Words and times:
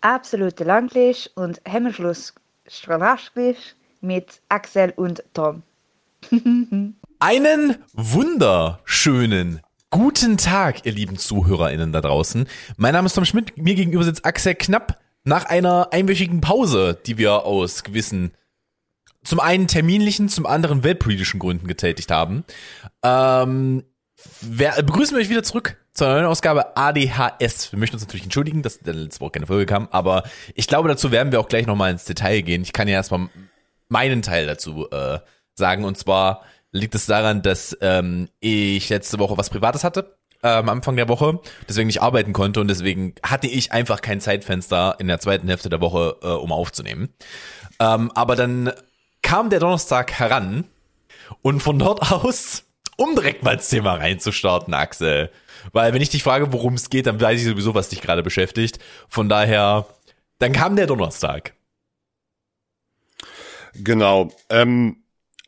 absolute 0.00 0.64
Langlisch 0.64 1.28
und 1.34 1.60
Hemmschluss 1.64 2.34
Strahlaschglisch 2.66 3.74
mit 4.00 4.40
Axel 4.48 4.92
und 4.96 5.22
Tom. 5.34 5.62
Einen 7.18 7.76
wunderschönen 7.92 9.60
guten 9.90 10.36
Tag, 10.36 10.86
ihr 10.86 10.92
lieben 10.92 11.16
ZuhörerInnen 11.16 11.92
da 11.92 12.00
draußen. 12.00 12.46
Mein 12.76 12.92
Name 12.92 13.06
ist 13.06 13.14
Tom 13.14 13.24
Schmidt, 13.24 13.56
mir 13.58 13.74
gegenüber 13.74 14.04
sitzt 14.04 14.24
Axel 14.24 14.54
Knapp 14.54 14.98
nach 15.24 15.44
einer 15.46 15.88
einwöchigen 15.92 16.40
Pause, 16.40 16.98
die 17.06 17.18
wir 17.18 17.44
aus 17.44 17.82
gewissen 17.82 18.32
zum 19.22 19.40
einen 19.40 19.66
terminlichen, 19.66 20.28
zum 20.28 20.46
anderen 20.46 20.82
weltpolitischen 20.82 21.40
Gründen 21.40 21.66
getätigt 21.66 22.10
haben. 22.10 22.44
Ähm, 23.02 23.84
wer, 24.40 24.82
begrüßen 24.82 25.16
wir 25.16 25.22
euch 25.22 25.28
wieder 25.28 25.42
zurück 25.42 25.76
zur 25.92 26.08
neuen 26.08 26.26
Ausgabe 26.26 26.76
ADHS. 26.76 27.72
Wir 27.72 27.78
möchten 27.78 27.96
uns 27.96 28.04
natürlich 28.04 28.24
entschuldigen, 28.24 28.62
dass 28.62 28.78
der 28.78 28.94
letzte 28.94 29.20
Woche 29.20 29.32
keine 29.32 29.46
Folge 29.46 29.66
kam, 29.66 29.88
aber 29.90 30.24
ich 30.54 30.66
glaube, 30.66 30.88
dazu 30.88 31.10
werden 31.10 31.32
wir 31.32 31.40
auch 31.40 31.48
gleich 31.48 31.66
nochmal 31.66 31.90
ins 31.90 32.04
Detail 32.04 32.40
gehen. 32.42 32.62
Ich 32.62 32.72
kann 32.72 32.88
ja 32.88 32.94
erstmal 32.94 33.28
meinen 33.88 34.22
Teil 34.22 34.46
dazu 34.46 34.88
äh, 34.90 35.18
sagen, 35.54 35.84
und 35.84 35.98
zwar 35.98 36.42
liegt 36.72 36.94
es 36.94 37.06
daran, 37.06 37.42
dass 37.42 37.76
ähm, 37.80 38.28
ich 38.38 38.88
letzte 38.88 39.18
Woche 39.18 39.36
was 39.36 39.50
Privates 39.50 39.84
hatte 39.84 40.16
am 40.42 40.68
Anfang 40.68 40.96
der 40.96 41.08
Woche, 41.08 41.40
deswegen 41.68 41.88
nicht 41.88 42.02
arbeiten 42.02 42.32
konnte 42.32 42.60
und 42.60 42.68
deswegen 42.68 43.14
hatte 43.22 43.46
ich 43.46 43.72
einfach 43.72 44.00
kein 44.00 44.20
Zeitfenster 44.20 44.96
in 44.98 45.06
der 45.06 45.20
zweiten 45.20 45.48
Hälfte 45.48 45.68
der 45.68 45.80
Woche, 45.80 46.16
äh, 46.22 46.28
um 46.28 46.52
aufzunehmen. 46.52 47.10
Ähm, 47.78 48.10
aber 48.14 48.36
dann 48.36 48.72
kam 49.22 49.50
der 49.50 49.60
Donnerstag 49.60 50.12
heran 50.12 50.64
und 51.42 51.60
von 51.60 51.78
dort 51.78 52.10
aus, 52.12 52.64
um 53.00 53.14
direkt 53.14 53.42
mal 53.42 53.54
ins 53.54 53.68
Thema 53.68 53.94
reinzustarten, 53.94 54.74
Axel, 54.74 55.30
weil 55.72 55.94
wenn 55.94 56.02
ich 56.02 56.10
dich 56.10 56.22
frage, 56.22 56.52
worum 56.52 56.74
es 56.74 56.90
geht, 56.90 57.06
dann 57.06 57.20
weiß 57.20 57.40
ich 57.40 57.46
sowieso, 57.46 57.74
was 57.74 57.88
dich 57.88 58.00
gerade 58.00 58.22
beschäftigt. 58.22 58.78
Von 59.08 59.28
daher, 59.28 59.86
dann 60.38 60.52
kam 60.52 60.76
der 60.76 60.86
Donnerstag. 60.86 61.54
Genau. 63.74 64.30
Ähm, 64.48 65.00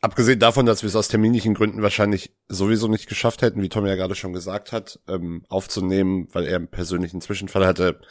Abgesehen 0.03 0.39
davon, 0.39 0.65
dass 0.65 0.83
wir 0.83 0.89
es 0.89 0.97
aus 0.97 1.07
terminlichen 1.07 1.53
Gründen 1.53 1.81
wahrscheinlich 1.81 2.35
sowieso 2.49 2.89
nicht 2.89 3.07
geschafft 3.07 3.41
hätten, 3.41 3.61
wie 3.61 3.69
Tom 3.69 3.85
ja 3.85 3.95
gerade 3.95 4.15
schon 4.15 4.33
gesagt 4.33 4.73
hat, 4.73 4.99
ähm, 5.07 5.45
aufzunehmen, 5.47 6.27
weil 6.33 6.43
er 6.43 6.57
einen 6.57 6.67
persönlichen 6.67 7.21
Zwischenfall 7.21 7.65
hatte, 7.65 8.01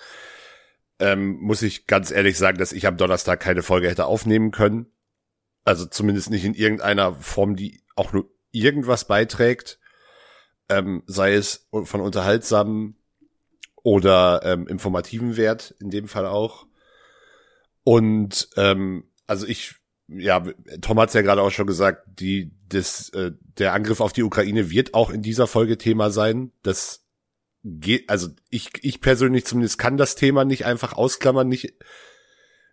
ähm, 1.00 1.36
muss 1.40 1.60
ich 1.60 1.86
ganz 1.86 2.10
ehrlich 2.10 2.38
sagen, 2.38 2.56
dass 2.56 2.72
ich 2.72 2.86
am 2.86 2.96
Donnerstag 2.96 3.40
keine 3.40 3.62
Folge 3.62 3.90
hätte 3.90 4.06
aufnehmen 4.06 4.52
können. 4.52 4.86
Also 5.66 5.84
zumindest 5.84 6.30
nicht 6.30 6.46
in 6.46 6.54
irgendeiner 6.54 7.14
Form, 7.16 7.56
die 7.56 7.82
auch 7.94 8.14
nur 8.14 8.31
irgendwas 8.52 9.06
beiträgt, 9.06 9.78
ähm, 10.68 11.02
sei 11.06 11.34
es 11.34 11.68
von 11.70 12.00
unterhaltsamen 12.00 12.96
oder 13.82 14.42
ähm, 14.44 14.66
informativen 14.68 15.36
Wert, 15.36 15.74
in 15.80 15.90
dem 15.90 16.08
Fall 16.08 16.26
auch. 16.26 16.66
Und 17.84 18.48
ähm, 18.56 19.04
also 19.26 19.46
ich 19.46 19.74
ja, 20.08 20.44
Tom 20.80 21.00
hat 21.00 21.08
es 21.08 21.14
ja 21.14 21.22
gerade 21.22 21.42
auch 21.42 21.50
schon 21.50 21.66
gesagt, 21.66 22.06
die, 22.20 22.52
das, 22.68 23.08
äh, 23.10 23.32
der 23.58 23.72
Angriff 23.72 24.00
auf 24.00 24.12
die 24.12 24.22
Ukraine 24.22 24.70
wird 24.70 24.94
auch 24.94 25.10
in 25.10 25.22
dieser 25.22 25.46
Folge 25.46 25.78
Thema 25.78 26.10
sein. 26.10 26.52
Das 26.62 27.06
geht, 27.64 28.08
also 28.10 28.28
ich, 28.50 28.70
ich 28.82 29.00
persönlich 29.00 29.44
zumindest 29.44 29.78
kann 29.78 29.96
das 29.96 30.14
Thema 30.14 30.44
nicht 30.44 30.64
einfach 30.64 30.92
ausklammern, 30.94 31.48
nicht, 31.48 31.74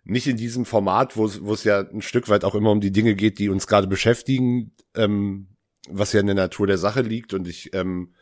nicht 0.04 0.26
in 0.26 0.36
diesem 0.36 0.64
Format, 0.64 1.16
wo 1.16 1.24
es, 1.24 1.42
wo 1.42 1.54
es 1.54 1.64
ja 1.64 1.80
ein 1.80 2.02
Stück 2.02 2.28
weit 2.28 2.44
auch 2.44 2.54
immer 2.54 2.70
um 2.70 2.80
die 2.80 2.92
Dinge 2.92 3.14
geht, 3.14 3.38
die 3.38 3.48
uns 3.48 3.66
gerade 3.66 3.86
beschäftigen, 3.86 4.72
ähm, 4.94 5.48
was 5.88 6.12
ja 6.12 6.20
in 6.20 6.26
der 6.26 6.34
Natur 6.34 6.66
der 6.66 6.78
Sache 6.78 7.02
liegt. 7.02 7.34
Und 7.34 7.48
ich 7.48 7.74
ähm, 7.74 8.14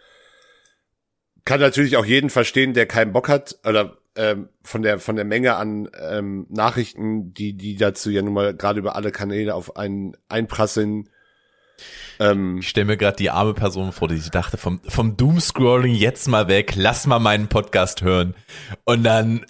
kann 1.45 1.61
natürlich 1.61 1.97
auch 1.97 2.05
jeden 2.05 2.31
verstehen, 2.31 2.75
der 2.75 2.87
keinen 2.87 3.13
Bock 3.13 3.29
hat 3.29 3.59
oder 3.65 3.99
ähm, 4.17 4.49
von 4.63 4.83
der 4.83 4.99
von 4.99 5.17
der 5.17 5.25
Menge 5.25 5.57
an 5.57 5.89
ähm, 5.99 6.47
Nachrichten, 6.51 7.33
die 7.33 7.55
die 7.55 7.77
dazu 7.77 8.11
ja 8.11 8.23
nun 8.23 8.35
mal 8.35 8.55
gerade 8.55 8.81
über 8.81 8.97
alle 8.97 9.13
Kanäle 9.13 9.55
auf 9.55 9.77
einen 9.77 10.17
einprasseln. 10.29 11.09
Ähm, 12.19 12.59
ich 12.59 12.69
stelle 12.69 12.87
mir 12.87 12.97
gerade 12.97 13.17
die 13.17 13.31
arme 13.31 13.55
Person 13.55 13.93
vor, 13.93 14.09
die 14.09 14.17
sich 14.17 14.31
dachte, 14.31 14.57
vom, 14.57 14.81
vom 14.89 15.17
Doomscrolling 15.17 15.95
jetzt 15.95 16.27
mal 16.27 16.49
weg, 16.49 16.75
lass 16.75 17.07
mal 17.07 17.21
meinen 17.21 17.49
Podcast 17.49 18.03
hören. 18.03 18.35
Und 18.85 19.05
dann 19.05 19.47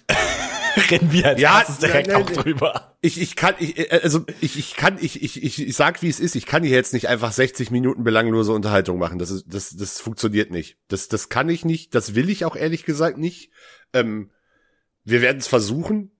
rennen 0.89 1.11
wir 1.11 1.27
als 1.27 1.41
ja, 1.41 1.63
direkt 1.81 2.07
nein, 2.07 2.23
auch 2.23 2.29
drüber. 2.29 2.97
Ich, 3.01 3.19
ich 3.21 3.35
kann, 3.35 3.55
ich, 3.59 3.91
also 3.91 4.25
ich, 4.41 4.57
ich 4.57 4.75
kann, 4.75 4.97
ich, 4.99 5.21
ich, 5.23 5.41
ich, 5.43 5.67
ich 5.67 5.75
sag, 5.75 6.01
wie 6.01 6.09
es 6.09 6.19
ist, 6.19 6.35
ich 6.35 6.45
kann 6.45 6.63
hier 6.63 6.75
jetzt 6.75 6.93
nicht 6.93 7.07
einfach 7.07 7.31
60 7.31 7.71
Minuten 7.71 8.03
belanglose 8.03 8.51
Unterhaltung 8.51 8.99
machen. 8.99 9.19
Das 9.19 9.31
ist, 9.31 9.45
das, 9.47 9.75
das 9.75 9.99
funktioniert 10.01 10.51
nicht. 10.51 10.77
Das, 10.87 11.07
das 11.07 11.29
kann 11.29 11.49
ich 11.49 11.65
nicht, 11.65 11.95
das 11.95 12.15
will 12.15 12.29
ich 12.29 12.45
auch 12.45 12.55
ehrlich 12.55 12.85
gesagt 12.85 13.17
nicht. 13.17 13.51
Ähm, 13.93 14.31
wir 15.03 15.21
werden 15.21 15.37
es 15.37 15.47
versuchen, 15.47 16.11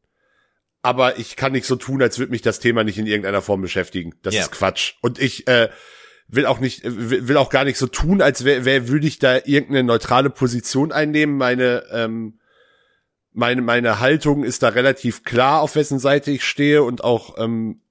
aber 0.81 1.19
ich 1.19 1.35
kann 1.35 1.51
nicht 1.51 1.65
so 1.65 1.75
tun, 1.75 2.01
als 2.01 2.19
würde 2.19 2.31
mich 2.31 2.41
das 2.41 2.59
Thema 2.59 2.83
nicht 2.83 2.97
in 2.97 3.07
irgendeiner 3.07 3.41
Form 3.41 3.61
beschäftigen. 3.61 4.15
Das 4.21 4.33
yeah. 4.33 4.43
ist 4.43 4.51
Quatsch. 4.51 4.93
Und 5.01 5.19
ich 5.19 5.47
äh, 5.47 5.69
will 6.27 6.45
auch 6.45 6.59
nicht, 6.59 6.81
will 6.85 7.37
auch 7.37 7.49
gar 7.49 7.65
nicht 7.65 7.77
so 7.77 7.87
tun, 7.87 8.21
als 8.21 8.45
wäre 8.45 8.65
wär, 8.65 8.87
würde 8.87 9.07
ich 9.07 9.19
da 9.19 9.35
irgendeine 9.35 9.83
neutrale 9.83 10.29
Position 10.29 10.91
einnehmen. 10.91 11.37
Meine, 11.37 11.83
ähm, 11.91 12.38
meine, 13.31 13.61
meine 13.61 13.99
Haltung 13.99 14.43
ist 14.43 14.63
da 14.63 14.69
relativ 14.69 15.23
klar, 15.23 15.61
auf 15.61 15.75
wessen 15.75 15.99
Seite 15.99 16.31
ich 16.31 16.43
stehe 16.43 16.83
und 16.83 17.03
auch 17.03 17.37
ähm, 17.37 17.81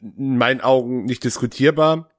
in 0.00 0.36
meinen 0.36 0.60
Augen 0.60 1.04
nicht 1.04 1.24
diskutierbar. 1.24 2.10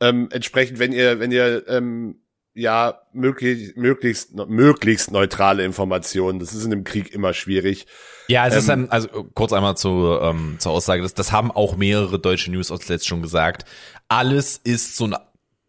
Ähm, 0.00 0.28
entsprechend, 0.32 0.78
wenn 0.78 0.92
ihr, 0.92 1.20
wenn 1.20 1.30
ihr 1.30 1.68
ähm, 1.68 2.20
ja, 2.52 3.02
möglich, 3.12 3.76
möglichst, 3.76 4.34
möglichst 4.34 5.12
neutrale 5.12 5.64
Informationen. 5.64 6.40
Das 6.40 6.52
ist 6.52 6.64
in 6.64 6.72
einem 6.72 6.84
Krieg 6.84 7.12
immer 7.12 7.32
schwierig. 7.32 7.86
Ja, 8.28 8.46
es 8.46 8.54
ähm, 8.54 8.58
ist 8.58 8.68
dann, 8.68 8.88
also 8.88 9.08
kurz 9.34 9.52
einmal 9.52 9.76
zu, 9.76 10.18
ähm, 10.20 10.56
zur 10.58 10.72
Aussage, 10.72 11.02
das, 11.02 11.14
das 11.14 11.32
haben 11.32 11.50
auch 11.50 11.76
mehrere 11.76 12.18
deutsche 12.18 12.50
News-Outlets 12.50 13.06
schon 13.06 13.22
gesagt. 13.22 13.64
Alles 14.08 14.56
ist 14.56 14.96
so 14.96 15.06
ein 15.06 15.16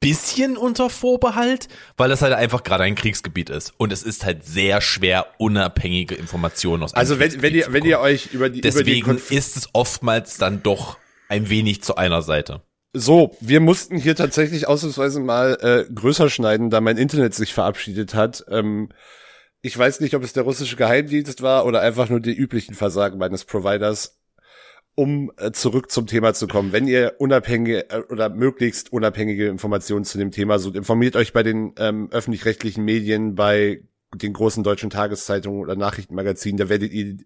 bisschen 0.01 0.57
unter 0.57 0.89
Vorbehalt, 0.89 1.69
weil 1.95 2.09
das 2.09 2.21
halt 2.21 2.33
einfach 2.33 2.63
gerade 2.63 2.83
ein 2.83 2.95
Kriegsgebiet 2.95 3.49
ist. 3.49 3.73
Und 3.77 3.93
es 3.93 4.03
ist 4.03 4.25
halt 4.25 4.43
sehr 4.43 4.81
schwer, 4.81 5.27
unabhängige 5.37 6.15
Informationen 6.15 6.83
aus 6.83 6.93
Also 6.93 7.19
wenn, 7.19 7.41
wenn 7.41 7.55
ihr, 7.55 7.67
wenn 7.71 7.85
ihr 7.85 8.01
euch 8.01 8.33
über 8.33 8.49
die, 8.49 8.59
Deswegen 8.59 9.11
über 9.11 9.19
die 9.29 9.35
ist 9.35 9.55
es 9.55 9.69
oftmals 9.71 10.37
dann 10.37 10.61
doch 10.63 10.97
ein 11.29 11.49
wenig 11.49 11.81
zu 11.81 11.95
einer 11.95 12.21
Seite. 12.21 12.61
So, 12.93 13.37
wir 13.39 13.61
mussten 13.61 13.95
hier 13.95 14.17
tatsächlich 14.17 14.67
ausnahmsweise 14.67 15.21
mal 15.21 15.57
äh, 15.61 15.93
größer 15.93 16.29
schneiden, 16.29 16.69
da 16.69 16.81
mein 16.81 16.97
Internet 16.97 17.33
sich 17.33 17.53
verabschiedet 17.53 18.13
hat. 18.15 18.43
Ähm, 18.49 18.89
ich 19.61 19.77
weiß 19.77 20.01
nicht, 20.01 20.15
ob 20.15 20.23
es 20.23 20.33
der 20.33 20.43
russische 20.43 20.75
Geheimdienst 20.75 21.41
war 21.41 21.65
oder 21.65 21.81
einfach 21.81 22.09
nur 22.09 22.19
die 22.19 22.33
üblichen 22.33 22.73
Versagen 22.73 23.17
meines 23.17 23.45
Providers. 23.45 24.20
Um 24.93 25.31
äh, 25.37 25.51
zurück 25.51 25.89
zum 25.89 26.05
Thema 26.05 26.33
zu 26.33 26.47
kommen, 26.47 26.73
wenn 26.73 26.85
ihr 26.85 27.15
unabhängige 27.19 27.89
äh, 27.89 28.01
oder 28.09 28.29
möglichst 28.29 28.91
unabhängige 28.91 29.47
Informationen 29.47 30.03
zu 30.03 30.17
dem 30.17 30.31
Thema 30.31 30.59
sucht, 30.59 30.75
informiert 30.75 31.15
euch 31.15 31.31
bei 31.31 31.43
den 31.43 31.73
ähm, 31.77 32.09
öffentlich-rechtlichen 32.11 32.83
Medien, 32.83 33.35
bei 33.35 33.83
den 34.13 34.33
großen 34.33 34.63
deutschen 34.63 34.89
Tageszeitungen 34.89 35.61
oder 35.61 35.75
Nachrichtenmagazinen. 35.75 36.57
Da 36.57 36.67
werdet 36.67 36.91
ihr 36.91 37.17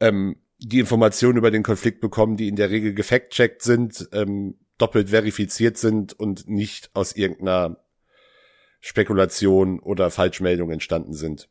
ähm, 0.00 0.36
die 0.58 0.78
Informationen 0.80 1.38
über 1.38 1.50
den 1.50 1.62
Konflikt 1.62 2.00
bekommen, 2.00 2.36
die 2.36 2.48
in 2.48 2.56
der 2.56 2.70
Regel 2.70 2.94
gefact-checkt 2.94 3.62
sind. 3.62 4.08
Ähm, 4.12 4.56
doppelt 4.78 5.10
verifiziert 5.10 5.76
sind 5.76 6.18
und 6.18 6.48
nicht 6.48 6.90
aus 6.94 7.12
irgendeiner 7.12 7.84
Spekulation 8.80 9.78
oder 9.78 10.10
Falschmeldung 10.10 10.70
entstanden 10.70 11.12
sind. 11.12 11.48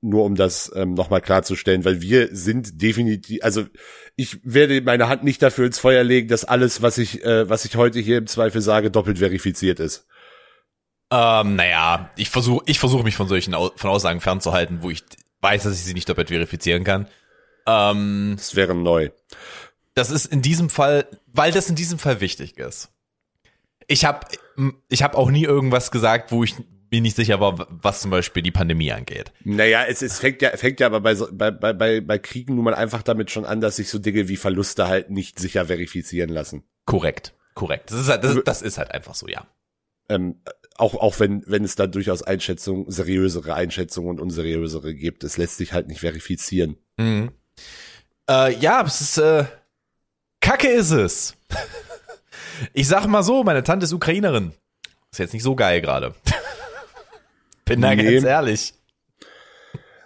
Nur 0.00 0.24
um 0.24 0.36
das 0.36 0.70
ähm, 0.76 0.94
nochmal 0.94 1.20
klarzustellen, 1.20 1.84
weil 1.84 2.00
wir 2.00 2.28
sind 2.30 2.80
definitiv, 2.80 3.42
also 3.42 3.66
ich 4.14 4.38
werde 4.44 4.80
meine 4.80 5.08
Hand 5.08 5.24
nicht 5.24 5.42
dafür 5.42 5.66
ins 5.66 5.80
Feuer 5.80 6.04
legen, 6.04 6.28
dass 6.28 6.44
alles, 6.44 6.82
was 6.82 6.98
ich, 6.98 7.24
äh, 7.24 7.48
was 7.48 7.64
ich 7.64 7.74
heute 7.74 7.98
hier 7.98 8.18
im 8.18 8.28
Zweifel 8.28 8.60
sage, 8.60 8.92
doppelt 8.92 9.18
verifiziert 9.18 9.80
ist. 9.80 10.06
Ähm, 11.10 11.56
naja, 11.56 12.10
ich 12.16 12.30
versuche 12.30 12.62
ich 12.66 12.78
versuche 12.78 13.02
mich 13.02 13.16
von 13.16 13.28
solchen 13.28 13.54
Au 13.54 13.72
von 13.74 13.90
Aussagen 13.90 14.20
fernzuhalten, 14.20 14.82
wo 14.82 14.90
ich 14.90 15.02
weiß, 15.40 15.62
dass 15.64 15.74
ich 15.74 15.84
sie 15.84 15.94
nicht 15.94 16.08
doppelt 16.08 16.28
verifizieren 16.28 16.84
kann. 16.84 17.08
Ähm, 17.66 18.34
das 18.36 18.54
wäre 18.54 18.74
neu. 18.74 19.10
Das 19.94 20.10
ist 20.10 20.26
in 20.26 20.42
diesem 20.42 20.70
Fall, 20.70 21.06
weil 21.26 21.50
das 21.50 21.68
in 21.68 21.76
diesem 21.76 21.98
Fall 21.98 22.20
wichtig 22.20 22.58
ist. 22.58 22.90
Ich 23.86 24.04
habe 24.04 24.26
ich 24.88 25.02
hab 25.02 25.14
auch 25.14 25.30
nie 25.30 25.44
irgendwas 25.44 25.90
gesagt, 25.90 26.30
wo 26.30 26.44
ich 26.44 26.54
mir 26.90 27.00
nicht 27.00 27.16
sicher 27.16 27.40
war, 27.40 27.66
was 27.70 28.00
zum 28.00 28.10
Beispiel 28.10 28.42
die 28.42 28.50
Pandemie 28.50 28.92
angeht. 28.92 29.32
Naja, 29.44 29.84
es, 29.86 30.02
es 30.02 30.18
fängt 30.18 30.42
ja, 30.42 30.56
fängt 30.56 30.80
ja 30.80 30.86
aber 30.86 31.00
bei, 31.00 31.14
bei, 31.14 31.72
bei, 31.72 32.00
bei 32.00 32.18
Kriegen 32.18 32.54
nun 32.54 32.64
mal 32.64 32.74
einfach 32.74 33.02
damit 33.02 33.30
schon 33.30 33.44
an, 33.44 33.60
dass 33.60 33.76
sich 33.76 33.90
so 33.90 33.98
Dinge 33.98 34.28
wie 34.28 34.36
Verluste 34.36 34.88
halt 34.88 35.10
nicht 35.10 35.38
sicher 35.38 35.66
verifizieren 35.66 36.30
lassen. 36.30 36.64
Korrekt, 36.84 37.34
korrekt. 37.54 37.90
Das 37.90 38.00
ist 38.00 38.08
halt, 38.08 38.24
das, 38.24 38.38
das 38.44 38.62
ist 38.62 38.78
halt 38.78 38.90
einfach 38.92 39.14
so, 39.14 39.28
ja. 39.28 39.46
Ähm, 40.08 40.40
auch, 40.76 40.94
auch 40.94 41.20
wenn, 41.20 41.42
wenn 41.46 41.64
es 41.64 41.74
da 41.74 41.86
durchaus 41.86 42.22
Einschätzungen, 42.22 42.90
seriösere 42.90 43.54
Einschätzungen 43.54 44.10
und 44.10 44.20
unseriösere 44.20 44.94
gibt, 44.94 45.24
es 45.24 45.36
lässt 45.36 45.58
sich 45.58 45.72
halt 45.72 45.88
nicht 45.88 46.00
verifizieren. 46.00 46.76
Mhm. 46.96 47.32
Äh, 48.30 48.54
ja, 48.58 48.82
es 48.86 49.00
ist, 49.00 49.18
äh, 49.18 49.44
Kacke 50.40 50.68
ist 50.68 50.90
es. 50.90 51.36
Ich 52.72 52.88
sag 52.88 53.06
mal 53.06 53.22
so, 53.22 53.44
meine 53.44 53.62
Tante 53.62 53.84
ist 53.84 53.92
Ukrainerin. 53.92 54.52
Ist 55.12 55.18
jetzt 55.18 55.32
nicht 55.32 55.44
so 55.44 55.54
geil 55.54 55.80
gerade. 55.80 56.12
Bin 57.68 57.82
da 57.82 57.94
nee. 57.94 58.14
ganz 58.14 58.24
ehrlich. 58.24 58.74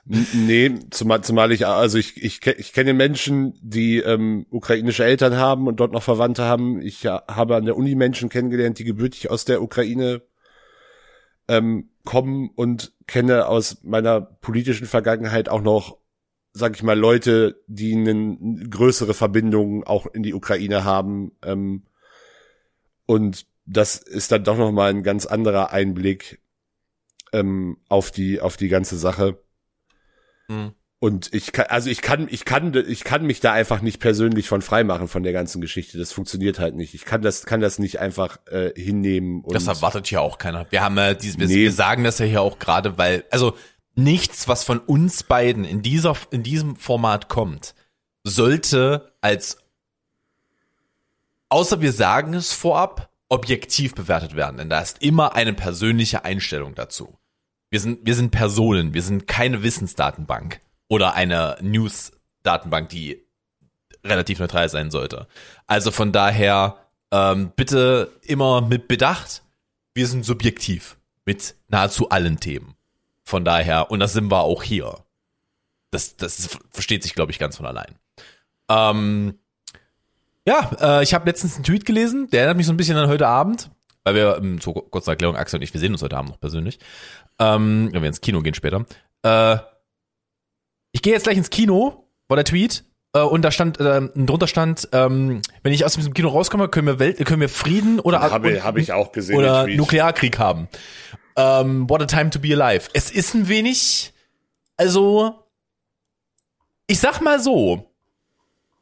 Nee, 0.04 0.74
zumal, 0.90 1.22
zumal 1.22 1.52
ich, 1.52 1.64
also 1.64 1.96
ich, 1.96 2.22
ich, 2.22 2.44
ich 2.44 2.72
kenne 2.72 2.92
Menschen, 2.92 3.56
die 3.62 3.98
ähm, 3.98 4.46
ukrainische 4.50 5.04
Eltern 5.04 5.36
haben 5.36 5.68
und 5.68 5.76
dort 5.78 5.92
noch 5.92 6.02
Verwandte 6.02 6.42
haben. 6.42 6.82
Ich 6.82 7.06
habe 7.06 7.54
an 7.54 7.66
der 7.66 7.76
Uni 7.76 7.94
Menschen 7.94 8.28
kennengelernt, 8.28 8.80
die 8.80 8.84
gebürtig 8.84 9.30
aus 9.30 9.44
der 9.44 9.62
Ukraine 9.62 10.22
ähm, 11.46 11.90
kommen 12.04 12.50
und 12.56 12.92
kenne 13.06 13.46
aus 13.46 13.84
meiner 13.84 14.20
politischen 14.20 14.88
Vergangenheit 14.88 15.48
auch 15.48 15.62
noch, 15.62 15.98
sag 16.52 16.74
ich 16.74 16.82
mal, 16.82 16.98
Leute, 16.98 17.62
die 17.68 17.94
eine 17.94 18.36
größere 18.68 19.14
Verbindung 19.14 19.84
auch 19.84 20.06
in 20.06 20.24
die 20.24 20.34
Ukraine 20.34 20.82
haben. 20.82 21.30
Ähm, 21.44 21.84
und 23.06 23.46
das 23.66 23.96
ist 23.98 24.32
dann 24.32 24.42
doch 24.42 24.56
noch 24.56 24.72
mal 24.72 24.90
ein 24.90 25.04
ganz 25.04 25.26
anderer 25.26 25.70
Einblick 25.70 26.40
ähm, 27.32 27.78
auf 27.88 28.10
die 28.10 28.40
auf 28.40 28.56
die 28.56 28.68
ganze 28.68 28.96
Sache. 28.96 29.38
Mhm. 30.48 30.72
Und 31.02 31.34
ich 31.34 31.50
kann, 31.50 31.66
also 31.66 31.90
ich 31.90 32.00
kann, 32.00 32.28
ich 32.30 32.44
kann, 32.44 32.72
ich 32.74 33.02
kann 33.02 33.26
mich 33.26 33.40
da 33.40 33.52
einfach 33.52 33.80
nicht 33.80 33.98
persönlich 33.98 34.46
von 34.46 34.62
freimachen 34.62 35.08
von 35.08 35.24
der 35.24 35.32
ganzen 35.32 35.60
Geschichte. 35.60 35.98
Das 35.98 36.12
funktioniert 36.12 36.60
halt 36.60 36.76
nicht. 36.76 36.94
Ich 36.94 37.04
kann 37.04 37.22
das, 37.22 37.44
kann 37.44 37.60
das 37.60 37.80
nicht 37.80 37.98
einfach 37.98 38.38
äh, 38.46 38.70
hinnehmen. 38.80 39.40
Und 39.40 39.52
das 39.52 39.66
erwartet 39.66 40.08
ja 40.12 40.20
auch 40.20 40.38
keiner. 40.38 40.64
Wir 40.70 40.80
haben 40.80 40.96
äh, 40.98 41.16
dieses, 41.16 41.40
wir, 41.40 41.48
nee. 41.48 41.56
wir 41.56 41.72
sagen 41.72 42.04
das 42.04 42.20
ja 42.20 42.26
hier 42.26 42.40
auch 42.40 42.60
gerade, 42.60 42.98
weil, 42.98 43.24
also 43.32 43.56
nichts, 43.96 44.46
was 44.46 44.62
von 44.62 44.78
uns 44.78 45.24
beiden 45.24 45.64
in 45.64 45.82
dieser, 45.82 46.16
in 46.30 46.44
diesem 46.44 46.76
Format 46.76 47.28
kommt, 47.28 47.74
sollte 48.22 49.12
als, 49.20 49.58
außer 51.48 51.80
wir 51.80 51.92
sagen 51.92 52.32
es 52.34 52.52
vorab, 52.52 53.10
objektiv 53.28 53.96
bewertet 53.96 54.36
werden. 54.36 54.58
Denn 54.58 54.70
da 54.70 54.80
ist 54.80 55.02
immer 55.02 55.34
eine 55.34 55.52
persönliche 55.52 56.24
Einstellung 56.24 56.76
dazu. 56.76 57.18
Wir 57.72 57.80
sind, 57.80 58.00
wir 58.04 58.14
sind 58.14 58.32
Personen, 58.32 58.92
wir 58.92 59.00
sind 59.00 59.26
keine 59.26 59.62
Wissensdatenbank 59.62 60.60
oder 60.88 61.14
eine 61.14 61.56
News-Datenbank, 61.62 62.90
die 62.90 63.24
relativ 64.04 64.40
neutral 64.40 64.68
sein 64.68 64.90
sollte. 64.90 65.26
Also 65.66 65.90
von 65.90 66.12
daher 66.12 66.76
ähm, 67.10 67.50
bitte 67.56 68.12
immer 68.24 68.60
mit 68.60 68.88
Bedacht. 68.88 69.42
Wir 69.94 70.06
sind 70.06 70.26
subjektiv 70.26 70.98
mit 71.24 71.54
nahezu 71.68 72.10
allen 72.10 72.38
Themen. 72.38 72.74
Von 73.24 73.42
daher, 73.42 73.90
und 73.90 74.00
das 74.00 74.12
sind 74.12 74.30
wir 74.30 74.40
auch 74.40 74.62
hier. 74.62 74.98
Das, 75.90 76.16
das 76.16 76.58
versteht 76.72 77.02
sich, 77.02 77.14
glaube 77.14 77.32
ich, 77.32 77.38
ganz 77.38 77.56
von 77.56 77.64
allein. 77.64 77.94
Ähm, 78.68 79.38
ja, 80.46 80.70
äh, 80.78 81.02
ich 81.02 81.14
habe 81.14 81.24
letztens 81.24 81.54
einen 81.54 81.64
Tweet 81.64 81.86
gelesen, 81.86 82.28
der 82.28 82.40
erinnert 82.40 82.58
mich 82.58 82.66
so 82.66 82.72
ein 82.74 82.76
bisschen 82.76 82.98
an 82.98 83.08
heute 83.08 83.28
Abend, 83.28 83.70
weil 84.04 84.14
wir, 84.14 84.38
ähm, 84.38 84.60
zur 84.60 84.90
kurzer 84.90 85.12
Erklärung, 85.12 85.36
Axel 85.36 85.58
und 85.58 85.62
ich, 85.62 85.72
wir 85.72 85.80
sehen 85.80 85.92
uns 85.92 86.02
heute 86.02 86.16
Abend 86.16 86.30
noch 86.30 86.40
persönlich, 86.40 86.78
ähm, 87.38 87.90
wenn 87.92 88.02
wir 88.02 88.08
ins 88.08 88.20
Kino 88.20 88.40
gehen 88.40 88.54
später. 88.54 88.84
Äh, 89.22 89.58
ich 90.92 91.02
gehe 91.02 91.12
jetzt 91.12 91.24
gleich 91.24 91.36
ins 91.36 91.50
Kino, 91.50 92.08
war 92.28 92.36
der 92.36 92.44
Tweet, 92.44 92.84
äh, 93.14 93.20
und 93.20 93.42
da 93.42 93.50
stand, 93.50 93.78
äh, 93.80 94.00
drunter 94.14 94.46
stand, 94.46 94.88
ähm, 94.92 95.42
wenn 95.62 95.72
ich 95.72 95.84
aus 95.84 95.94
diesem 95.94 96.14
Kino 96.14 96.28
rauskomme, 96.28 96.68
können 96.68 96.86
wir 96.86 96.98
Welt, 96.98 97.24
können 97.24 97.40
wir 97.40 97.48
Frieden 97.48 98.00
oder 98.00 98.20
habe 98.20 98.62
hab 98.62 98.76
ich 98.76 98.92
auch 98.92 99.12
gesehen 99.12 99.36
oder 99.36 99.66
Nuklearkrieg 99.66 100.38
haben. 100.38 100.68
Ähm, 101.36 101.88
what 101.88 102.02
a 102.02 102.06
time 102.06 102.30
to 102.30 102.38
be 102.38 102.52
alive. 102.52 102.88
Es 102.92 103.10
ist 103.10 103.34
ein 103.34 103.48
wenig, 103.48 104.12
also 104.76 105.46
ich 106.86 106.98
sag 106.98 107.20
mal 107.20 107.40
so, 107.40 107.91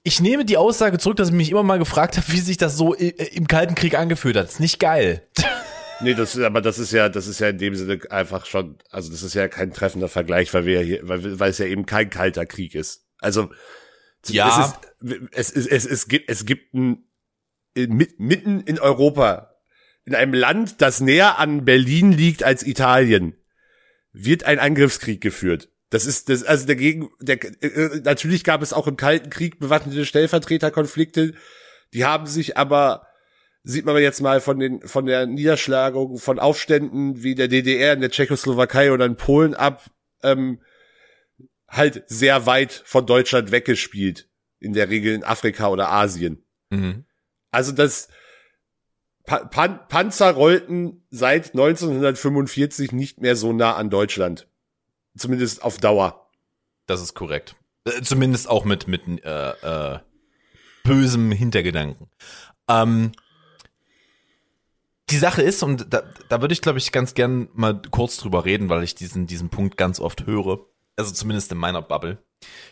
ich 0.02 0.20
nehme 0.20 0.44
die 0.44 0.56
Aussage 0.56 0.99
zurück, 0.99 1.17
dass 1.17 1.29
ich 1.29 1.35
mich 1.35 1.50
immer 1.50 1.62
mal 1.62 1.79
gefragt 1.79 2.17
habe, 2.17 2.26
wie 2.31 2.41
sich 2.41 2.56
das 2.56 2.76
so 2.76 2.94
im 2.94 3.47
Kalten 3.47 3.75
Krieg 3.75 3.99
angefühlt 3.99 4.37
hat. 4.37 4.44
Das 4.44 4.55
ist 4.55 4.61
nicht 4.61 4.81
geil. 4.81 5.26
Nee, 6.02 6.14
das 6.14 6.35
ist, 6.35 6.43
aber 6.43 6.62
das 6.62 6.79
ist 6.79 6.93
ja, 6.93 7.11
das 7.11 7.26
ist 7.26 7.41
ja 7.41 7.50
in 7.50 7.58
dem 7.58 7.75
Sinne 7.75 8.00
einfach 8.08 8.47
schon, 8.47 8.79
also 8.91 9.11
das 9.11 9.23
ist 9.23 9.35
ja 9.35 9.49
kein 9.49 9.70
treffender 9.70 10.08
Vergleich, 10.08 10.55
weil 10.55 10.64
wir 10.64 10.81
hier, 10.81 11.00
weil, 11.02 11.38
weil 11.38 11.50
es 11.50 11.58
ja 11.58 11.67
eben 11.67 11.85
kein 11.85 12.08
kalter 12.08 12.47
Krieg 12.47 12.75
ist. 12.75 13.06
Also, 13.19 13.50
ja. 14.29 14.75
es 15.32 15.50
ist, 15.50 15.67
es, 15.67 15.67
ist, 15.67 15.67
es, 15.67 15.85
es 15.85 16.08
gibt, 16.08 16.31
es 16.31 16.47
gibt 16.47 16.73
ein, 16.73 17.05
mitten 17.75 18.61
in 18.61 18.79
Europa, 18.79 19.55
in 20.05 20.14
einem 20.14 20.32
Land, 20.32 20.81
das 20.81 21.00
näher 21.00 21.38
an 21.38 21.67
Berlin 21.67 22.12
liegt 22.12 22.43
als 22.44 22.67
Italien, 22.67 23.37
wird 24.12 24.44
ein 24.44 24.58
Angriffskrieg 24.58 25.20
geführt. 25.20 25.69
Das 25.90 26.06
ist, 26.06 26.28
das, 26.28 26.44
also 26.44 26.66
dagegen, 26.66 27.10
der, 27.20 27.42
äh, 27.62 28.00
natürlich 28.04 28.44
gab 28.44 28.62
es 28.62 28.72
auch 28.72 28.87
im 28.87 28.96
Kalten 28.96 29.28
Krieg 29.28 29.58
bewaffnete 29.58 30.04
Stellvertreterkonflikte, 30.06 31.34
die 31.92 32.04
haben 32.04 32.26
sich 32.26 32.56
aber 32.56 33.06
sieht 33.62 33.84
man 33.84 33.96
jetzt 33.98 34.22
mal 34.22 34.40
von 34.40 34.58
den 34.58 34.81
von 34.87 35.04
der 35.04 35.26
Niederschlagung 35.26 36.19
von 36.19 36.38
Aufständen 36.38 37.22
wie 37.22 37.34
der 37.34 37.48
DDR 37.48 37.92
in 37.92 38.00
der 38.00 38.10
Tschechoslowakei 38.10 38.92
oder 38.92 39.04
in 39.04 39.16
Polen 39.16 39.54
ab 39.54 39.90
ähm, 40.22 40.60
halt 41.69 42.04
sehr 42.06 42.46
weit 42.46 42.82
von 42.84 43.06
Deutschland 43.06 43.52
weggespielt 43.52 44.28
in 44.58 44.72
der 44.72 44.88
Regel 44.88 45.14
in 45.14 45.25
Afrika 45.25 45.69
oder 45.69 45.90
Asien. 45.90 46.44
Mhm. 46.70 47.04
Also 47.50 47.72
das 47.72 48.08
pa 49.25 49.44
Pan 49.44 49.81
Panzer 49.88 50.31
rollten 50.32 51.04
seit 51.10 51.50
1945 51.50 52.92
nicht 52.92 53.20
mehr 53.20 53.37
so 53.37 53.52
nah 53.52 53.76
an 53.76 53.90
Deutschland, 53.90 54.48
zumindest 55.16 55.62
auf 55.62 55.78
Dauer. 55.78 56.30
Das 56.86 57.00
ist 57.00 57.14
korrekt. 57.14 57.56
Äh, 57.84 58.02
zumindest 58.02 58.48
auch 58.48 58.64
mit 58.64 58.88
mit 58.88 59.02
äh, 59.24 59.94
äh, 59.94 59.98
bösem 60.84 61.32
Hintergedanken. 61.32 62.08
Ähm, 62.68 63.12
die 65.10 65.18
Sache 65.18 65.42
ist, 65.42 65.62
und 65.62 65.92
da, 65.92 66.02
da 66.28 66.40
würde 66.40 66.52
ich, 66.52 66.62
glaube 66.62 66.78
ich, 66.78 66.92
ganz 66.92 67.14
gern 67.14 67.48
mal 67.52 67.80
kurz 67.90 68.16
drüber 68.16 68.44
reden, 68.44 68.68
weil 68.68 68.84
ich 68.84 68.94
diesen, 68.94 69.26
diesen 69.26 69.50
Punkt 69.50 69.76
ganz 69.76 69.98
oft 69.98 70.26
höre, 70.26 70.60
also 70.96 71.12
zumindest 71.12 71.50
in 71.50 71.58
meiner 71.58 71.82
Bubble, 71.82 72.18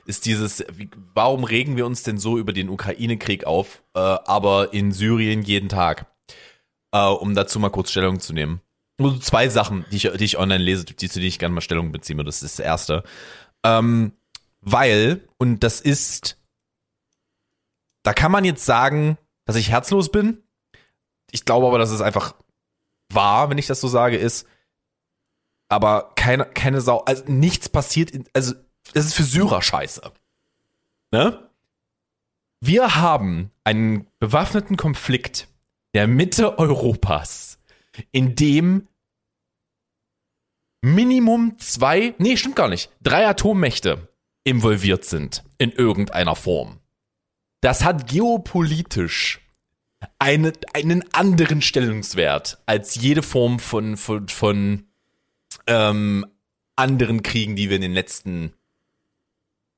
ist 0.07 0.25
dieses, 0.25 0.65
wie, 0.73 0.91
warum 1.15 1.45
regen 1.45 1.77
wir 1.77 1.85
uns 1.85 2.03
denn 2.03 2.19
so 2.19 2.39
über 2.39 2.53
den 2.53 2.69
Ukraine-Krieg 2.69 3.45
auf, 3.45 3.83
äh, 3.95 3.99
aber 3.99 4.73
in 4.73 4.93
Syrien 4.93 5.43
jeden 5.43 5.69
Tag? 5.69 6.07
Äh, 6.93 7.07
um 7.07 7.35
dazu 7.35 7.59
mal 7.59 7.71
kurz 7.71 7.91
Stellung 7.91 8.21
zu 8.21 8.33
nehmen. 8.33 8.61
Nur 8.99 9.21
zwei 9.21 9.49
Sachen, 9.49 9.85
die 9.91 9.97
ich, 9.97 10.11
die 10.13 10.25
ich 10.25 10.39
online 10.39 10.63
lese, 10.63 10.85
die, 10.85 11.09
zu 11.09 11.21
denen 11.21 11.29
ich 11.29 11.39
gerne 11.39 11.55
mal 11.55 11.61
Stellung 11.61 11.93
beziehe. 11.93 12.23
Das 12.25 12.43
ist 12.43 12.59
das 12.59 12.65
erste. 12.65 13.05
Ähm, 13.65 14.13
weil, 14.61 15.27
und 15.39 15.63
das 15.63 15.81
ist, 15.81 16.37
da 18.03 18.13
kann 18.13 18.33
man 18.33 18.45
jetzt 18.45 18.65
sagen, 18.65 19.17
dass 19.45 19.57
ich 19.57 19.71
herzlos 19.71 20.11
bin, 20.11 20.43
ich 21.31 21.45
glaube 21.45 21.67
aber, 21.67 21.79
dass 21.79 21.91
es 21.91 22.01
einfach 22.01 22.35
wahr, 23.13 23.51
wenn 23.51 23.59
ich 23.59 23.67
das 23.67 23.81
so 23.81 23.89
sage, 23.89 24.17
ist, 24.17 24.47
aber 25.69 26.13
keine, 26.17 26.47
keine 26.47 26.81
Sau, 26.81 26.99
also 27.01 27.25
nichts 27.27 27.69
passiert, 27.69 28.11
in, 28.11 28.25
also 28.33 28.55
das 28.95 29.07
ist 29.07 29.15
für 29.15 29.23
Syrer 29.23 29.63
scheiße. 29.63 30.13
Ne? 31.13 31.49
Wir 32.61 32.97
haben 32.97 33.51
einen 33.65 34.07
bewaffneten 34.19 34.77
Konflikt 34.77 35.49
der 35.95 36.07
Mitte 36.07 36.59
Europas, 36.59 37.59
in 38.13 38.35
dem 38.35 38.89
Minimum 40.81 41.59
zwei, 41.59 42.15
nee, 42.19 42.37
stimmt 42.37 42.57
gar 42.57 42.69
nicht, 42.69 42.91
drei 43.03 43.27
Atommächte 43.27 44.09
involviert 44.45 45.05
sind 45.05 45.43
in 45.59 45.73
irgendeiner 45.73 46.37
Form. 46.37 46.81
Das 47.61 47.85
hat 47.85 48.09
geopolitisch 48.09 49.41
eine, 50.19 50.53
einen 50.75 51.05
anderen 51.13 51.61
Stellungswert 51.63 52.59
als 52.67 52.95
jede 52.95 53.23
Form 53.23 53.59
von, 53.59 53.97
von, 53.97 54.29
von 54.29 54.85
ähm, 55.67 56.25
anderen 56.77 57.23
Kriegen, 57.23 57.57
die 57.57 57.69
wir 57.69 57.77
in 57.77 57.83
den 57.83 57.93
letzten, 57.93 58.53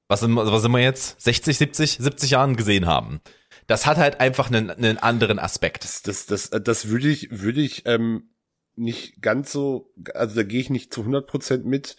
was 0.08 0.20
sind, 0.20 0.36
was 0.36 0.62
sind 0.62 0.72
wir 0.72 0.80
jetzt, 0.80 1.20
60, 1.22 1.56
70, 1.56 1.98
70 1.98 2.30
Jahren 2.30 2.56
gesehen 2.56 2.86
haben. 2.86 3.20
Das 3.66 3.86
hat 3.86 3.96
halt 3.96 4.20
einfach 4.20 4.48
einen, 4.48 4.70
einen 4.70 4.98
anderen 4.98 5.38
Aspekt. 5.38 5.84
Das, 5.84 6.02
das, 6.02 6.26
das, 6.26 6.50
das 6.50 6.88
würde 6.88 7.08
ich, 7.08 7.28
würde 7.30 7.62
ich 7.62 7.86
ähm, 7.86 8.30
nicht 8.76 9.20
ganz 9.20 9.52
so, 9.52 9.92
also 10.14 10.36
da 10.36 10.42
gehe 10.42 10.60
ich 10.60 10.70
nicht 10.70 10.92
zu 10.92 11.00
100 11.02 11.26
Prozent 11.26 11.66
mit. 11.66 11.96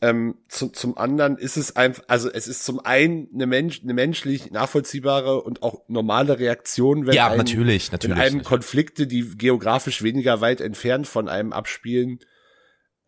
Ähm, 0.00 0.38
zu, 0.48 0.68
zum 0.68 0.98
anderen 0.98 1.36
ist 1.38 1.56
es 1.56 1.76
einfach, 1.76 2.02
also 2.08 2.28
es 2.30 2.48
ist 2.48 2.64
zum 2.64 2.80
einen 2.80 3.28
eine, 3.32 3.46
Mensch, 3.46 3.82
eine 3.84 3.94
menschlich 3.94 4.50
nachvollziehbare 4.50 5.40
und 5.42 5.62
auch 5.62 5.84
normale 5.86 6.40
Reaktion, 6.40 7.06
wenn, 7.06 7.14
ja, 7.14 7.28
ein, 7.28 7.38
natürlich, 7.38 7.92
natürlich, 7.92 8.16
wenn 8.16 8.22
einem 8.22 8.42
Konflikte, 8.42 9.06
die 9.06 9.36
geografisch 9.36 10.02
weniger 10.02 10.40
weit 10.40 10.60
entfernt 10.60 11.06
von 11.06 11.28
einem 11.28 11.52
abspielen, 11.52 12.18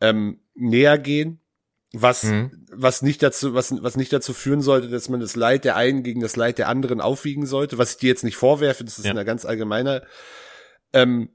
ähm, 0.00 0.40
näher 0.54 0.98
gehen, 0.98 1.40
was, 1.92 2.24
mhm. 2.24 2.66
was 2.70 3.02
nicht 3.02 3.22
dazu, 3.22 3.54
was, 3.54 3.74
was 3.82 3.96
nicht 3.96 4.12
dazu 4.12 4.32
führen 4.32 4.60
sollte, 4.60 4.88
dass 4.88 5.08
man 5.08 5.20
das 5.20 5.36
Leid 5.36 5.64
der 5.64 5.76
einen 5.76 6.02
gegen 6.02 6.20
das 6.20 6.36
Leid 6.36 6.58
der 6.58 6.68
anderen 6.68 7.00
aufwiegen 7.00 7.46
sollte, 7.46 7.78
was 7.78 7.92
ich 7.92 7.96
dir 7.98 8.08
jetzt 8.08 8.24
nicht 8.24 8.36
vorwerfe, 8.36 8.84
das 8.84 8.98
ist 8.98 9.04
ja. 9.04 9.10
eine 9.10 9.24
ganz 9.24 9.44
allgemeine 9.44 10.06
ähm, 10.92 11.30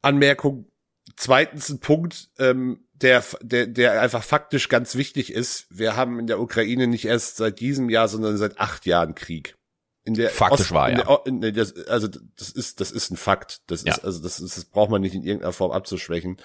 Anmerkung. 0.00 0.71
Zweitens 1.16 1.68
ein 1.68 1.80
Punkt, 1.80 2.30
ähm, 2.38 2.86
der, 2.94 3.24
der, 3.40 3.66
der 3.66 4.00
einfach 4.00 4.22
faktisch 4.22 4.68
ganz 4.68 4.94
wichtig 4.94 5.32
ist. 5.32 5.66
Wir 5.70 5.96
haben 5.96 6.18
in 6.18 6.26
der 6.26 6.40
Ukraine 6.40 6.86
nicht 6.86 7.04
erst 7.04 7.36
seit 7.36 7.60
diesem 7.60 7.88
Jahr, 7.88 8.08
sondern 8.08 8.36
seit 8.36 8.60
acht 8.60 8.86
Jahren 8.86 9.14
Krieg. 9.14 9.56
In 10.04 10.14
der 10.14 10.30
faktisch 10.30 10.60
Ost, 10.66 10.72
war 10.72 10.90
ja. 10.90 11.02
Der, 11.02 11.26
in 11.26 11.40
das, 11.54 11.86
also 11.86 12.08
das 12.08 12.50
ist 12.50 12.80
das 12.80 12.90
ist 12.90 13.10
ein 13.10 13.16
Fakt. 13.16 13.62
Das 13.68 13.84
ja. 13.84 13.94
ist 13.94 14.04
also 14.04 14.20
das 14.20 14.40
ist 14.40 14.56
das 14.56 14.64
braucht 14.64 14.90
man 14.90 15.00
nicht 15.00 15.14
in 15.14 15.22
irgendeiner 15.22 15.52
Form 15.52 15.70
abzuschwächen. 15.70 16.38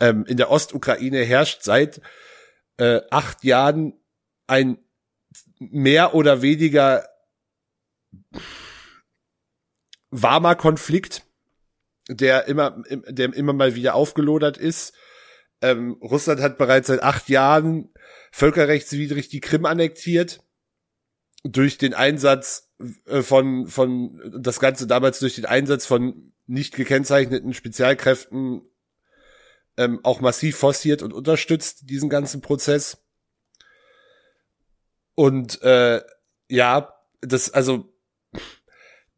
Ähm, 0.00 0.24
in 0.26 0.36
der 0.36 0.50
Ostukraine 0.50 1.22
herrscht 1.24 1.62
seit 1.62 2.00
äh, 2.78 3.00
acht 3.10 3.44
Jahren 3.44 3.94
ein 4.46 4.78
mehr 5.58 6.14
oder 6.14 6.40
weniger 6.40 7.06
warmer 10.10 10.54
Konflikt, 10.54 11.25
der 12.08 12.46
immer, 12.46 12.82
der 12.88 13.32
immer 13.34 13.52
mal 13.52 13.74
wieder 13.74 13.94
aufgelodert 13.94 14.56
ist. 14.56 14.94
Ähm, 15.60 15.98
Russland 16.02 16.40
hat 16.40 16.58
bereits 16.58 16.88
seit 16.88 17.02
acht 17.02 17.28
Jahren 17.28 17.92
völkerrechtswidrig 18.30 19.28
die 19.28 19.40
Krim 19.40 19.64
annektiert 19.64 20.42
durch 21.42 21.78
den 21.78 21.94
Einsatz 21.94 22.70
äh, 23.06 23.22
von, 23.22 23.66
von, 23.66 24.20
das 24.38 24.60
Ganze 24.60 24.86
damals 24.86 25.18
durch 25.18 25.36
den 25.36 25.46
Einsatz 25.46 25.86
von 25.86 26.32
nicht 26.46 26.74
gekennzeichneten 26.74 27.54
Spezialkräften 27.54 28.62
ähm, 29.76 30.00
auch 30.02 30.20
massiv 30.20 30.56
forciert 30.56 31.02
und 31.02 31.12
unterstützt 31.12 31.90
diesen 31.90 32.08
ganzen 32.08 32.40
Prozess. 32.40 32.98
Und 35.14 35.60
äh, 35.62 36.02
ja, 36.48 36.94
das, 37.20 37.50
also, 37.50 37.95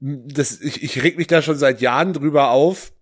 das, 0.00 0.60
ich, 0.60 0.82
ich 0.82 1.02
reg 1.02 1.16
mich 1.18 1.26
da 1.26 1.42
schon 1.42 1.56
seit 1.56 1.80
Jahren 1.80 2.12
drüber 2.12 2.50
auf. 2.50 2.92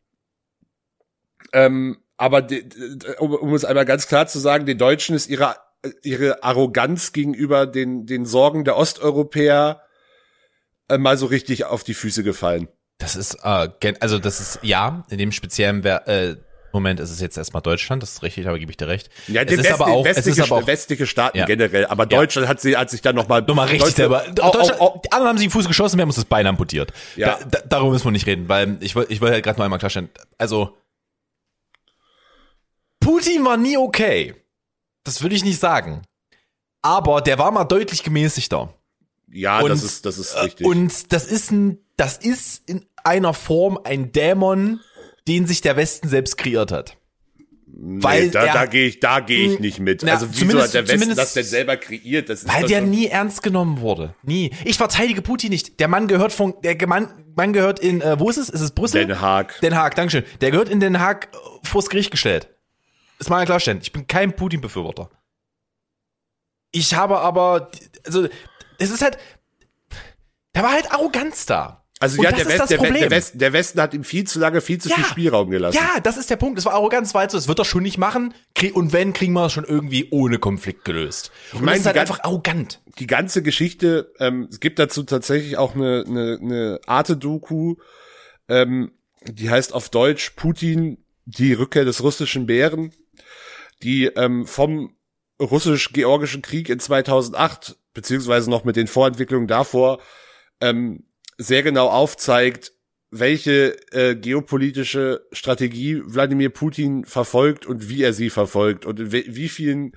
Ähm, 1.52 1.98
aber 2.16 2.42
de, 2.42 2.62
de, 2.62 3.18
um, 3.18 3.34
um 3.34 3.54
es 3.54 3.64
einmal 3.64 3.84
ganz 3.84 4.08
klar 4.08 4.26
zu 4.26 4.38
sagen, 4.38 4.66
den 4.66 4.78
Deutschen 4.78 5.14
ist 5.14 5.28
ihre, 5.28 5.56
ihre 6.02 6.42
Arroganz 6.42 7.12
gegenüber 7.12 7.66
den, 7.66 8.06
den 8.06 8.24
Sorgen 8.24 8.64
der 8.64 8.76
Osteuropäer 8.76 9.82
äh, 10.88 10.98
mal 10.98 11.18
so 11.18 11.26
richtig 11.26 11.64
auf 11.64 11.84
die 11.84 11.94
Füße 11.94 12.22
gefallen. 12.22 12.68
Das 12.98 13.16
ist, 13.16 13.38
äh, 13.42 13.68
also 14.00 14.18
das 14.18 14.40
ist, 14.40 14.60
ja, 14.62 15.04
in 15.10 15.18
dem 15.18 15.32
speziellen 15.32 15.84
äh, 15.84 16.36
Moment 16.72 17.00
ist 17.00 17.10
es 17.10 17.20
jetzt 17.20 17.36
erstmal 17.38 17.62
Deutschland, 17.62 18.02
das 18.02 18.12
ist 18.12 18.22
richtig, 18.22 18.46
aber 18.48 18.58
gebe 18.58 18.70
ich 18.70 18.76
dir 18.76 18.88
recht. 18.88 19.08
Ja, 19.28 19.42
es 19.42 19.52
ist 19.52 19.58
West, 19.64 19.72
aber 19.72 19.86
auch, 19.86 20.04
westliche, 20.04 20.30
es 20.30 20.38
ist 20.38 20.50
aber 20.52 20.62
auch, 20.62 20.66
westliche 20.66 21.06
Staaten 21.06 21.38
Ja. 21.38 21.46
generell, 21.46 21.86
aber 21.86 22.06
Deutschland 22.06 22.48
hat 22.48 22.60
sie, 22.60 22.76
hat 22.76 22.90
sich 22.90 23.00
dann 23.02 23.14
nochmal 23.16 23.42
nochmal 23.42 23.68
richtig 23.68 23.94
selber. 23.94 24.24
Deutschland, 24.32 24.80
Auch, 24.80 24.96
auch, 24.96 25.02
die 25.02 25.12
anderen 25.12 25.28
haben 25.30 25.38
sich 25.38 25.46
den 25.46 25.52
Fuß 25.52 25.66
geschossen, 25.68 25.96
wir 25.98 26.02
haben 26.02 26.08
uns 26.10 26.16
das 26.16 26.24
Bein 26.26 26.46
amputiert. 26.46 26.92
Ja. 27.16 27.38
Da, 27.38 27.44
da, 27.46 27.58
darüber 27.68 27.92
müssen 27.92 28.04
wir 28.04 28.10
nicht 28.12 28.26
reden, 28.26 28.48
weil 28.48 28.76
ich 28.80 28.94
will, 28.94 29.06
ich 29.08 29.20
will 29.20 29.30
halt 29.30 29.44
gerade 29.44 29.58
noch 29.58 29.64
einmal 29.64 29.78
klarstellen. 29.78 30.10
Also, 30.38 30.76
Putin 33.00 33.44
war 33.44 33.56
nie 33.56 33.76
okay. 33.76 34.34
Das 35.04 35.22
würde 35.22 35.34
ich 35.36 35.44
nicht 35.44 35.60
sagen. 35.60 36.02
Aber 36.82 37.20
der 37.20 37.38
war 37.38 37.50
mal 37.50 37.64
deutlich 37.64 38.02
gemäßigter. 38.02 38.72
ja, 39.32 39.60
und- 39.60 39.68
das 39.70 39.82
ist, 39.82 40.06
das 40.06 40.18
ist 40.18 40.34
Äh, 40.34 40.40
richtig. 40.40 40.66
Und 40.66 41.12
das 41.12 41.26
ist 41.26 41.50
ein, 41.50 41.78
das 41.96 42.16
ist 42.16 42.68
in 42.68 42.84
einer 43.04 43.34
Form 43.34 43.78
ein 43.84 44.12
Dämon, 44.12 44.80
den 45.28 45.46
sich 45.46 45.60
der 45.60 45.76
Westen 45.76 46.08
selbst 46.08 46.36
kreiert 46.38 46.72
hat. 46.72 46.96
weil 47.66 48.26
nee, 48.26 48.30
da, 48.30 48.44
er- 48.44 48.54
da 48.54 48.66
gehe 48.66 48.86
ich, 48.86 49.00
da 49.00 49.20
gehe 49.20 49.52
ich 49.52 49.58
nicht 49.58 49.80
mit. 49.80 50.02
Na, 50.02 50.12
also 50.12 50.28
wieso 50.30 50.62
hat 50.62 50.72
der 50.72 50.88
Westen 50.88 51.14
das 51.14 51.34
denn 51.34 51.44
selber 51.44 51.76
kreiert? 51.76 52.28
Das 52.28 52.42
ist 52.42 52.48
Weil 52.52 52.66
der 52.66 52.80
nie 52.80 53.06
ernst 53.08 53.42
genommen 53.42 53.80
wurde. 53.80 54.14
Nie. 54.22 54.50
Ich 54.64 54.76
verteidige 54.76 55.20
Putin 55.22 55.50
nicht. 55.50 55.78
Der 55.80 55.88
Mann 55.88 56.06
gehört 56.06 56.32
von, 56.32 56.54
der 56.62 56.86
Mann, 56.86 57.24
Mann 57.34 57.52
gehört 57.52 57.78
in, 57.80 58.00
äh, 58.00 58.18
wo 58.18 58.30
ist 58.30 58.38
es? 58.38 58.48
Ist 58.48 58.60
es 58.62 58.70
Brüssel? 58.70 59.06
Den 59.06 59.20
Haag. 59.20 59.60
Den 59.60 59.74
Haag, 59.76 59.94
Dankeschön. 59.94 60.24
Der 60.40 60.50
gehört 60.52 60.68
in 60.68 60.80
Den 60.80 61.00
Haag 61.00 61.28
äh, 61.34 61.38
vors 61.66 61.90
Gericht 61.90 62.10
gestellt. 62.10 62.48
Das 63.18 63.28
mal 63.28 63.44
klarstellen. 63.44 63.80
Ich 63.82 63.92
bin 63.92 64.06
kein 64.06 64.34
Putin-Befürworter. 64.36 65.10
Ich 66.72 66.94
habe 66.94 67.18
aber, 67.20 67.70
also, 68.04 68.28
es 68.78 68.90
ist 68.90 69.02
halt, 69.02 69.18
da 70.52 70.62
war 70.62 70.72
halt 70.72 70.92
Arroganz 70.92 71.46
da. 71.46 71.85
Also 71.98 72.18
Und 72.18 72.24
ja, 72.24 72.30
der, 72.32 72.46
West, 72.46 72.70
der, 72.70 72.78
der, 72.78 73.10
Westen, 73.10 73.38
der 73.38 73.52
Westen 73.54 73.80
hat 73.80 73.94
ihm 73.94 74.04
viel 74.04 74.24
zu 74.26 74.38
lange, 74.38 74.60
viel 74.60 74.78
zu 74.78 74.90
Ja. 74.90 74.96
viel 74.96 75.04
Spielraum 75.06 75.48
gelassen. 75.50 75.78
Ja, 75.78 75.98
das 76.00 76.18
ist 76.18 76.28
der 76.28 76.36
Punkt. 76.36 76.58
Es 76.58 76.66
war 76.66 76.74
Arroganz, 76.74 77.14
halt 77.14 77.30
so, 77.30 77.38
das 77.38 77.48
wird 77.48 77.58
er 77.58 77.64
schon 77.64 77.82
nicht 77.82 77.96
machen. 77.96 78.34
Und 78.74 78.92
wenn, 78.92 79.14
kriegen 79.14 79.32
wir 79.32 79.46
es 79.46 79.52
schon 79.52 79.64
irgendwie 79.64 80.08
ohne 80.10 80.38
Konflikt 80.38 80.84
gelöst. 80.84 81.30
Und 81.52 81.60
meine, 81.62 81.72
das 81.72 81.80
ist 81.80 81.86
halt 81.86 81.98
einfach 81.98 82.22
arrogant. 82.22 82.82
die 82.98 83.06
ganze 83.06 83.42
Geschichte, 83.42 84.12
ähm, 84.18 84.46
es 84.50 84.60
gibt 84.60 84.78
dazu 84.78 85.04
tatsächlich 85.04 85.56
auch 85.56 85.74
eine, 85.74 86.04
eine, 86.06 86.38
eine 86.42 86.80
Arte-Doku, 86.86 87.76
ähm, 88.48 88.92
die 89.26 89.48
heißt 89.48 89.72
auf 89.72 89.88
Deutsch 89.88 90.30
Putin, 90.36 90.98
die 91.24 91.54
Rückkehr 91.54 91.86
des 91.86 92.02
russischen 92.02 92.44
Bären, 92.46 92.92
die 93.82 94.04
ähm, 94.04 94.46
vom 94.46 94.94
russisch-georgischen 95.40 96.42
Krieg 96.42 96.68
in 96.68 96.78
2008, 96.78 97.76
beziehungsweise 97.94 98.50
noch 98.50 98.64
mit 98.64 98.76
den 98.76 98.86
Vorentwicklungen 98.86 99.48
davor, 99.48 100.00
ähm, 100.60 101.04
sehr 101.38 101.62
genau 101.62 101.88
aufzeigt, 101.88 102.72
welche 103.10 103.76
äh, 103.92 104.16
geopolitische 104.16 105.26
Strategie 105.32 106.02
Wladimir 106.04 106.50
Putin 106.50 107.04
verfolgt 107.04 107.66
und 107.66 107.88
wie 107.88 108.02
er 108.02 108.12
sie 108.12 108.30
verfolgt 108.30 108.84
und 108.84 109.00
in 109.00 109.12
wie 109.12 109.48
vielen 109.48 109.92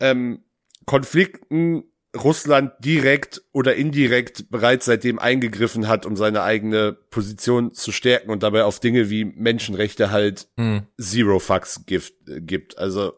ähm, 0.00 0.44
Konflikten 0.86 1.84
Russland 2.16 2.72
direkt 2.80 3.42
oder 3.52 3.74
indirekt 3.74 4.50
bereits 4.50 4.84
seitdem 4.84 5.18
eingegriffen 5.18 5.88
hat, 5.88 6.04
um 6.04 6.16
seine 6.16 6.42
eigene 6.42 6.92
Position 6.92 7.72
zu 7.72 7.90
stärken 7.90 8.30
und 8.30 8.42
dabei 8.42 8.64
auf 8.64 8.80
Dinge 8.80 9.08
wie 9.08 9.24
Menschenrechte 9.24 10.10
halt 10.10 10.48
Hm. 10.58 10.86
Zero 11.00 11.38
Fucks 11.38 11.86
gibt, 11.86 12.28
äh, 12.28 12.40
gibt. 12.40 12.76
Also 12.76 13.14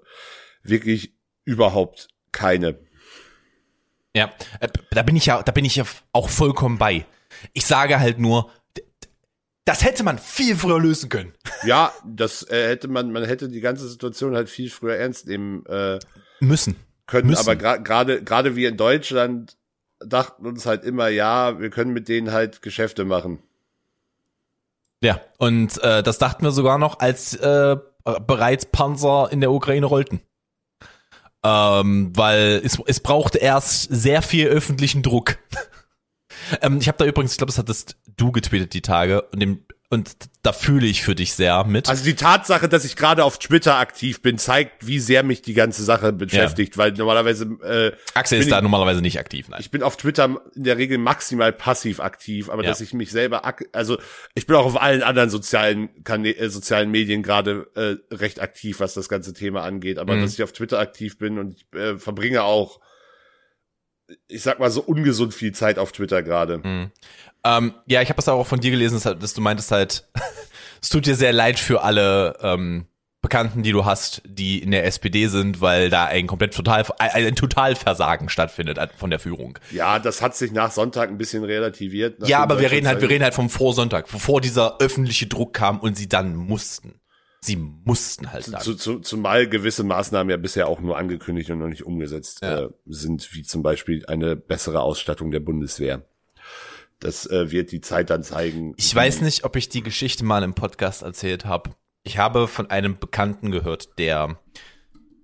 wirklich 0.63 1.15
überhaupt 1.45 2.09
keine. 2.31 2.79
Ja, 4.15 4.33
äh, 4.61 4.69
da 4.91 5.03
bin 5.03 5.17
ich 5.17 5.27
ja, 5.27 5.43
da 5.43 5.51
bin 5.51 5.65
ich 5.65 5.77
ja 5.77 5.85
auch 6.13 6.29
vollkommen 6.29 6.79
bei. 6.79 7.05
Ich 7.53 7.67
sage 7.67 8.01
halt 8.01 8.19
nur, 8.19 8.51
das 9.65 9.85
hätte 9.85 10.03
man 10.03 10.19
viel 10.19 10.57
früher 10.57 10.81
lösen 10.81 11.09
können. 11.09 11.33
Ja, 11.65 11.93
das 12.05 12.43
äh, 12.51 12.69
hätte 12.69 12.89
man, 12.89 13.11
man 13.11 13.25
hätte 13.25 13.49
die 13.49 13.63
ganze 13.63 13.89
Situation 13.89 14.35
halt 14.35 14.51
viel 14.51 14.69
früher 14.69 14.97
ernst 14.97 15.27
nehmen 15.27 15.65
äh, 15.65 15.99
Müssen. 16.41 16.77
können, 17.07 17.29
Müssen. 17.29 17.41
aber 17.41 17.57
gerade 17.57 18.23
gerade 18.23 18.55
wir 18.55 18.69
in 18.69 18.77
Deutschland 18.77 19.57
dachten 20.01 20.47
uns 20.47 20.67
halt 20.67 20.85
immer, 20.85 21.09
ja, 21.09 21.59
wir 21.59 21.71
können 21.71 21.95
mit 21.95 22.09
denen 22.09 22.33
halt 22.33 22.61
Geschäfte 22.61 23.07
machen. 23.07 23.43
Ja, 25.03 25.21
und 25.39 25.83
äh, 25.83 26.03
das 26.03 26.19
dachten 26.19 26.45
wir 26.45 26.51
sogar 26.51 26.79
noch, 26.79 26.99
als 26.99 27.35
äh, 27.35 27.77
bereits 28.27 28.67
Panzer 28.67 29.29
in 29.31 29.41
der 29.41 29.53
Ukraine 29.53 29.87
rollten. 29.87 30.21
Ähm, 31.43 32.13
weil 32.15 32.63
es, 32.65 32.79
es 32.87 33.01
brauchte 33.01 33.39
erst 33.39 33.89
sehr 33.91 34.23
viel 34.23 34.49
öffentlichen 34.49 35.03
Druck. 35.03 35.37
ähm, 36.63 36.79
ich 36.81 36.89
habe 36.89 36.99
da 36.99 37.05
übrigens, 37.05 37.33
ich 37.33 37.39
glaube, 37.39 37.51
das 37.51 37.59
hattest 37.59 37.97
du 38.17 38.33
getweetet 38.33 38.75
die 38.75 38.83
Tage 38.83 39.23
und, 39.23 39.41
dem, 39.41 39.65
und 39.91 40.11
da 40.43 40.53
fühle 40.53 40.87
ich 40.87 41.03
für 41.03 41.15
dich 41.15 41.35
sehr 41.35 41.65
mit. 41.65 41.89
Also 41.89 42.05
die 42.05 42.15
Tatsache, 42.15 42.69
dass 42.69 42.85
ich 42.85 42.97
gerade 42.97 43.23
auf 43.25 43.39
Twitter 43.39 43.77
aktiv 43.79 44.23
bin, 44.23 44.39
zeigt, 44.39 44.87
wie 44.87 44.99
sehr 44.99 45.23
mich 45.23 45.43
die 45.43 45.55
ganze 45.55 45.85
Sache 45.85 46.13
beschäftigt, 46.13 46.77
weil 46.79 46.93
normalerweise 46.93 47.45
äh, 47.63 47.93
Axel 48.15 48.41
ist 48.41 48.51
da 48.51 48.61
normalerweise 48.61 49.01
nicht 49.03 49.19
aktiv, 49.19 49.49
nein. 49.49 49.61
ich 49.61 49.71
bin 49.71 49.83
auf 49.83 49.97
Twitter 49.97 50.41
in 50.55 50.65
der 50.65 50.79
Regel 50.79 50.99
maximal 50.99 51.53
passiv 51.53 52.01
aktiv, 52.01 52.49
aber 52.51 52.63
Ja. 52.65 52.71
dass 52.71 52.81
ich 52.81 52.93
mich 52.95 53.11
selber, 53.11 53.43
also 53.73 53.99
ich 54.35 54.47
bin 54.47 54.57
auch 54.57 54.67
auf 54.67 54.81
allen 54.81 55.03
anderen 55.03 55.31
sozialen 55.31 56.03
Kanä 56.05 56.31
äh, 56.31 56.49
sozialen 56.51 56.91
Medien 56.91 57.23
gerade 57.23 57.69
äh, 57.75 58.15
recht 58.15 58.41
aktiv, 58.41 58.81
was 58.81 58.95
das 58.95 59.09
ganze 59.09 59.33
Thema 59.33 59.63
angeht, 59.63 59.99
aber 59.99 60.17
Mhm. 60.17 60.23
dass 60.23 60.35
ich 60.35 60.43
auf 60.43 60.53
Twitter 60.53 60.79
aktiv 60.79 61.19
bin 61.19 61.39
und 61.39 61.55
ich 61.57 61.79
äh, 61.79 61.99
verbringe 61.99 62.43
auch, 62.43 62.81
ich 64.29 64.43
sag 64.43 64.59
mal 64.59 64.71
so 64.71 64.83
ungesund 64.83 65.35
viel 65.35 65.53
Zeit 65.53 65.79
auf 65.79 65.93
Twitter 65.93 66.23
gerade. 66.23 66.59
Mhm. 66.59 66.91
Ähm, 67.45 67.75
ja, 67.87 68.03
ich 68.03 68.09
habe 68.09 68.17
das 68.17 68.29
auch 68.29 68.47
von 68.47 68.61
dir 68.61 68.71
gelesen, 68.71 69.01
dass, 69.03 69.35
du 69.35 69.41
meintest 69.41 69.71
halt, 69.71 70.09
es 70.83 70.89
tut 70.89 71.07
dir 71.07 71.15
sehr 71.15 71.33
leid 71.33 71.59
für 71.59 71.83
alle 71.83 72.37
ähm, 72.41 72.87
Bekannten, 73.21 73.63
die 73.63 73.73
du 73.73 73.87
hast, 73.87 74.21
die 74.27 74.63
in 74.63 74.71
der 74.71 74.85
SPD 74.85 75.29
sind, 75.29 75.63
weil 75.63 75.89
da 75.89 76.05
ein 76.05 76.27
komplett 76.27 76.55
total 76.55 76.85
ein, 76.99 77.35
Totalversagen 77.35 78.29
stattfindet 78.29 78.79
von 78.99 79.09
der 79.09 79.19
Führung. 79.19 79.59
Ja, 79.71 79.99
das 79.99 80.21
hat 80.21 80.37
sich 80.37 80.53
nach 80.53 80.71
Sonntag 80.71 81.09
ein 81.09 81.17
bisschen 81.17 81.43
relativiert. 81.43 82.17
Ja, 82.29 82.41
aber 82.41 82.61
wir 82.61 82.71
reden 82.71 82.87
halt, 82.87 83.01
wir 83.01 83.09
reden 83.09 83.25
halt 83.25 83.33
vom 83.33 83.49
Vorsonntag, 83.49 84.11
bevor 84.11 84.43
dieser 84.43 84.79
öffentliche 84.79 85.27
Druck 85.27 85.55
kam 85.55 85.81
und 85.81 85.97
sie 85.97 86.07
dann 86.07 86.37
mussten. 86.37 87.01
Sie 87.45 87.57
mussten 87.57 88.33
halt 88.33 88.51
dann. 88.51 88.63
Zu, 88.63 88.75
zu, 88.75 89.01
zumal 89.01 89.47
gewisse 89.47 89.85
Maßnahmen 89.85 90.31
ja 90.31 90.39
bisher 90.39 90.67
auch 90.67 90.81
nur 90.81 90.97
angekündigt 90.97 91.51
und 91.51 91.59
noch 91.59 91.69
nicht 91.69 91.85
umgesetzt 91.85 92.41
Ja. 92.43 92.63
äh, 92.63 92.69
sind, 92.87 93.35
wie 93.35 93.43
zum 93.43 93.63
Beispiel 93.63 94.07
eine 94.07 94.35
bessere 94.35 94.81
Ausstattung 94.81 95.31
der 95.31 95.41
Bundeswehr. 95.41 96.07
Das 97.01 97.27
äh, 97.27 97.51
wird 97.51 97.71
die 97.71 97.83
Zeit 97.83 98.09
dann 98.09 98.23
zeigen. 98.23 98.73
Ich 98.79 98.95
weiß 98.95 99.21
nicht, 99.21 99.45
ob 99.45 99.57
ich 99.57 99.69
die 99.69 99.83
Geschichte 99.83 100.25
mal 100.25 100.43
im 100.43 100.55
Podcast 100.55 101.03
erzählt 101.03 101.45
habe. 101.45 101.71
Ich 102.03 102.17
habe 102.17 102.49
von 102.49 102.71
einem 102.71 102.99
Bekannten 102.99 103.51
gehört, 103.51 103.99
der 103.99 104.39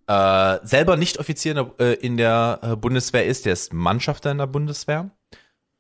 äh, 0.07 0.59
selber 0.63 0.99
nicht 0.99 1.19
Offizier 1.19 1.73
in 2.03 2.19
der, 2.19 2.61
äh, 2.63 2.73
äh, 2.73 2.77
Bundeswehr 2.77 3.25
ist, 3.25 3.47
der 3.47 3.55
ist 3.55 3.73
Mannschafter 3.73 4.31
in 4.31 4.39
der 4.39 4.47
Bundeswehr, 4.47 5.11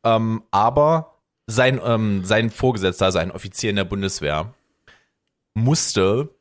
ähm, 0.05 0.43
aber 0.51 1.19
sein, 1.47 1.81
ähm, 1.85 2.25
sein 2.25 2.49
Vorgesetzter, 2.49 3.07
also 3.07 3.19
ein 3.19 3.31
Offizier 3.33 3.71
in 3.71 3.77
der 3.77 3.85
Bundeswehr, 3.85 4.55
musste 5.54 6.35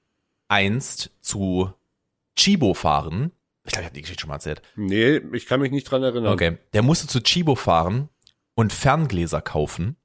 einst 0.47 1.11
zu 1.21 1.73
Chibo 2.35 2.73
fahren. 2.73 3.31
Ich 3.65 3.73
glaube, 3.73 3.83
ich 3.83 3.85
habe 3.87 3.95
die 3.95 4.01
Geschichte 4.01 4.21
schon 4.21 4.29
mal 4.29 4.35
erzählt. 4.35 4.61
Nee, 4.75 5.17
ich 5.33 5.45
kann 5.45 5.59
mich 5.59 5.71
nicht 5.71 5.89
dran 5.89 6.03
erinnern. 6.03 6.33
Okay. 6.33 6.57
Der 6.73 6.81
musste 6.81 7.07
zu 7.07 7.21
Chibo 7.21 7.55
fahren 7.55 8.09
und 8.55 8.73
Ferngläser 8.73 9.41
kaufen, 9.41 9.95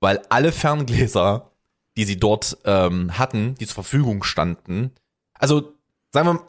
weil 0.00 0.20
alle 0.30 0.52
Ferngläser, 0.52 1.52
die 1.96 2.04
sie 2.04 2.18
dort 2.18 2.58
ähm, 2.64 3.18
hatten, 3.18 3.54
die 3.56 3.66
zur 3.66 3.74
Verfügung 3.74 4.22
standen, 4.24 4.92
also 5.34 5.74
sagen 6.12 6.28
wir, 6.28 6.48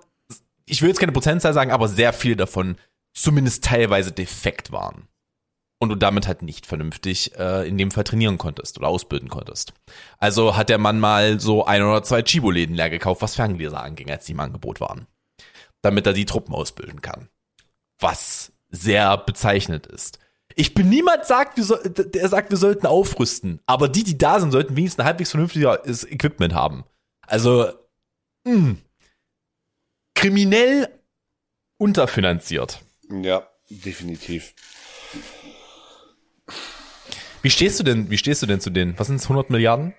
ich 0.66 0.82
will 0.82 0.90
jetzt 0.90 1.00
keine 1.00 1.12
Prozentzahl 1.12 1.54
sagen, 1.54 1.72
aber 1.72 1.88
sehr 1.88 2.14
viele 2.14 2.36
davon 2.36 2.78
zumindest 3.14 3.64
teilweise 3.64 4.12
defekt 4.12 4.72
waren. 4.72 5.08
Und 5.82 5.90
du 5.90 5.96
damit 5.96 6.28
halt 6.28 6.44
nicht 6.44 6.68
vernünftig 6.68 7.36
äh, 7.40 7.68
in 7.68 7.76
dem 7.76 7.90
Fall 7.90 8.04
trainieren 8.04 8.38
konntest 8.38 8.78
oder 8.78 8.88
ausbilden 8.88 9.30
konntest. 9.30 9.74
Also 10.20 10.56
hat 10.56 10.70
der 10.70 10.78
Mann 10.78 11.00
mal 11.00 11.40
so 11.40 11.66
ein 11.66 11.82
oder 11.82 12.04
zwei 12.04 12.22
Chibo-Läden 12.22 12.76
leer 12.76 12.92
gekauft, 12.92 13.24
was 13.24 13.34
Ferngläser 13.34 13.82
anging, 13.82 14.12
als 14.12 14.26
die 14.26 14.34
im 14.34 14.40
Angebot 14.40 14.80
waren. 14.80 15.08
Damit 15.82 16.06
er 16.06 16.14
die 16.14 16.26
Truppen 16.26 16.54
ausbilden 16.54 17.02
kann. 17.02 17.30
Was 17.98 18.52
sehr 18.70 19.18
bezeichnet 19.18 19.88
ist. 19.88 20.20
Ich 20.56 20.76
bin 20.76 20.88
niemand 20.88 21.26
sagt, 21.26 21.58
wir 21.58 21.64
soll, 21.64 21.82
der 21.82 22.30
sagt, 22.30 22.52
wir 22.52 22.58
sollten 22.58 22.86
aufrüsten. 22.86 23.60
Aber 23.66 23.90
die, 23.90 24.04
die 24.04 24.20
da 24.20 24.40
sind, 24.40 24.52
sollten 24.52 24.76
wenigstens 24.76 25.00
ein 25.00 25.08
halbwegs 25.08 25.32
vernünftiges 25.32 26.04
Equipment 26.04 26.54
haben. 26.54 26.84
Also, 27.26 27.72
mh, 28.44 28.76
kriminell 30.14 30.90
unterfinanziert. 31.80 32.84
Ja, 33.10 33.48
definitiv. 33.70 34.54
Wie 37.42 37.50
stehst 37.50 37.80
du 37.80 37.84
denn, 37.84 38.10
wie 38.10 38.18
stehst 38.18 38.42
du 38.42 38.46
denn 38.46 38.60
zu 38.60 38.70
denen? 38.70 38.98
Was 38.98 39.08
sind 39.08 39.18
es, 39.18 39.24
100 39.24 39.50
Milliarden? 39.50 39.94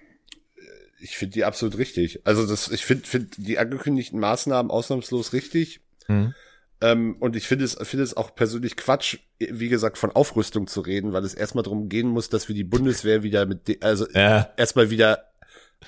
Ich 1.00 1.16
finde 1.16 1.34
die 1.34 1.44
absolut 1.44 1.78
richtig. 1.78 2.20
Also 2.24 2.46
das, 2.46 2.68
ich 2.70 2.84
finde 2.84 3.06
find 3.06 3.34
die 3.36 3.58
angekündigten 3.58 4.20
Maßnahmen 4.20 4.70
ausnahmslos 4.70 5.32
richtig. 5.32 5.80
Mhm. 6.06 6.34
Ähm, 6.80 7.16
und 7.18 7.34
ich 7.36 7.48
finde 7.48 7.64
es, 7.64 7.76
finde 7.82 8.04
es 8.04 8.16
auch 8.16 8.34
persönlich 8.34 8.76
Quatsch, 8.76 9.18
wie 9.38 9.68
gesagt, 9.68 9.98
von 9.98 10.10
Aufrüstung 10.12 10.66
zu 10.66 10.80
reden, 10.80 11.12
weil 11.12 11.24
es 11.24 11.34
erstmal 11.34 11.64
darum 11.64 11.88
gehen 11.88 12.08
muss, 12.08 12.28
dass 12.28 12.48
wir 12.48 12.54
die 12.54 12.64
Bundeswehr 12.64 13.22
wieder 13.22 13.46
mit, 13.46 13.82
also 13.84 14.06
Ja. 14.14 14.52
erstmal 14.56 14.90
wieder 14.90 15.32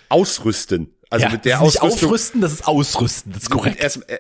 ausrüsten. 0.08 0.94
Also 1.10 1.26
ja, 1.26 1.32
mit 1.32 1.44
der 1.44 1.58
das 1.58 1.68
ist 1.68 1.74
nicht 1.74 1.82
Ausrüstung. 1.82 2.08
aufrüsten, 2.08 2.40
das 2.40 2.52
ist 2.52 2.66
ausrüsten, 2.66 3.32
das 3.32 3.42
ist 3.44 3.50
korrekt. 3.50 3.80
Erst, 3.80 4.08
äh, 4.10 4.18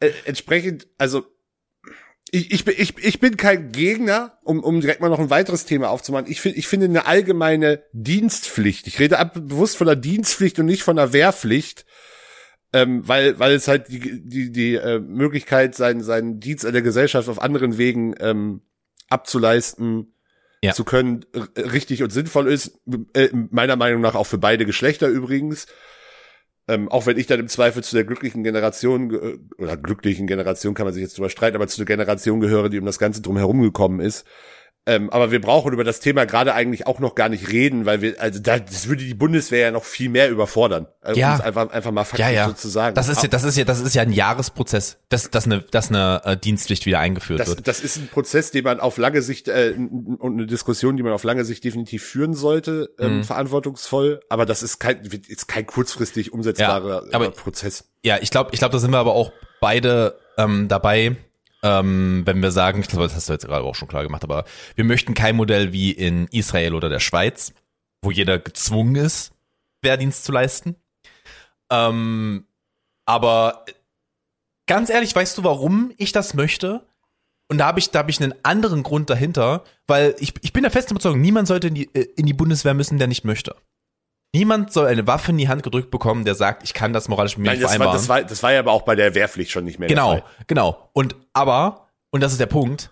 äh, 0.00 0.12
entsprechend, 0.24 0.88
also 0.98 1.24
ich, 2.34 2.50
ich, 2.50 2.64
bin, 2.64 2.74
ich, 2.78 2.96
ich 2.96 3.20
bin 3.20 3.36
kein 3.36 3.72
Gegner, 3.72 4.38
um, 4.42 4.64
um 4.64 4.80
direkt 4.80 5.02
mal 5.02 5.10
noch 5.10 5.18
ein 5.18 5.28
weiteres 5.28 5.66
Thema 5.66 5.90
aufzumachen. 5.90 6.30
Ich, 6.30 6.40
finde 6.40 6.58
ich 6.58 6.66
finde 6.66 6.86
eine 6.86 7.04
allgemeine 7.06 7.82
Dienstpflicht. 7.92 8.86
Ich 8.86 8.98
rede 8.98 9.18
ab, 9.18 9.34
bewusst 9.34 9.76
von 9.76 9.86
der 9.86 9.96
Dienstpflicht 9.96 10.58
und 10.58 10.64
nicht 10.64 10.82
von 10.82 10.96
der 10.96 11.12
Wehrpflicht, 11.12 11.84
ähm, 12.72 13.06
weil, 13.06 13.38
weil 13.38 13.52
es 13.52 13.68
halt 13.68 13.88
die, 13.88 14.26
die, 14.26 14.50
die 14.50 14.76
äh, 14.76 14.98
Möglichkeit, 14.98 15.74
seinen, 15.74 16.02
seinen 16.02 16.40
Dienst 16.40 16.64
an 16.64 16.72
der 16.72 16.80
Gesellschaft 16.80 17.28
auf 17.28 17.42
anderen 17.42 17.76
Wegen 17.76 18.14
ähm, 18.18 18.62
abzuleisten 19.10 20.14
Ja. 20.62 20.72
zu 20.72 20.84
können, 20.84 21.26
richtig 21.54 22.02
und 22.02 22.14
sinnvoll 22.14 22.50
ist. 22.50 22.80
Äh, 23.12 23.28
meiner 23.50 23.76
Meinung 23.76 24.00
nach 24.00 24.14
auch 24.14 24.26
für 24.26 24.38
beide 24.38 24.64
Geschlechter 24.64 25.08
übrigens. 25.08 25.66
Ähm, 26.68 26.88
auch 26.88 27.06
wenn 27.06 27.18
ich 27.18 27.26
dann 27.26 27.40
im 27.40 27.48
Zweifel 27.48 27.82
zu 27.82 27.96
der 27.96 28.04
glücklichen 28.04 28.44
Generation, 28.44 29.08
ge- 29.08 29.38
oder 29.58 29.76
glücklichen 29.76 30.26
Generation 30.26 30.74
kann 30.74 30.86
man 30.86 30.94
sich 30.94 31.02
jetzt 31.02 31.18
drüber 31.18 31.28
streiten, 31.28 31.56
aber 31.56 31.66
zu 31.66 31.78
der 31.78 31.86
Generation 31.86 32.40
gehöre, 32.40 32.68
die 32.68 32.78
um 32.78 32.86
das 32.86 33.00
Ganze 33.00 33.20
drum 33.20 33.36
herum 33.36 33.62
gekommen 33.62 34.00
ist. 34.00 34.24
Ähm, 34.84 35.10
aber 35.10 35.30
wir 35.30 35.40
brauchen 35.40 35.72
über 35.72 35.84
das 35.84 36.00
Thema 36.00 36.24
gerade 36.26 36.54
eigentlich 36.54 36.88
auch 36.88 36.98
noch 36.98 37.14
gar 37.14 37.28
nicht 37.28 37.52
reden, 37.52 37.86
weil 37.86 38.02
wir, 38.02 38.20
also 38.20 38.40
da, 38.40 38.58
das 38.58 38.88
würde 38.88 39.04
die 39.04 39.14
Bundeswehr 39.14 39.60
ja 39.60 39.70
noch 39.70 39.84
viel 39.84 40.08
mehr 40.08 40.28
überfordern. 40.28 40.88
Also 41.00 41.20
Ja. 41.20 41.36
um 41.36 41.40
einfach, 41.42 41.70
einfach 41.70 41.90
mal 41.92 42.02
faktisch 42.02 42.18
Ja, 42.18 42.30
ja. 42.30 42.46
so 42.48 42.54
zu 42.54 42.68
sagen. 42.68 42.96
Das 42.96 43.08
ist 43.08 43.22
ja, 43.22 43.28
das 43.28 43.44
ist 43.44 43.56
ja, 43.56 43.62
das 43.64 43.78
ist 43.80 43.94
ja 43.94 44.02
ein 44.02 44.10
Jahresprozess, 44.12 44.98
dass, 45.08 45.30
dass 45.30 45.44
eine, 45.46 45.60
dass 45.60 45.90
eine 45.90 46.22
äh, 46.24 46.36
Dienstpflicht 46.36 46.84
wieder 46.86 46.98
eingeführt 46.98 47.38
das, 47.38 47.48
wird. 47.50 47.68
das 47.68 47.78
ist 47.78 47.96
ein 47.96 48.08
Prozess, 48.08 48.50
den 48.50 48.64
man 48.64 48.80
auf 48.80 48.98
lange 48.98 49.22
Sicht 49.22 49.46
äh, 49.46 49.74
und 49.76 50.32
eine 50.32 50.46
Diskussion, 50.46 50.96
die 50.96 51.04
man 51.04 51.12
auf 51.12 51.22
lange 51.22 51.44
Sicht 51.44 51.62
definitiv 51.62 52.02
führen 52.02 52.34
sollte, 52.34 52.90
ähm, 52.98 53.18
Mhm. 53.18 53.24
verantwortungsvoll. 53.24 54.18
Aber 54.30 54.46
das 54.46 54.64
ist 54.64 54.80
kein, 54.80 55.00
ist 55.28 55.46
kein 55.46 55.64
kurzfristig 55.64 56.32
umsetzbarer 56.32 57.04
Ja, 57.06 57.14
aber- 57.14 57.26
äh, 57.26 57.30
Prozess. 57.30 57.84
Ja, 58.04 58.18
ich 58.20 58.30
glaube, 58.30 58.50
ich 58.52 58.58
glaube, 58.58 58.72
da 58.72 58.80
sind 58.80 58.90
wir 58.90 58.98
aber 58.98 59.12
auch 59.14 59.30
beide 59.60 60.18
ähm, 60.38 60.66
dabei, 60.66 61.14
ähm, 61.62 62.22
wenn 62.24 62.42
wir 62.42 62.50
sagen, 62.50 62.80
ich 62.80 62.88
glaube, 62.88 63.04
das 63.04 63.14
hast 63.14 63.28
du 63.28 63.32
jetzt 63.32 63.46
gerade 63.46 63.64
auch 63.64 63.74
schon 63.74 63.88
klar 63.88 64.02
gemacht, 64.02 64.24
aber 64.24 64.44
wir 64.74 64.84
möchten 64.84 65.14
kein 65.14 65.36
Modell 65.36 65.72
wie 65.72 65.92
in 65.92 66.26
Israel 66.28 66.74
oder 66.74 66.88
der 66.88 67.00
Schweiz, 67.00 67.52
wo 68.02 68.10
jeder 68.10 68.38
gezwungen 68.38 68.96
ist, 68.96 69.32
Wehrdienst 69.82 70.24
zu 70.24 70.32
leisten. 70.32 70.76
Ähm, 71.70 72.46
aber 73.06 73.64
ganz 74.66 74.90
ehrlich, 74.90 75.14
weißt 75.14 75.38
du, 75.38 75.44
warum 75.44 75.92
ich 75.96 76.12
das 76.12 76.34
möchte? 76.34 76.86
Und 77.48 77.58
da 77.58 77.66
habe 77.66 77.78
ich, 77.78 77.90
da 77.90 78.00
habe 78.00 78.10
ich 78.10 78.20
einen 78.20 78.34
anderen 78.42 78.82
Grund 78.82 79.10
dahinter, 79.10 79.64
weil 79.86 80.14
ich, 80.18 80.34
ich 80.42 80.52
bin 80.52 80.62
der 80.62 80.70
festen 80.70 80.94
Überzeugung, 80.94 81.20
niemand 81.20 81.48
sollte 81.48 81.68
in 81.68 81.74
die, 81.74 81.94
äh, 81.94 82.08
in 82.16 82.26
die 82.26 82.32
Bundeswehr 82.32 82.74
müssen, 82.74 82.98
der 82.98 83.08
nicht 83.08 83.24
möchte. 83.24 83.54
Niemand 84.34 84.72
soll 84.72 84.86
eine 84.86 85.06
Waffe 85.06 85.30
in 85.32 85.38
die 85.38 85.48
Hand 85.48 85.62
gedrückt 85.62 85.90
bekommen, 85.90 86.24
der 86.24 86.34
sagt, 86.34 86.62
ich 86.62 86.72
kann 86.72 86.92
das 86.94 87.08
moralisch 87.08 87.36
mit 87.36 87.42
mir 87.42 87.50
Nein, 87.50 87.58
nicht 87.58 87.64
das 87.64 87.70
war, 87.72 87.76
vereinbaren. 87.78 87.98
das, 88.00 88.08
war, 88.08 88.22
das 88.24 88.42
war 88.42 88.52
ja 88.52 88.60
aber 88.60 88.72
auch 88.72 88.82
bei 88.82 88.94
der 88.94 89.14
Wehrpflicht 89.14 89.50
schon 89.50 89.64
nicht 89.64 89.78
mehr 89.78 89.88
der 89.88 89.94
Genau, 89.96 90.10
Fall. 90.12 90.24
genau. 90.46 90.88
Und 90.94 91.16
aber, 91.34 91.88
und 92.10 92.22
das 92.22 92.32
ist 92.32 92.40
der 92.40 92.46
Punkt, 92.46 92.90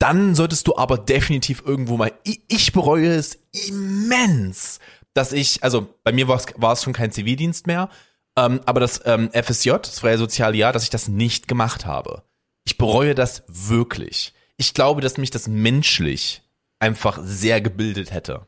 dann 0.00 0.34
solltest 0.34 0.66
du 0.66 0.76
aber 0.76 0.98
definitiv 0.98 1.62
irgendwo 1.64 1.96
mal, 1.96 2.12
ich, 2.24 2.40
ich 2.48 2.72
bereue 2.72 3.08
es 3.14 3.38
immens, 3.68 4.80
dass 5.14 5.32
ich, 5.32 5.62
also 5.62 5.86
bei 6.02 6.12
mir 6.12 6.26
war 6.26 6.36
es, 6.36 6.46
war 6.56 6.72
es 6.72 6.82
schon 6.82 6.92
kein 6.92 7.12
Zivildienst 7.12 7.66
mehr, 7.66 7.88
ähm, 8.36 8.60
aber 8.66 8.80
das 8.80 9.00
ähm, 9.04 9.30
FSJ, 9.32 9.70
das 9.82 10.00
freie 10.00 10.18
soziale 10.18 10.56
Jahr, 10.56 10.72
dass 10.72 10.82
ich 10.84 10.90
das 10.90 11.08
nicht 11.08 11.46
gemacht 11.48 11.86
habe. 11.86 12.22
Ich 12.64 12.78
bereue 12.78 13.14
das 13.14 13.44
wirklich. 13.48 14.34
Ich 14.56 14.74
glaube, 14.74 15.00
dass 15.00 15.18
mich 15.18 15.30
das 15.30 15.48
menschlich 15.48 16.42
einfach 16.78 17.18
sehr 17.22 17.60
gebildet 17.60 18.12
hätte. 18.12 18.46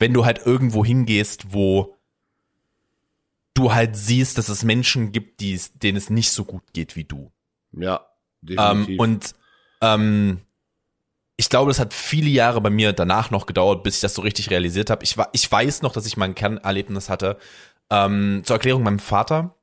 Wenn 0.00 0.12
du 0.12 0.24
halt 0.24 0.44
irgendwo 0.44 0.84
hingehst, 0.84 1.52
wo 1.52 1.96
du 3.54 3.72
halt 3.72 3.96
siehst, 3.96 4.38
dass 4.38 4.48
es 4.48 4.64
Menschen 4.64 5.12
gibt, 5.12 5.40
die, 5.40 5.60
denen 5.74 5.98
es 5.98 6.10
nicht 6.10 6.30
so 6.32 6.44
gut 6.44 6.62
geht 6.72 6.96
wie 6.96 7.04
du. 7.04 7.30
Ja, 7.72 8.06
Ähm, 8.42 8.48
definitiv. 8.48 8.98
und 9.00 9.34
ähm, 9.82 10.40
ich 11.36 11.48
glaube, 11.48 11.70
das 11.70 11.78
hat 11.78 11.94
viele 11.94 12.28
Jahre 12.28 12.60
bei 12.60 12.70
mir 12.70 12.92
danach 12.92 13.30
noch 13.30 13.46
gedauert, 13.46 13.82
bis 13.82 13.96
ich 13.96 14.00
das 14.00 14.14
so 14.14 14.22
richtig 14.22 14.50
realisiert 14.50 14.90
habe. 14.90 15.04
Ich, 15.04 15.16
ich 15.32 15.50
weiß 15.50 15.82
noch, 15.82 15.92
dass 15.92 16.06
ich 16.06 16.16
mein 16.16 16.34
Kernerlebnis 16.34 17.08
hatte. 17.08 17.38
Ähm, 17.90 18.42
zur 18.44 18.56
Erklärung, 18.56 18.82
mein 18.82 18.98
Vater 18.98 19.54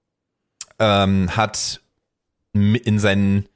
ähm, 0.79 1.35
hat 1.35 1.81
in 2.53 2.99
seinen 2.99 3.47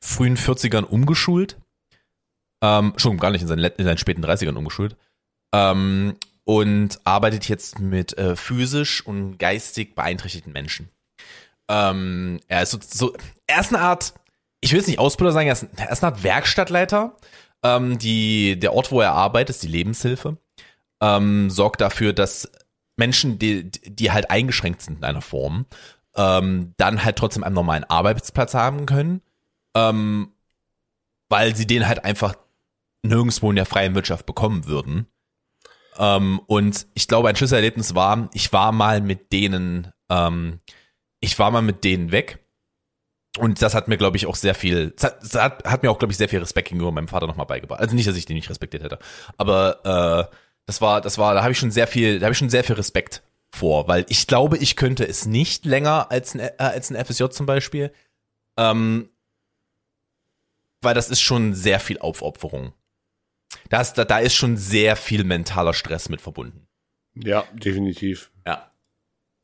frühen 0.00 0.36
40ern 0.36 0.84
umgeschult. 0.84 1.56
Ähm, 2.60 2.94
schon 2.96 3.18
gar 3.18 3.30
nicht 3.30 3.42
in 3.42 3.48
seinen, 3.48 3.64
in 3.64 3.84
seinen 3.84 3.98
späten 3.98 4.24
30ern 4.24 4.56
umgeschult. 4.56 4.96
Ähm, 5.52 6.16
und 6.44 6.98
arbeitet 7.04 7.48
jetzt 7.48 7.78
mit 7.78 8.16
äh, 8.16 8.34
physisch 8.34 9.04
und 9.04 9.38
geistig 9.38 9.94
beeinträchtigten 9.94 10.52
Menschen. 10.52 10.88
Ähm, 11.68 12.40
er 12.48 12.62
ist 12.62 12.70
so, 12.70 12.78
so, 12.80 13.12
er 13.46 13.60
ist 13.60 13.74
eine 13.74 13.82
Art, 13.82 14.14
ich 14.60 14.72
will 14.72 14.80
es 14.80 14.86
nicht 14.86 14.98
Ausbilder 14.98 15.32
sagen, 15.32 15.48
er 15.48 15.52
ist, 15.52 15.66
er 15.76 15.90
ist 15.90 16.02
eine 16.02 16.14
Art 16.14 16.22
Werkstattleiter. 16.22 17.16
Ähm, 17.62 17.98
die, 17.98 18.58
der 18.58 18.72
Ort, 18.72 18.90
wo 18.90 19.00
er 19.00 19.12
arbeitet, 19.12 19.56
ist 19.56 19.62
die 19.62 19.68
Lebenshilfe. 19.68 20.38
Ähm, 21.02 21.50
sorgt 21.50 21.80
dafür, 21.80 22.12
dass 22.12 22.50
Menschen, 22.96 23.38
die, 23.38 23.70
die 23.70 24.10
halt 24.10 24.30
eingeschränkt 24.30 24.82
sind 24.82 24.98
in 24.98 25.04
einer 25.04 25.22
Form, 25.22 25.66
ähm, 26.16 26.74
dann 26.76 27.04
halt 27.04 27.16
trotzdem 27.16 27.44
einen 27.44 27.54
normalen 27.54 27.84
Arbeitsplatz 27.84 28.54
haben 28.54 28.86
können, 28.86 29.22
ähm, 29.76 30.32
weil 31.28 31.54
sie 31.54 31.66
den 31.66 31.86
halt 31.86 32.04
einfach 32.04 32.36
nirgendwo 33.02 33.50
in 33.50 33.56
der 33.56 33.66
freien 33.66 33.94
Wirtschaft 33.94 34.26
bekommen 34.26 34.66
würden. 34.66 35.06
Ähm, 35.98 36.40
und 36.46 36.86
ich 36.94 37.08
glaube, 37.08 37.28
ein 37.28 37.36
Schlüsselerlebnis 37.36 37.94
war, 37.94 38.28
ich 38.32 38.52
war 38.52 38.72
mal 38.72 39.00
mit 39.00 39.32
denen, 39.32 39.92
ähm, 40.08 40.58
ich 41.20 41.38
war 41.38 41.50
mal 41.50 41.62
mit 41.62 41.84
denen 41.84 42.12
weg. 42.12 42.38
Und 43.38 43.62
das 43.62 43.74
hat 43.74 43.88
mir, 43.88 43.98
glaube 43.98 44.16
ich, 44.16 44.26
auch 44.26 44.36
sehr 44.36 44.54
viel, 44.54 44.90
das 44.90 45.34
hat, 45.34 45.64
hat 45.64 45.82
mir 45.82 45.90
auch, 45.90 45.98
glaube 45.98 46.12
ich, 46.12 46.18
sehr 46.18 46.28
viel 46.28 46.38
Respekt 46.38 46.68
gegenüber 46.68 46.92
meinem 46.92 47.08
Vater 47.08 47.26
nochmal 47.26 47.46
beigebracht. 47.46 47.80
Also 47.80 47.94
nicht, 47.94 48.08
dass 48.08 48.16
ich 48.16 48.26
den 48.26 48.36
nicht 48.36 48.50
respektiert 48.50 48.82
hätte, 48.82 48.98
aber 49.36 50.28
äh, 50.30 50.34
das 50.66 50.80
war, 50.80 51.00
das 51.00 51.18
war, 51.18 51.34
da 51.34 51.42
habe 51.42 51.52
ich 51.52 51.58
schon 51.58 51.70
sehr 51.70 51.86
viel, 51.86 52.18
da 52.18 52.26
habe 52.26 52.32
ich 52.32 52.38
schon 52.38 52.50
sehr 52.50 52.64
viel 52.64 52.76
Respekt 52.76 53.22
vor, 53.50 53.88
weil 53.88 54.04
ich 54.08 54.26
glaube, 54.26 54.58
ich 54.58 54.76
könnte 54.76 55.06
es 55.06 55.26
nicht 55.26 55.64
länger 55.64 56.10
als 56.10 56.34
ein, 56.34 56.40
äh, 56.40 56.52
als 56.58 56.90
ein 56.90 57.04
FSJ 57.04 57.28
zum 57.30 57.46
Beispiel, 57.46 57.92
ähm, 58.56 59.08
weil 60.80 60.94
das 60.94 61.10
ist 61.10 61.20
schon 61.20 61.54
sehr 61.54 61.80
viel 61.80 61.98
Aufopferung. 61.98 62.72
Das, 63.68 63.92
da, 63.94 64.04
da 64.04 64.18
ist 64.18 64.34
schon 64.34 64.56
sehr 64.56 64.96
viel 64.96 65.24
mentaler 65.24 65.74
Stress 65.74 66.08
mit 66.08 66.20
verbunden. 66.20 66.66
ja, 67.14 67.44
definitiv. 67.52 68.30
Ja. 68.46 68.70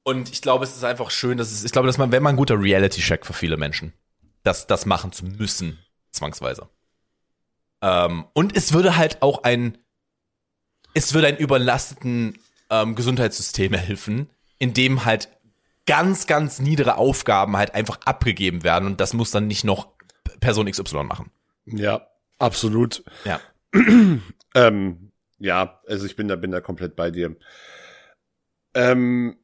Und 0.02 0.30
ich 0.30 0.42
glaube, 0.42 0.64
es 0.64 0.76
ist 0.76 0.84
einfach 0.84 1.10
schön, 1.10 1.38
dass 1.38 1.50
es, 1.50 1.64
ich 1.64 1.72
glaube, 1.72 1.86
dass 1.86 1.98
man, 1.98 2.12
wenn 2.12 2.22
man 2.22 2.34
ein 2.34 2.38
guter 2.38 2.60
Reality-Check 2.60 3.24
für 3.24 3.32
viele 3.32 3.56
Menschen, 3.56 3.92
das, 4.42 4.66
das 4.66 4.86
machen 4.86 5.12
zu 5.12 5.24
müssen, 5.24 5.78
zwangsweise. 6.10 6.68
Ähm, 7.82 8.26
und 8.34 8.56
es 8.56 8.72
würde 8.72 8.96
halt 8.96 9.22
auch 9.22 9.42
ein, 9.42 9.78
es 10.92 11.14
würde 11.14 11.28
ein 11.28 11.38
überlasteten 11.38 12.38
ähm, 12.70 12.94
Gesundheitssystem 12.94 13.72
helfen, 13.72 14.30
in 14.58 14.74
dem 14.74 15.04
halt 15.04 15.28
ganz, 15.86 16.26
ganz 16.26 16.60
niedere 16.60 16.96
Aufgaben 16.96 17.56
halt 17.56 17.74
einfach 17.74 17.98
abgegeben 18.04 18.62
werden 18.62 18.86
und 18.86 19.00
das 19.00 19.12
muss 19.12 19.30
dann 19.30 19.46
nicht 19.46 19.64
noch 19.64 19.88
Person 20.40 20.70
XY 20.70 21.04
machen. 21.04 21.30
Ja, 21.66 22.06
absolut. 22.38 23.04
Ja. 23.24 23.40
Ähm, 24.56 25.10
ja, 25.40 25.80
also 25.88 26.06
ich 26.06 26.14
bin 26.14 26.28
da, 26.28 26.36
bin 26.36 26.52
da 26.52 26.60
komplett 26.60 26.94
bei 26.94 27.10
dir. 27.10 27.34
Ähm, 28.72 29.36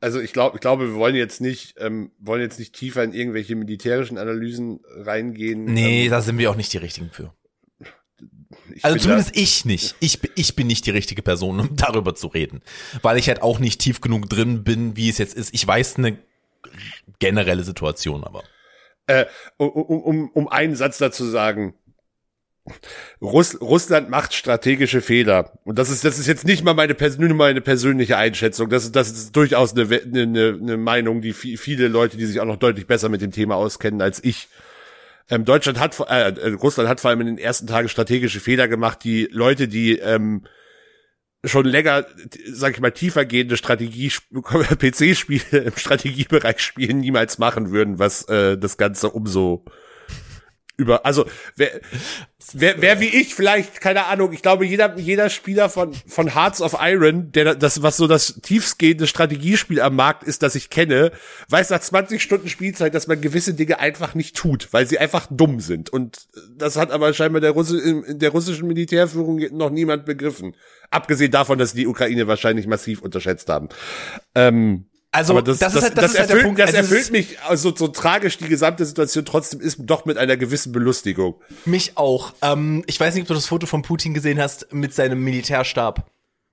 also 0.00 0.20
ich 0.20 0.32
glaube, 0.32 0.56
ich 0.56 0.60
glaube, 0.60 0.88
wir 0.88 0.94
wollen 0.96 1.14
jetzt 1.14 1.40
nicht, 1.40 1.76
ähm, 1.78 2.12
wollen 2.18 2.42
jetzt 2.42 2.58
nicht 2.58 2.74
tiefer 2.74 3.02
in 3.04 3.14
irgendwelche 3.14 3.54
militärischen 3.56 4.18
Analysen 4.18 4.80
reingehen. 4.84 5.64
Nee, 5.64 6.04
ähm, 6.04 6.10
da 6.10 6.20
sind 6.20 6.36
wir 6.38 6.50
auch 6.50 6.56
nicht 6.56 6.72
die 6.72 6.78
richtigen 6.78 7.10
für. 7.10 7.32
Also 8.82 8.98
zumindest 8.98 9.36
ich 9.36 9.64
nicht. 9.64 9.96
Ich, 10.00 10.20
bin- 10.20 10.30
ich 10.34 10.54
bin 10.54 10.66
nicht 10.66 10.84
die 10.86 10.90
richtige 10.90 11.22
Person, 11.22 11.58
um 11.60 11.76
darüber 11.76 12.14
zu 12.14 12.26
reden. 12.26 12.60
Weil 13.00 13.16
ich 13.18 13.28
halt 13.28 13.42
auch 13.42 13.58
nicht 13.60 13.80
tief 13.80 14.00
genug 14.00 14.28
drin 14.28 14.64
bin, 14.64 14.96
wie 14.96 15.08
es 15.08 15.18
jetzt 15.18 15.34
ist. 15.34 15.54
Ich 15.54 15.66
weiß 15.66 15.96
eine 15.96 16.18
generelle 17.18 17.64
Situation, 17.64 18.24
aber. 18.24 18.42
Da, 19.06 19.22
äh, 19.22 19.26
um, 19.56 19.68
um, 19.70 20.02
um, 20.02 20.30
um 20.30 20.48
einen 20.48 20.76
Satz 20.76 20.98
dazu 20.98 21.24
sagen. 21.24 21.74
Russ, 23.20 23.60
Russland 23.60 24.08
macht 24.08 24.34
strategische 24.34 25.00
Fehler. 25.00 25.52
Und 25.64 25.78
das 25.78 25.90
ist, 25.90 26.04
das 26.04 26.18
ist 26.18 26.26
jetzt 26.28 26.44
nicht 26.44 26.62
mal 26.64 26.74
meine, 26.74 26.94
pers- 26.94 27.18
meine 27.34 27.60
persönliche 27.60 28.16
Einschätzung. 28.16 28.68
Das 28.68 28.84
ist, 28.84 28.94
das 28.94 29.10
ist 29.10 29.34
durchaus 29.36 29.74
eine, 29.76 29.82
eine, 29.88 30.58
eine, 30.60 30.76
Meinung, 30.76 31.20
die 31.22 31.34
vi- 31.34 31.56
viele 31.58 31.88
Leute, 31.88 32.16
die 32.16 32.26
sich 32.26 32.40
auch 32.40 32.44
noch 32.44 32.56
deutlich 32.56 32.86
besser 32.86 33.08
mit 33.08 33.20
dem 33.20 33.32
Thema 33.32 33.56
auskennen 33.56 34.00
als 34.00 34.22
ich, 34.22 34.48
ähm, 35.30 35.44
Deutschland 35.44 35.78
hat, 35.80 35.98
äh, 36.08 36.30
äh, 36.30 36.52
Russland 36.54 36.88
hat 36.88 37.00
vor 37.00 37.10
allem 37.10 37.20
in 37.22 37.26
den 37.28 37.38
ersten 37.38 37.66
Tagen 37.66 37.88
strategische 37.88 38.40
Fehler 38.40 38.68
gemacht, 38.68 39.00
die 39.04 39.28
Leute, 39.30 39.66
die 39.68 39.98
ähm, 39.98 40.42
schon 41.44 41.64
länger, 41.64 42.06
sag 42.52 42.74
ich 42.74 42.80
mal, 42.80 42.90
tiefergehende 42.92 43.56
Strategie, 43.56 44.08
PC-Spiele 44.32 45.58
im 45.58 45.76
Strategiebereich 45.76 46.60
spielen, 46.60 46.98
niemals 47.00 47.38
machen 47.38 47.70
würden, 47.72 47.98
was 47.98 48.22
äh, 48.28 48.56
das 48.56 48.76
Ganze 48.76 49.10
umso 49.10 49.64
über, 50.76 51.04
also 51.04 51.26
wer, 51.56 51.80
wer, 52.54 52.80
wer 52.80 53.00
wie 53.00 53.08
ich 53.08 53.34
vielleicht, 53.34 53.80
keine 53.80 54.06
Ahnung, 54.06 54.32
ich 54.32 54.42
glaube, 54.42 54.64
jeder, 54.64 54.98
jeder 54.98 55.28
Spieler 55.28 55.68
von, 55.68 55.92
von 56.06 56.34
Hearts 56.34 56.62
of 56.62 56.76
Iron, 56.80 57.30
der 57.32 57.54
das, 57.54 57.82
was 57.82 57.98
so 57.98 58.06
das 58.06 58.40
tiefstgehende 58.42 59.06
Strategiespiel 59.06 59.80
am 59.80 59.96
Markt 59.96 60.22
ist, 60.22 60.42
das 60.42 60.54
ich 60.54 60.70
kenne, 60.70 61.12
weiß 61.48 61.70
nach 61.70 61.80
20 61.80 62.22
Stunden 62.22 62.48
Spielzeit, 62.48 62.94
dass 62.94 63.06
man 63.06 63.20
gewisse 63.20 63.54
Dinge 63.54 63.80
einfach 63.80 64.14
nicht 64.14 64.34
tut, 64.34 64.68
weil 64.72 64.86
sie 64.86 64.98
einfach 64.98 65.26
dumm 65.30 65.60
sind. 65.60 65.90
Und 65.90 66.26
das 66.56 66.76
hat 66.76 66.90
aber 66.90 67.12
scheinbar 67.12 67.40
der, 67.40 67.50
Russi 67.50 67.78
in 67.78 68.18
der 68.18 68.30
russischen 68.30 68.66
Militärführung 68.66 69.40
noch 69.52 69.70
niemand 69.70 70.06
begriffen. 70.06 70.56
Abgesehen 70.90 71.30
davon, 71.30 71.58
dass 71.58 71.74
die 71.74 71.86
Ukraine 71.86 72.26
wahrscheinlich 72.26 72.66
massiv 72.66 73.02
unterschätzt 73.02 73.48
haben. 73.48 73.68
Ähm, 74.34 74.86
Also, 75.14 75.38
das, 75.42 75.58
das, 75.58 75.74
das, 75.74 75.74
ist 75.74 75.82
halt, 75.82 75.98
das, 75.98 76.12
ist 76.12 76.18
halt 76.18 76.30
erfüllt, 76.30 76.40
der 76.40 76.46
Punkt. 76.46 76.60
das 76.60 76.74
Also, 76.74 76.94
erfüllt 76.94 77.12
mich, 77.12 77.40
also 77.42 77.74
so 77.76 77.88
tragisch 77.88 78.38
die 78.38 78.48
gesamte 78.48 78.86
Situation 78.86 79.26
trotzdem 79.26 79.60
ist, 79.60 79.76
doch 79.80 80.06
mit 80.06 80.16
einer 80.16 80.38
gewissen 80.38 80.72
Belustigung. 80.72 81.34
Mich 81.66 81.98
auch. 81.98 82.32
Ähm, 82.40 82.82
ich 82.86 82.98
weiß 82.98 83.14
nicht, 83.14 83.22
ob 83.24 83.28
du 83.28 83.34
das 83.34 83.46
Foto 83.46 83.66
von 83.66 83.82
Putin 83.82 84.14
gesehen 84.14 84.40
hast 84.40 84.72
mit 84.72 84.94
seinem 84.94 85.22
Militärstab 85.22 86.10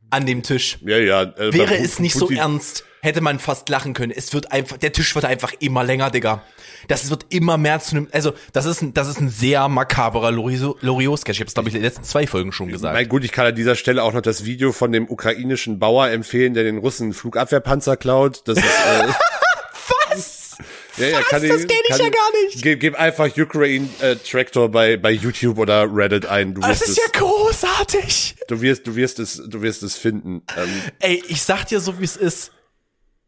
an 0.10 0.26
dem 0.26 0.44
Tisch. 0.44 0.78
Ja, 0.86 0.98
ja. 0.98 1.22
Äh, 1.24 1.54
Wäre 1.54 1.78
es 1.78 2.00
nicht 2.00 2.16
so 2.16 2.26
Putin- 2.26 2.38
ernst, 2.38 2.84
hätte 3.02 3.22
man 3.22 3.40
fast 3.40 3.70
lachen 3.70 3.94
können. 3.94 4.12
Es 4.16 4.34
wird 4.34 4.52
einfach, 4.52 4.78
der 4.78 4.92
Tisch 4.92 5.16
wird 5.16 5.26
einfach 5.26 5.54
immer 5.60 5.84
länger, 5.84 6.10
Digga. 6.12 6.44
Das 6.88 7.10
wird 7.10 7.26
immer 7.30 7.58
mehr 7.58 7.80
zu 7.80 7.96
einem, 7.96 8.08
also, 8.12 8.34
das 8.54 8.66
ist 8.66 8.82
ein, 8.82 8.94
das 8.94 9.08
ist 9.08 9.20
ein 9.20 9.30
sehr 9.30 9.68
makaberer 9.70 10.32
Loriot-Sketch. 10.32 11.38
Ich 11.38 11.42
hab's, 11.42 11.54
glaube 11.54 11.70
ich, 11.70 11.76
in 11.76 11.82
den 11.82 11.86
letzten 11.86 12.04
zwei 12.04 12.28
Folgen 12.28 12.52
schon 12.52 12.68
gesagt. 12.70 12.94
Mein 12.94 13.08
gut, 13.10 13.24
ich 13.24 13.32
kann 13.32 13.46
an 13.46 13.56
dieser 13.56 13.76
Stelle 13.76 14.04
auch 14.04 14.14
noch 14.14 14.22
das 14.22 14.46
Video 14.46 14.72
von 14.72 14.92
dem 14.92 15.10
ukrainischen 15.10 15.80
Bauer 15.80 16.08
empfehlen, 16.10 16.54
der 16.54 16.64
den 16.64 16.78
Russen 16.78 17.04
einen 17.06 17.14
Flugabwehrpanzer 17.14 17.98
klaut. 17.98 18.42
Das 18.48 18.58
ist, 18.58 18.64
äh, 18.66 19.08
Was? 20.12 20.58
ja, 20.98 21.08
ja, 21.08 21.22
kann 21.22 21.42
das 21.48 21.62
ich 21.62 21.68
kann- 21.68 22.00
ja 22.00 22.10
gar 22.10 22.32
nicht. 22.44 22.62
Gib, 22.62 22.80
gib 22.80 22.96
einfach 23.00 23.30
Ukraine 23.38 23.88
äh, 24.02 24.16
Tractor 24.18 24.70
bei 24.70 24.98
bei 24.98 25.12
YouTube 25.12 25.58
oder 25.58 25.88
Reddit 25.94 26.26
ein. 26.26 26.54
Du 26.56 26.62
Das 26.62 26.72
wirst 26.72 26.82
ist 26.84 26.90
es, 26.90 26.98
ja 26.98 27.04
großartig. 27.20 28.36
du 28.48 28.62
wirst, 28.62 28.88
du 28.88 28.96
wirst 28.96 29.20
es, 29.20 29.42
du 29.48 29.62
wirst 29.62 29.84
es 29.84 29.96
finden. 29.96 30.42
Ähm, 30.58 30.70
Ey, 31.00 31.24
ich 31.28 31.42
sag 31.42 31.66
dir 31.66 31.80
so, 31.80 32.00
wie 32.00 32.06
es 32.06 32.16
ist. 32.18 32.52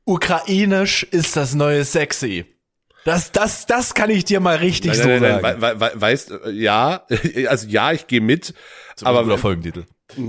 Ukrainisch 0.05 1.03
ist 1.03 1.35
das 1.37 1.53
neue 1.55 1.83
Sexy. 1.85 2.45
Das, 3.05 3.31
das, 3.31 3.65
das 3.65 3.93
kann 3.95 4.09
ich 4.11 4.25
dir 4.25 4.39
mal 4.39 4.57
richtig 4.57 4.93
so 4.95 5.07
nein, 5.07 5.21
nein, 5.21 5.41
sagen. 5.41 5.41
nein, 5.59 5.61
wei- 5.61 5.79
wei- 5.79 5.91
weißt, 5.95 6.31
äh, 6.45 6.51
ja, 6.51 7.05
also 7.47 7.67
ja, 7.67 7.91
ich 7.93 8.05
gehe 8.07 8.21
mit. 8.21 8.53
aber 9.01 9.19
aber 9.19 9.23
guter 9.23 9.37
Folgentitel. 9.39 9.85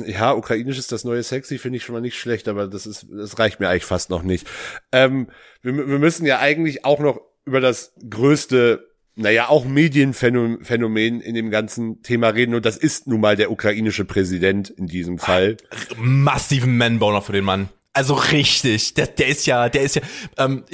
Ja, 0.07 0.33
ukrainisch 0.33 0.79
ist 0.79 0.93
das 0.93 1.05
neue 1.05 1.23
Sexy, 1.23 1.59
finde 1.59 1.77
ich 1.79 1.85
schon 1.85 1.95
mal 1.95 2.01
nicht 2.01 2.17
schlecht, 2.19 2.49
aber 2.49 2.69
das 2.69 2.87
ist, 2.87 3.07
das 3.11 3.39
reicht 3.39 3.59
mir 3.61 3.69
eigentlich 3.69 3.85
fast 3.85 4.11
noch 4.11 4.23
nicht. 4.23 4.47
Ähm, 4.93 5.29
wir, 5.61 5.77
wir 5.77 5.99
müssen 5.99 6.25
ja 6.25 6.39
eigentlich 6.39 6.85
auch 6.85 7.01
noch 7.01 7.21
über 7.45 7.61
das 7.61 7.93
größte, 8.09 8.89
naja, 9.17 9.49
auch 9.49 9.65
Medienphänomen 9.67 11.21
in 11.21 11.35
dem 11.35 11.51
ganzen 11.51 12.03
Thema 12.03 12.29
reden 12.29 12.55
und 12.55 12.65
das 12.65 12.77
ist 12.77 13.07
nun 13.07 13.21
mal 13.21 13.37
der 13.37 13.51
ukrainische 13.51 14.05
Präsident 14.05 14.71
in 14.71 14.87
diesem 14.87 15.19
Fall. 15.19 15.57
Massiven 15.97 16.77
Manboner 16.79 17.21
für 17.21 17.33
den 17.33 17.45
Mann. 17.45 17.69
Also 17.93 18.15
richtig. 18.15 18.95
Der, 18.95 19.07
der 19.07 19.27
ist 19.29 19.47
ja, 19.47 19.69
der 19.69 19.83
ist 19.83 19.97
ja, 19.97 20.03
ähm, 20.39 20.65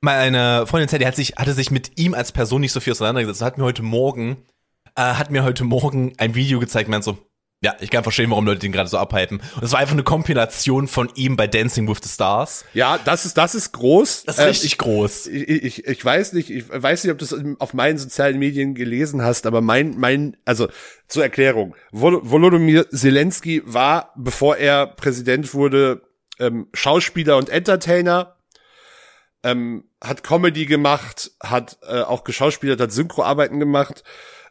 meine 0.00 0.66
Freundin 0.66 0.88
Zeddy 0.88 1.04
hat 1.04 1.16
sich, 1.16 1.34
hatte 1.36 1.52
sich 1.52 1.70
mit 1.70 1.98
ihm 1.98 2.14
als 2.14 2.32
Person 2.32 2.60
nicht 2.60 2.72
so 2.72 2.80
viel 2.80 2.92
auseinandergesetzt. 2.92 3.42
Hat 3.42 3.58
mir 3.58 3.64
heute 3.64 3.82
Morgen, 3.82 4.38
äh, 4.96 5.02
hat 5.02 5.30
mir 5.30 5.44
heute 5.44 5.64
Morgen 5.64 6.12
ein 6.18 6.34
Video 6.34 6.58
gezeigt, 6.60 6.88
meint 6.88 7.04
so, 7.04 7.18
ja, 7.62 7.74
ich 7.80 7.90
kann 7.90 8.02
verstehen, 8.02 8.30
warum 8.30 8.46
Leute 8.46 8.60
den 8.60 8.72
gerade 8.72 8.88
so 8.88 8.96
abhypen. 8.96 9.42
Und 9.56 9.62
es 9.62 9.72
war 9.72 9.80
einfach 9.80 9.92
eine 9.92 10.02
Kompilation 10.02 10.88
von 10.88 11.10
ihm 11.14 11.36
bei 11.36 11.46
Dancing 11.46 11.86
with 11.86 11.98
the 12.02 12.08
Stars. 12.08 12.64
Ja, 12.72 12.98
das 13.04 13.26
ist, 13.26 13.36
das 13.36 13.54
ist 13.54 13.72
groß. 13.72 14.24
Das 14.24 14.36
ist 14.36 14.42
Ähm, 14.42 14.48
richtig 14.48 14.78
groß. 14.78 15.26
ich, 15.26 15.48
ich, 15.48 15.86
ich 15.86 16.02
weiß 16.02 16.32
nicht, 16.32 16.48
ich 16.48 16.64
weiß 16.70 17.04
nicht, 17.04 17.12
ob 17.12 17.18
du 17.18 17.26
es 17.26 17.36
auf 17.58 17.74
meinen 17.74 17.98
sozialen 17.98 18.38
Medien 18.38 18.74
gelesen 18.74 19.20
hast, 19.20 19.44
aber 19.44 19.60
mein, 19.60 19.98
mein, 19.98 20.38
also 20.46 20.68
zur 21.06 21.22
Erklärung, 21.22 21.76
Vol 21.92 22.20
Volodymyr 22.22 22.88
Zelensky 22.88 23.60
war, 23.66 24.14
bevor 24.16 24.56
er 24.56 24.86
Präsident 24.86 25.52
wurde, 25.52 26.00
ähm, 26.40 26.68
Schauspieler 26.74 27.36
und 27.36 27.48
Entertainer, 27.48 28.36
ähm, 29.42 29.84
hat 30.02 30.22
Comedy 30.22 30.66
gemacht, 30.66 31.30
hat 31.42 31.78
äh, 31.88 32.00
auch 32.00 32.24
geschauspielert, 32.24 32.80
hat 32.80 32.92
Synchroarbeiten 32.92 33.60
gemacht, 33.60 34.04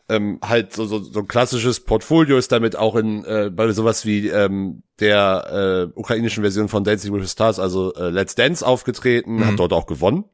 ähm, 0.09 0.39
halt 0.43 0.73
so, 0.73 0.85
so, 0.85 0.99
so 0.99 1.19
ein 1.19 1.27
klassisches 1.27 1.81
Portfolio 1.81 2.37
ist 2.37 2.51
damit 2.51 2.75
auch 2.75 2.95
in 2.95 3.23
äh, 3.25 3.51
bei 3.53 3.71
sowas 3.71 4.05
wie 4.05 4.27
ähm, 4.27 4.81
der 4.99 5.91
äh, 5.93 5.99
ukrainischen 5.99 6.43
Version 6.43 6.67
von 6.67 6.83
Dancing 6.83 7.13
with 7.13 7.21
the 7.21 7.29
Stars, 7.29 7.59
also 7.59 7.93
äh, 7.93 8.09
Let's 8.09 8.35
Dance 8.35 8.65
aufgetreten, 8.65 9.45
hat 9.45 9.59
dort 9.59 9.71
auch 9.71 9.85
gewonnen. 9.85 10.25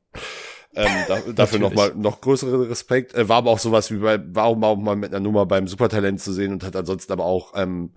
Ähm, 0.75 0.91
da, 1.07 1.19
dafür 1.35 1.59
noch 1.59 1.73
mal 1.73 1.93
noch 1.95 2.21
größere 2.21 2.69
Respekt. 2.69 3.13
Äh, 3.15 3.27
war 3.27 3.37
aber 3.37 3.51
auch 3.51 3.59
sowas 3.59 3.91
wie 3.91 3.97
bei, 3.97 4.19
war 4.33 4.45
auch 4.45 4.55
mal, 4.55 4.67
auch 4.67 4.77
mal 4.77 4.95
mit 4.95 5.13
einer 5.13 5.19
Nummer 5.19 5.45
beim 5.45 5.67
Supertalent 5.67 6.21
zu 6.21 6.31
sehen 6.31 6.53
und 6.53 6.63
hat 6.63 6.75
ansonsten 6.75 7.11
aber 7.11 7.25
auch 7.25 7.53
ähm, 7.55 7.93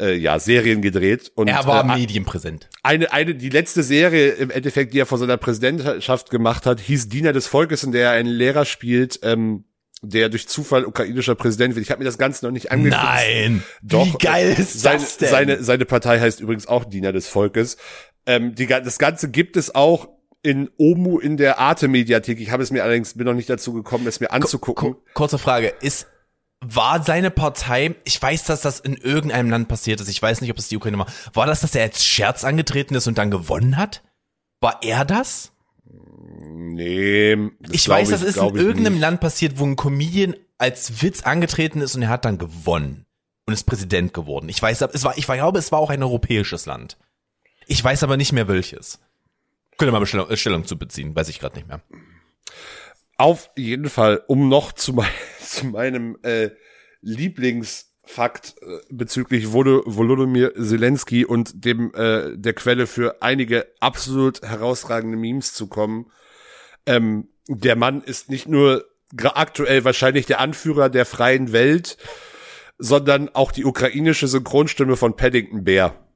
äh, 0.00 0.14
ja 0.16 0.38
Serien 0.38 0.80
gedreht 0.82 1.30
und 1.34 1.48
Er 1.48 1.66
war 1.66 1.84
äh, 1.84 1.98
medienpräsent. 2.00 2.68
eine, 2.82 3.12
eine, 3.12 3.34
die 3.34 3.50
letzte 3.50 3.82
Serie 3.82 4.30
im 4.30 4.50
Endeffekt, 4.50 4.94
die 4.94 4.98
er 5.00 5.06
vor 5.06 5.18
seiner 5.18 5.36
Präsidentschaft 5.36 6.30
gemacht 6.30 6.66
hat, 6.66 6.80
hieß 6.80 7.08
Diener 7.08 7.32
des 7.32 7.46
Volkes, 7.46 7.84
in 7.84 7.92
der 7.92 8.06
er 8.06 8.10
einen 8.12 8.28
Lehrer 8.30 8.64
spielt, 8.64 9.20
ähm, 9.22 9.64
der 10.02 10.30
durch 10.30 10.48
Zufall 10.48 10.86
ukrainischer 10.86 11.34
Präsident 11.34 11.74
wird. 11.74 11.84
Ich 11.84 11.90
habe 11.90 11.98
mir 11.98 12.06
das 12.06 12.16
Ganze 12.16 12.46
noch 12.46 12.52
nicht 12.52 12.72
angeguckt. 12.72 13.02
Nein. 13.02 13.62
Doch. 13.82 14.06
Wie 14.06 14.16
geil 14.18 14.56
ist 14.58 14.80
seine, 14.80 15.00
das 15.00 15.18
denn? 15.18 15.28
Seine, 15.28 15.62
seine 15.62 15.84
Partei 15.84 16.18
heißt 16.20 16.40
übrigens 16.40 16.66
auch 16.66 16.84
Diener 16.84 17.12
des 17.12 17.28
Volkes. 17.28 17.76
Ähm, 18.24 18.54
die, 18.54 18.66
das 18.66 18.98
Ganze 18.98 19.30
gibt 19.30 19.58
es 19.58 19.74
auch 19.74 20.08
in 20.42 20.70
Omu 20.78 21.18
in 21.18 21.36
der 21.36 21.58
Arte-Mediathek. 21.58 22.40
Ich 22.40 22.50
habe 22.50 22.62
es 22.62 22.70
mir 22.70 22.82
allerdings, 22.82 23.12
bin 23.12 23.26
noch 23.26 23.34
nicht 23.34 23.50
dazu 23.50 23.74
gekommen, 23.74 24.06
es 24.06 24.20
mir 24.20 24.32
anzugucken. 24.32 24.94
Ku- 24.94 25.00
Kurze 25.12 25.36
Frage, 25.36 25.74
ist 25.82 26.06
war 26.62 27.02
seine 27.02 27.30
Partei, 27.30 27.94
ich 28.04 28.20
weiß, 28.20 28.44
dass 28.44 28.60
das 28.60 28.80
in 28.80 28.96
irgendeinem 28.96 29.50
Land 29.50 29.68
passiert 29.68 30.00
ist, 30.00 30.08
ich 30.08 30.20
weiß 30.20 30.40
nicht, 30.40 30.50
ob 30.50 30.58
es 30.58 30.68
die 30.68 30.76
Ukraine 30.76 30.98
war, 30.98 31.06
war 31.32 31.46
das, 31.46 31.60
dass 31.60 31.74
er 31.74 31.82
als 31.82 32.04
Scherz 32.04 32.44
angetreten 32.44 32.94
ist 32.94 33.06
und 33.06 33.18
dann 33.18 33.30
gewonnen 33.30 33.76
hat? 33.76 34.02
War 34.60 34.80
er 34.82 35.04
das? 35.04 35.52
Nee, 35.84 37.36
das 37.60 37.74
Ich 37.74 37.88
weiß, 37.88 38.10
das 38.10 38.22
ist 38.22 38.36
in 38.36 38.46
ich 38.48 38.54
irgendeinem 38.54 38.94
nicht. 38.94 39.00
Land 39.00 39.20
passiert, 39.20 39.58
wo 39.58 39.64
ein 39.64 39.76
Comedian 39.76 40.36
als 40.58 41.02
Witz 41.02 41.22
angetreten 41.22 41.80
ist 41.80 41.96
und 41.96 42.02
er 42.02 42.10
hat 42.10 42.26
dann 42.26 42.36
gewonnen 42.36 43.06
und 43.46 43.54
ist 43.54 43.64
Präsident 43.64 44.12
geworden. 44.12 44.48
Ich 44.50 44.60
weiß, 44.60 44.82
es 44.82 45.04
war, 45.04 45.16
ich 45.16 45.26
glaube, 45.26 45.58
es 45.58 45.72
war 45.72 45.78
auch 45.78 45.90
ein 45.90 46.02
europäisches 46.02 46.66
Land. 46.66 46.98
Ich 47.66 47.82
weiß 47.82 48.02
aber 48.02 48.16
nicht 48.18 48.32
mehr 48.32 48.48
welches. 48.48 49.00
Könnte 49.78 49.92
mal 49.92 50.00
Bestellung, 50.00 50.28
äh, 50.28 50.36
Stellung 50.36 50.66
zu 50.66 50.78
beziehen, 50.78 51.16
weiß 51.16 51.28
ich 51.30 51.40
gerade 51.40 51.56
nicht 51.56 51.68
mehr. 51.68 51.80
Auf 53.16 53.50
jeden 53.56 53.88
Fall, 53.88 54.22
um 54.28 54.48
noch 54.48 54.72
zu, 54.72 54.92
mein, 54.92 55.08
zu 55.60 55.66
meinem 55.66 56.16
äh, 56.22 56.50
Lieblingsfakt 57.00 58.54
äh, 58.62 58.78
bezüglich 58.90 59.52
Vol 59.52 59.82
Volodymyr 59.84 60.54
Zelensky 60.54 61.24
und 61.24 61.64
dem 61.64 61.92
äh, 61.94 62.36
der 62.36 62.54
Quelle 62.54 62.86
für 62.86 63.20
einige 63.20 63.66
absolut 63.80 64.42
herausragende 64.42 65.16
Memes 65.16 65.52
zu 65.52 65.66
kommen. 65.66 66.10
Ähm, 66.86 67.28
der 67.48 67.74
Mann 67.74 68.02
ist 68.02 68.30
nicht 68.30 68.46
nur 68.46 68.84
aktuell 69.16 69.84
wahrscheinlich 69.84 70.26
der 70.26 70.38
Anführer 70.38 70.88
der 70.88 71.04
freien 71.04 71.52
Welt, 71.52 71.96
sondern 72.78 73.28
auch 73.30 73.50
die 73.50 73.64
ukrainische 73.64 74.28
Synchronstimme 74.28 74.96
von 74.96 75.16
Paddington 75.16 75.64
Bear. 75.64 76.06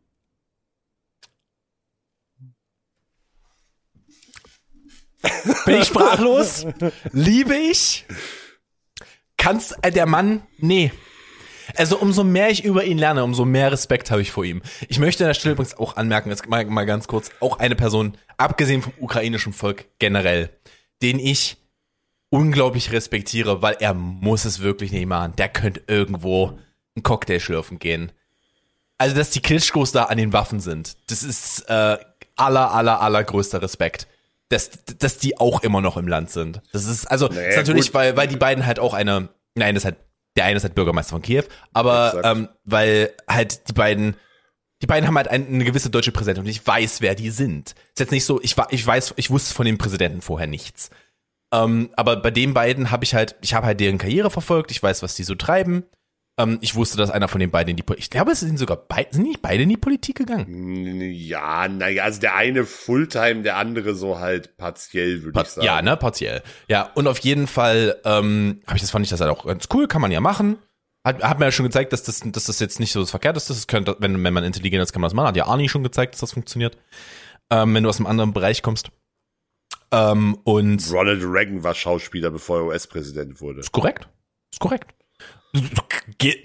Bin 5.66 5.81
ich 5.81 5.88
sprachlos? 5.88 6.66
Liebe 7.12 7.57
ich? 7.57 8.07
Kannst 9.45 9.77
äh, 9.83 9.93
der 9.93 10.07
Mann? 10.07 10.43
Nee. 10.57 10.91
Also 11.77 11.99
umso 11.99 12.25
mehr 12.25 12.49
ich 12.49 12.65
über 12.65 12.85
ihn 12.85 12.97
lerne, 12.97 13.23
umso 13.23 13.45
mehr 13.45 13.71
Respekt 13.71 14.11
habe 14.11 14.23
ich 14.23 14.31
vor 14.31 14.43
ihm. 14.43 14.63
Ich 14.89 14.99
möchte 14.99 15.25
an 15.25 15.29
der 15.29 15.35
Stelle 15.35 15.53
übrigens 15.53 15.77
auch 15.77 15.97
anmerken, 15.97 16.31
jetzt 16.31 16.49
mal, 16.49 16.65
mal 16.65 16.87
ganz 16.87 17.09
kurz, 17.09 17.31
auch 17.41 17.59
eine 17.59 17.75
Person, 17.75 18.17
abgesehen 18.39 18.81
vom 18.81 18.95
ukrainischen 18.99 19.53
Volk 19.53 19.85
generell, 19.99 20.49
den 21.03 21.19
ich 21.19 21.59
unglaublich 22.31 22.91
respektiere, 22.91 23.61
weil 23.61 23.77
er 23.81 23.93
muss 23.93 24.47
es 24.47 24.61
wirklich 24.61 24.93
nicht 24.93 25.07
machen. 25.07 25.35
Der 25.37 25.51
könnte 25.51 25.83
irgendwo 25.89 26.59
einen 26.97 27.03
Cocktail 27.03 27.39
schlürfen 27.39 27.79
gehen. 27.79 28.13
Also, 28.97 29.15
dass 29.15 29.29
die 29.29 29.43
Klitschkos 29.43 29.93
da 29.93 30.05
an 30.05 30.17
den 30.17 30.33
Waffen 30.33 30.61
sind, 30.61 30.97
das 31.09 31.23
ist 31.23 31.69
äh, 31.69 31.99
aller, 32.37 32.73
aller, 32.73 33.03
allergrößter 33.03 33.61
Respekt. 33.61 34.07
Dass, 34.51 34.71
dass 34.99 35.17
die 35.17 35.39
auch 35.41 35.63
immer 35.63 35.81
noch 35.81 35.97
im 35.97 36.07
Land 36.07 36.31
sind. 36.31 36.61
Das 36.73 36.85
ist, 36.85 37.07
also, 37.07 37.29
Naja, 37.29 37.49
ist 37.49 37.57
natürlich, 37.57 37.87
gut. 37.87 37.95
weil, 37.95 38.17
weil 38.17 38.29
die 38.29 38.37
beiden 38.37 38.67
halt 38.67 38.79
auch 38.79 38.93
eine, 38.93 39.31
nein, 39.55 39.75
das 39.75 39.83
ist 39.83 39.87
halt, 39.87 39.97
der 40.37 40.45
eine 40.47 40.57
ist 40.57 40.64
halt 40.64 40.75
Bürgermeister 40.75 41.11
von 41.11 41.23
Kiew, 41.23 41.45
aber 41.73 42.12
ähm, 42.25 42.49
weil 42.64 43.12
halt 43.29 43.69
die 43.69 43.73
beiden, 43.73 44.17
die 44.83 44.87
beiden 44.87 45.07
haben 45.07 45.17
halt 45.17 45.29
ein, 45.29 45.47
eine 45.47 45.64
gewisse 45.64 45.90
deutsche 45.90 46.12
Präsenz 46.12 46.38
und 46.38 46.47
ich 46.47 46.67
weiß, 46.67 47.01
wer 47.01 47.14
die 47.14 47.31
sind. 47.31 47.71
Ist 47.90 48.01
jetzt 48.01 48.11
nicht 48.12 48.25
so, 48.25 48.40
ich, 48.43 48.57
wa- 48.57 48.67
ich 48.71 48.85
weiß, 48.87 49.14
ich 49.17 49.31
wusste 49.31 49.55
von 49.55 49.64
dem 49.67 49.79
Präsidenten 49.79 50.21
vorher 50.21 50.47
nichts. 50.49 50.90
Ähm, 51.53 51.90
aber 51.97 52.17
bei 52.17 52.31
den 52.33 52.53
beiden 52.53 52.90
habe 52.90 53.05
ich 53.05 53.14
halt, 53.14 53.37
ich 53.43 53.55
habe 53.55 53.67
halt 53.67 53.79
deren 53.81 53.99
Karriere 53.99 54.31
verfolgt, 54.31 54.71
ich 54.73 54.83
weiß, 54.83 55.03
was 55.03 55.14
die 55.14 55.23
so 55.25 55.35
treiben. 55.37 55.85
Ähm, 56.37 56.59
ich 56.62 56.75
wusste, 56.75 56.97
dass 56.97 57.11
einer 57.11 57.29
von 57.29 57.40
den 57.40 57.51
beiden 57.51 57.70
in 57.70 57.77
die 57.77 57.83
Politik, 57.85 58.05
ich 58.05 58.11
glaube, 58.11 58.33
es 58.33 58.40
sind 58.40 58.59
sogar 58.59 58.77
beide, 58.77 59.14
sind 59.14 59.23
nicht 59.23 59.40
beide 59.40 59.62
in 59.62 59.68
die 59.68 59.77
Politik 59.77 60.16
gegangen? 60.16 61.12
Ja, 61.12 61.68
naja, 61.68 62.03
also 62.03 62.20
der 62.20 62.35
eine 62.35 62.64
Fulltime, 62.64 63.42
der 63.42 63.57
andere 63.57 63.94
so 63.94 64.18
halt 64.18 64.57
partiell, 64.57 65.23
würde 65.23 65.40
ich 65.40 65.49
sagen. 65.49 65.64
Ja, 65.64 65.81
ne, 65.81 65.97
partiell. 65.97 66.42
Ja, 66.66 66.90
und 66.94 67.07
auf 67.07 67.18
jeden 67.20 67.47
Fall 67.47 68.01
ähm, 68.05 68.61
habe 68.66 68.77
ich 68.77 68.83
das 68.83 68.90
fand 68.90 69.05
ich 69.05 69.11
das 69.11 69.20
halt 69.20 69.31
auch 69.31 69.47
ganz 69.47 69.68
cool, 69.73 69.87
kann 69.87 70.01
man 70.03 70.11
ja 70.11 70.20
machen. 70.20 70.59
Hat, 71.07 71.23
hat 71.23 71.38
mir 71.38 71.44
ja 71.44 71.53
schon 71.53 71.66
gezeigt, 71.66 71.92
dass 71.92 72.03
das, 72.03 72.20
dass 72.25 72.47
das 72.47 72.59
jetzt 72.59 72.81
nicht 72.81 72.92
so 72.92 73.01
das 73.01 73.11
Verkehrteste 73.11 73.53
ist. 73.53 73.61
Das 73.61 73.66
könnte, 73.66 73.94
wenn, 74.01 74.25
wenn 74.25 74.33
man 74.33 74.42
intelligent 74.42 74.83
ist, 74.83 74.92
kann 74.92 75.03
man 75.03 75.09
das 75.09 75.14
machen. 75.14 75.29
Hat 75.29 75.37
ja 75.37 75.47
Arnie 75.47 75.68
schon 75.68 75.83
gezeigt, 75.83 76.14
dass 76.14 76.20
das 76.20 76.33
funktioniert. 76.33 76.79
Ähm, 77.51 77.75
wenn 77.75 77.83
du 77.83 77.90
aus 77.90 77.99
einem 77.99 78.07
anderen 78.07 78.33
Bereich 78.33 78.62
kommst. 78.62 78.90
Ähm, 79.92 80.38
und 80.44 80.83
Ronald 80.90 81.23
Reagan 81.23 81.62
war 81.62 81.75
Schauspieler, 81.75 82.31
bevor 82.31 82.59
er 82.59 82.64
US-Präsident 82.66 83.40
wurde. 83.40 83.61
ist 83.61 83.70
korrekt. 83.70 84.09
Ist 84.51 84.61
korrekt. 84.61 84.94
Ge 86.19 86.45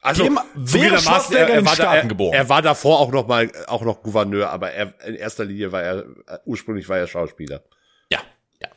Also, 0.00 0.24
wäre 0.24 0.44
zugegebenermaßen, 0.54 1.36
in 1.36 1.46
den 1.46 1.66
war 1.66 1.76
da, 1.76 1.94
er, 1.96 2.06
geboren? 2.06 2.34
er 2.34 2.48
war 2.48 2.62
davor 2.62 3.00
auch 3.00 3.10
noch 3.10 3.26
mal, 3.26 3.50
auch 3.66 3.82
noch 3.82 4.02
Gouverneur, 4.02 4.50
aber 4.50 4.72
er, 4.72 4.94
in 5.06 5.14
erster 5.14 5.44
Linie 5.44 5.72
war 5.72 5.82
er, 5.82 5.98
äh, 6.26 6.38
ursprünglich 6.44 6.88
war 6.88 6.98
er 6.98 7.06
Schauspieler. 7.06 7.62
Ja, 8.10 8.20
ja. 8.60 8.68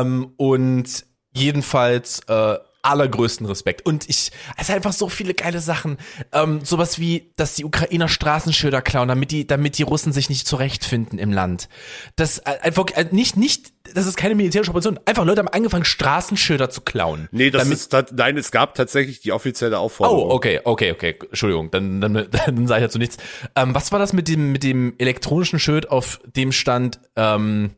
Ähm, 0.00 0.34
und 0.36 1.06
jedenfalls 1.32 2.20
äh, 2.28 2.58
allergrößten 2.82 3.46
Respekt. 3.46 3.84
Und 3.84 4.08
ich, 4.08 4.30
es 4.56 4.66
sind 4.66 4.76
einfach 4.76 4.92
so 4.92 5.08
viele 5.08 5.34
geile 5.34 5.60
Sachen. 5.60 5.98
Ähm, 6.32 6.60
sowas 6.64 6.98
wie, 6.98 7.32
dass 7.36 7.54
die 7.54 7.64
Ukrainer 7.64 8.08
Straßenschilder 8.08 8.82
klauen, 8.82 9.08
damit 9.08 9.30
die, 9.30 9.46
damit 9.46 9.78
die 9.78 9.82
Russen 9.82 10.12
sich 10.12 10.28
nicht 10.28 10.46
zurechtfinden 10.46 11.18
im 11.18 11.32
Land. 11.32 11.68
Das 12.16 12.38
äh, 12.38 12.58
einfach 12.62 12.86
äh, 12.94 13.06
nicht, 13.10 13.36
nicht, 13.36 13.72
das 13.94 14.06
ist 14.06 14.16
keine 14.16 14.34
militärische 14.34 14.70
Operation. 14.70 15.00
Einfach 15.06 15.24
Leute 15.24 15.40
haben 15.40 15.48
angefangen, 15.48 15.84
Straßenschilder 15.84 16.70
zu 16.70 16.82
klauen. 16.82 17.28
Nee, 17.32 17.50
das 17.50 17.62
damit, 17.62 17.78
ist, 17.78 17.92
das, 17.92 18.12
nein, 18.12 18.36
es 18.36 18.50
gab 18.50 18.74
tatsächlich 18.74 19.20
die 19.20 19.32
offizielle 19.32 19.78
Aufforderung. 19.78 20.30
Oh, 20.30 20.34
okay, 20.34 20.60
okay, 20.64 20.92
okay. 20.92 21.18
Entschuldigung, 21.20 21.70
dann, 21.70 22.00
dann, 22.00 22.28
dann 22.30 22.66
sage 22.66 22.82
ich 22.82 22.86
dazu 22.88 22.98
nichts. 22.98 23.16
Ähm, 23.56 23.74
was 23.74 23.92
war 23.92 23.98
das 23.98 24.12
mit 24.12 24.28
dem, 24.28 24.52
mit 24.52 24.62
dem 24.62 24.94
elektronischen 24.98 25.58
Schild, 25.58 25.90
auf 25.90 26.20
dem 26.24 26.52
stand, 26.52 27.00
ähm, 27.16 27.70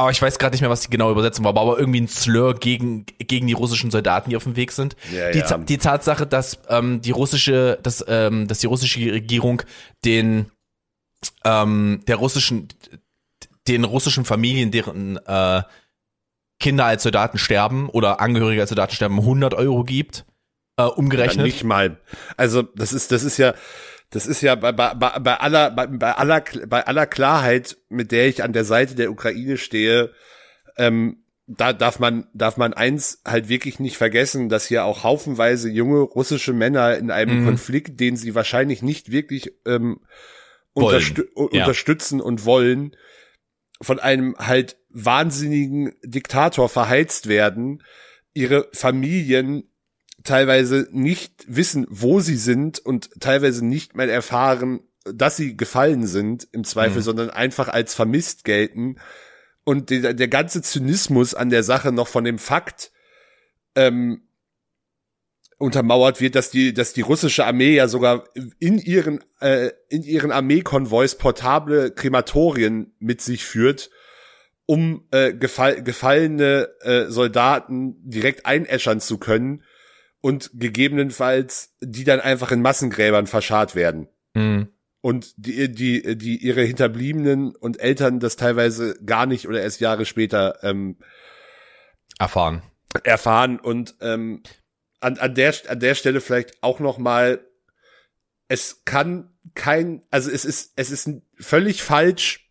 aber 0.00 0.10
ich 0.10 0.20
weiß 0.20 0.38
gerade 0.38 0.54
nicht 0.54 0.60
mehr, 0.60 0.70
was 0.70 0.80
die 0.82 0.90
genaue 0.90 1.12
Übersetzung 1.12 1.44
war, 1.44 1.56
aber 1.56 1.78
irgendwie 1.78 2.00
ein 2.00 2.08
Slur 2.08 2.54
gegen, 2.54 3.06
gegen 3.18 3.46
die 3.46 3.52
russischen 3.52 3.90
Soldaten, 3.90 4.30
die 4.30 4.36
auf 4.36 4.44
dem 4.44 4.56
Weg 4.56 4.72
sind. 4.72 4.96
Ja, 5.12 5.30
die, 5.30 5.38
ja. 5.38 5.58
Die 5.58 5.78
Tatsache, 5.78 6.26
dass 6.26 6.58
ähm, 6.68 7.00
die 7.02 7.10
russische, 7.10 7.78
dass, 7.82 8.04
ähm, 8.08 8.48
dass 8.48 8.58
die 8.60 8.66
russische 8.66 9.00
Regierung 9.12 9.62
den 10.04 10.50
ähm, 11.44 12.02
der 12.08 12.16
russischen, 12.16 12.68
den 13.68 13.84
russischen 13.84 14.24
Familien, 14.24 14.70
deren 14.70 15.18
äh, 15.26 15.62
Kinder 16.58 16.86
als 16.86 17.02
Soldaten 17.02 17.38
sterben 17.38 17.88
oder 17.88 18.20
Angehörige 18.20 18.60
als 18.60 18.70
Soldaten 18.70 18.94
sterben, 18.94 19.18
100 19.18 19.54
Euro 19.54 19.84
gibt, 19.84 20.24
äh, 20.78 20.82
Ja, 20.82 20.86
umgerechnet. 20.88 21.44
nicht 21.46 21.64
mal. 21.64 21.98
Also, 22.36 22.62
das 22.62 22.92
ist, 22.92 23.12
das 23.12 23.22
ist 23.22 23.36
ja, 23.36 23.54
das 24.10 24.26
ist 24.26 24.42
ja 24.42 24.54
bei, 24.56 24.72
bei, 24.72 24.94
bei 24.94 25.36
aller, 25.40 25.70
bei, 25.70 25.86
bei 25.86 26.12
aller, 26.12 26.42
bei 26.66 26.86
aller 26.86 27.06
Klarheit, 27.06 27.76
mit 27.88 28.12
der 28.12 28.28
ich 28.28 28.42
an 28.42 28.52
der 28.52 28.64
Seite 28.64 28.94
der 28.96 29.10
Ukraine 29.10 29.56
stehe, 29.56 30.10
ähm, 30.76 31.24
da 31.46 31.72
darf 31.72 31.98
man, 31.98 32.28
darf 32.32 32.56
man 32.56 32.74
eins 32.74 33.22
halt 33.26 33.48
wirklich 33.48 33.80
nicht 33.80 33.96
vergessen, 33.96 34.48
dass 34.48 34.66
hier 34.66 34.84
auch 34.84 35.02
haufenweise 35.02 35.68
junge 35.68 36.00
russische 36.00 36.52
Männer 36.52 36.96
in 36.96 37.10
einem 37.10 37.40
Mhm. 37.40 37.44
Konflikt, 37.44 37.98
den 37.98 38.16
sie 38.16 38.34
wahrscheinlich 38.34 38.82
nicht 38.82 39.10
wirklich 39.10 39.52
ähm, 39.66 40.00
unterstü 40.72 41.22
Ja. 41.36 41.64
unterstützen 41.64 42.20
und 42.20 42.44
wollen, 42.44 42.94
von 43.82 43.98
einem 43.98 44.36
halt 44.38 44.76
wahnsinnigen 44.90 45.94
Diktator 46.04 46.68
verheizt 46.68 47.28
werden, 47.28 47.82
ihre 48.32 48.68
Familien 48.72 49.69
teilweise 50.24 50.88
nicht 50.90 51.44
wissen, 51.46 51.86
wo 51.88 52.20
sie 52.20 52.36
sind 52.36 52.78
und 52.78 53.10
teilweise 53.20 53.64
nicht 53.64 53.94
mehr 53.94 54.08
erfahren, 54.12 54.80
dass 55.04 55.36
sie 55.36 55.56
gefallen 55.56 56.06
sind 56.06 56.46
im 56.52 56.64
Zweifel, 56.64 56.98
Mhm. 56.98 57.02
sondern 57.04 57.30
einfach 57.30 57.68
als 57.68 57.94
vermisst 57.94 58.44
gelten. 58.44 58.96
Und 59.64 59.90
der, 59.90 60.14
der 60.14 60.28
ganze 60.28 60.62
Zynismus 60.62 61.34
an 61.34 61.50
der 61.50 61.62
Sache 61.62 61.92
noch 61.92 62.08
von 62.08 62.24
dem 62.24 62.38
Fakt 62.38 62.92
ähm, 63.74 64.22
untermauert 65.58 66.20
wird, 66.20 66.34
dass 66.34 66.50
die, 66.50 66.72
dass 66.72 66.92
die 66.92 67.02
russische 67.02 67.44
Armee 67.44 67.74
ja 67.74 67.86
sogar 67.86 68.24
in 68.58 68.78
ihren, 68.78 69.22
äh, 69.40 69.70
in 69.88 70.02
ihren 70.02 70.32
Armeekonvois 70.32 71.16
portable 71.16 71.90
Krematorien 71.90 72.94
mit 72.98 73.20
sich 73.20 73.44
führt, 73.44 73.90
um 74.64 75.06
äh, 75.10 75.34
gefall, 75.34 75.82
gefallene 75.82 76.68
äh, 76.80 77.06
Soldaten 77.06 77.96
direkt 78.08 78.46
einäschern 78.46 79.00
zu 79.00 79.18
können 79.18 79.62
und 80.20 80.50
gegebenenfalls 80.54 81.74
die 81.80 82.04
dann 82.04 82.20
einfach 82.20 82.52
in 82.52 82.62
Massengräbern 82.62 83.26
verscharrt 83.26 83.74
werden. 83.74 84.08
Mhm. 84.34 84.68
Und 85.02 85.32
die, 85.38 85.72
die, 85.72 86.18
die 86.18 86.36
ihre 86.36 86.62
Hinterbliebenen 86.62 87.56
und 87.56 87.80
Eltern 87.80 88.20
das 88.20 88.36
teilweise 88.36 89.02
gar 89.04 89.24
nicht 89.24 89.48
oder 89.48 89.62
erst 89.62 89.80
Jahre 89.80 90.04
später 90.04 90.62
ähm, 90.62 90.98
Erfahren. 92.18 92.62
erfahren 93.02 93.58
und 93.58 93.94
ähm, 94.02 94.42
an, 95.00 95.16
an 95.16 95.34
der 95.34 95.54
an 95.68 95.80
der 95.80 95.94
Stelle 95.94 96.20
vielleicht 96.20 96.62
auch 96.62 96.80
noch 96.80 96.98
mal 96.98 97.40
es 98.48 98.84
kann 98.84 99.32
kein 99.54 100.02
also 100.10 100.30
es 100.30 100.44
ist 100.44 100.74
es 100.76 100.90
ist 100.90 101.08
völlig 101.38 101.82
falsch 101.82 102.50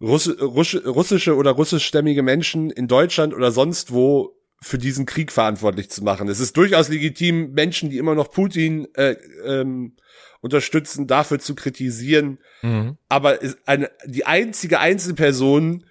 Russ, 0.00 0.28
Russ, 0.40 0.76
russische 0.86 1.36
oder 1.36 1.50
russischstämmige 1.50 2.22
Menschen 2.22 2.70
in 2.70 2.86
Deutschland 2.86 3.34
oder 3.34 3.50
sonst 3.50 3.92
wo 3.92 4.37
für 4.60 4.78
diesen 4.78 5.06
Krieg 5.06 5.30
verantwortlich 5.30 5.90
zu 5.90 6.02
machen. 6.02 6.28
Es 6.28 6.40
ist 6.40 6.56
durchaus 6.56 6.88
legitim, 6.88 7.52
Menschen, 7.52 7.90
die 7.90 7.98
immer 7.98 8.14
noch 8.14 8.30
Putin 8.30 8.88
äh, 8.94 9.16
ähm, 9.44 9.96
unterstützen, 10.40 11.06
dafür 11.06 11.38
zu 11.38 11.54
kritisieren. 11.54 12.38
Mhm. 12.62 12.96
Aber 13.08 13.38
eine, 13.66 13.90
die 14.04 14.26
einzige 14.26 14.80
Einzelperson, 14.80 15.84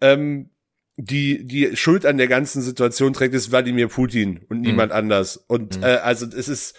ähm, 0.00 0.50
die 0.96 1.46
die 1.46 1.76
Schuld 1.76 2.04
an 2.04 2.18
der 2.18 2.28
ganzen 2.28 2.62
Situation 2.62 3.12
trägt, 3.12 3.34
ist 3.34 3.50
Wladimir 3.50 3.88
Putin 3.88 4.44
und 4.48 4.60
niemand 4.60 4.92
anders. 4.92 5.36
Und 5.36 5.78
Mhm. 5.78 5.82
äh, 5.84 5.96
also 5.96 6.26
es 6.26 6.48
ist 6.48 6.76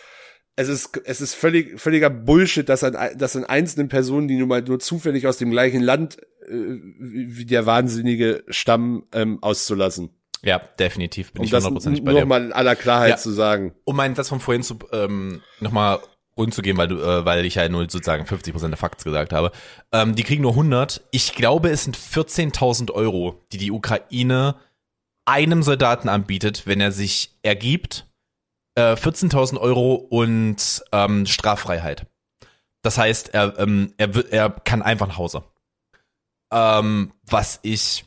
es 0.58 0.68
ist 0.68 1.02
es 1.06 1.22
ist 1.22 1.34
völlig 1.34 1.80
völliger 1.80 2.10
Bullshit, 2.10 2.68
dass 2.68 2.84
an 2.84 2.96
dass 3.18 3.36
an 3.36 3.46
einzelnen 3.46 3.88
Personen, 3.88 4.28
die 4.28 4.36
nun 4.36 4.50
mal 4.50 4.62
nur 4.62 4.80
zufällig 4.80 5.28
aus 5.28 5.38
dem 5.38 5.50
gleichen 5.50 5.82
Land 5.82 6.18
äh, 6.48 6.54
wie 7.00 7.38
wie 7.38 7.46
der 7.46 7.66
wahnsinnige 7.66 8.44
Stamm 8.50 9.06
ähm, 9.14 9.42
auszulassen. 9.42 10.10
Ja, 10.44 10.60
definitiv 10.80 11.34
bin 11.34 11.42
Um 11.42 11.46
ich 11.46 11.52
das 11.52 11.64
hundertprozentig 11.64 12.04
bei 12.04 12.12
nur 12.12 12.22
dir. 12.22 12.26
mal 12.26 12.44
in 12.46 12.54
aller 12.54 12.76
Klarheit 12.76 13.10
Ja. 13.12 13.18
zu 13.18 13.32
sagen. 13.32 13.76
um 13.86 13.96
meinen 13.96 14.16
Satz 14.16 14.30
von 14.30 14.40
vorhin 14.40 14.64
zu 14.64 14.80
ähm, 14.92 15.42
nochmal 15.60 16.00
rund 16.38 16.54
zu 16.54 16.62
gehen, 16.62 16.78
weil 16.78 16.88
du, 16.88 16.96
äh, 17.00 17.26
weil 17.26 17.46
ich 17.46 17.56
ja 17.56 17.68
nur 17.70 17.82
sozusagen 17.84 18.26
50% 18.26 18.70
der 18.70 18.78
Fakts 18.78 19.04
gesagt 19.04 19.34
habe. 19.34 19.52
Ähm, 19.92 20.16
die 20.16 20.24
kriegen 20.24 20.42
nur 20.42 20.52
100. 20.54 21.02
Ich 21.12 21.36
glaube, 21.36 21.70
es 21.70 21.84
sind 21.84 21.98
14.000 21.98 22.90
Euro, 22.92 23.44
die 23.52 23.58
die 23.58 23.72
Ukraine 23.72 24.56
einem 25.26 25.62
Soldaten 25.62 26.10
anbietet, 26.10 26.66
wenn 26.66 26.82
er 26.82 26.92
sich 26.92 27.38
ergibt. 27.44 28.08
Äh, 28.76 28.94
14.000 28.96 29.60
Euro 29.60 29.94
und 29.96 30.84
ähm, 30.94 31.26
Straffreiheit. 31.28 32.08
Das 32.82 32.98
heißt, 32.98 33.34
er, 33.34 33.60
ähm, 33.60 33.94
er, 33.98 34.16
wird, 34.16 34.32
er 34.32 34.50
kann 34.50 34.82
einfach 34.82 35.08
nach 35.08 35.18
Hause. 35.18 35.44
Ähm, 36.52 37.14
was 37.26 37.60
ich 37.62 38.06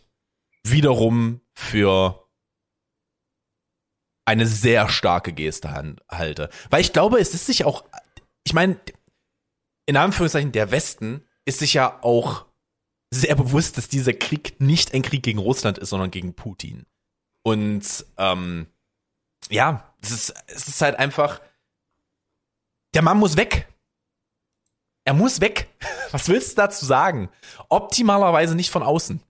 wiederum 0.64 1.40
für 1.52 2.23
eine 4.24 4.46
sehr 4.46 4.88
starke 4.88 5.32
Geste 5.32 5.72
halte. 6.08 6.50
Weil 6.70 6.80
ich 6.80 6.92
glaube, 6.92 7.18
es 7.18 7.34
ist 7.34 7.46
sich 7.46 7.64
auch, 7.64 7.84
ich 8.44 8.54
meine, 8.54 8.78
in 9.86 9.96
Anführungszeichen, 9.96 10.52
der 10.52 10.70
Westen 10.70 11.24
ist 11.44 11.58
sich 11.58 11.74
ja 11.74 12.02
auch 12.02 12.46
sehr 13.12 13.34
bewusst, 13.34 13.76
dass 13.76 13.88
dieser 13.88 14.14
Krieg 14.14 14.60
nicht 14.60 14.94
ein 14.94 15.02
Krieg 15.02 15.22
gegen 15.22 15.38
Russland 15.38 15.78
ist, 15.78 15.90
sondern 15.90 16.10
gegen 16.10 16.34
Putin. 16.34 16.86
Und 17.42 18.06
ähm, 18.16 18.66
ja, 19.50 19.94
es 20.02 20.10
ist, 20.10 20.34
es 20.46 20.68
ist 20.68 20.80
halt 20.80 20.98
einfach, 20.98 21.40
der 22.94 23.02
Mann 23.02 23.18
muss 23.18 23.36
weg. 23.36 23.68
Er 25.04 25.12
muss 25.12 25.40
weg. 25.40 25.68
Was 26.10 26.28
willst 26.28 26.52
du 26.52 26.62
dazu 26.62 26.86
sagen? 26.86 27.28
Optimalerweise 27.68 28.54
nicht 28.54 28.70
von 28.70 28.82
außen. 28.82 29.22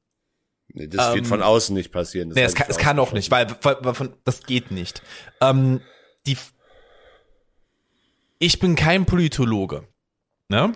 Nee, 0.74 0.88
das 0.88 1.14
wird 1.14 1.26
von 1.26 1.40
außen 1.40 1.74
nicht 1.74 1.92
passieren. 1.92 2.30
Das 2.30 2.36
Ähm, 2.36 2.42
Nee, 2.42 2.46
es 2.46 2.54
kann, 2.54 2.66
es 2.68 2.78
kann 2.78 2.98
auch 2.98 3.12
nicht, 3.12 3.30
weil, 3.30 3.46
weil, 3.62 3.76
weil 3.80 3.94
von, 3.94 4.12
das 4.24 4.42
geht 4.42 4.72
nicht. 4.72 5.02
Ähm, 5.40 5.80
die, 6.26 6.36
ich 8.40 8.58
bin 8.58 8.74
kein 8.74 9.06
Politologe, 9.06 9.86
ne? 10.48 10.72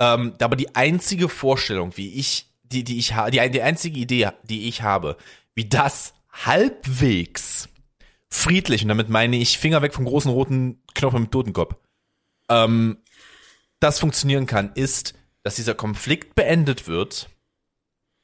Ähm, 0.00 0.34
aber 0.40 0.56
die 0.56 0.74
einzige 0.74 1.28
Vorstellung, 1.28 1.96
wie 1.96 2.12
ich, 2.14 2.50
die, 2.64 2.82
die 2.82 2.98
ich 2.98 3.14
habe, 3.14 3.30
die, 3.30 3.50
die 3.50 3.62
einzige 3.62 4.00
Idee, 4.00 4.30
die 4.42 4.68
ich 4.68 4.82
habe, 4.82 5.16
wie 5.54 5.68
das 5.68 6.14
halbwegs 6.32 7.68
friedlich, 8.28 8.82
und 8.82 8.88
damit 8.88 9.10
meine 9.10 9.36
ich 9.36 9.58
Finger 9.58 9.80
weg 9.82 9.94
vom 9.94 10.06
großen 10.06 10.30
roten 10.30 10.82
Knopf 10.94 11.14
im 11.14 11.30
Totenkopf, 11.30 11.76
ähm, 12.48 12.98
das 13.78 14.00
funktionieren 14.00 14.46
kann, 14.46 14.72
ist, 14.74 15.14
dass 15.44 15.54
dieser 15.54 15.74
Konflikt 15.74 16.34
beendet 16.34 16.88
wird, 16.88 17.30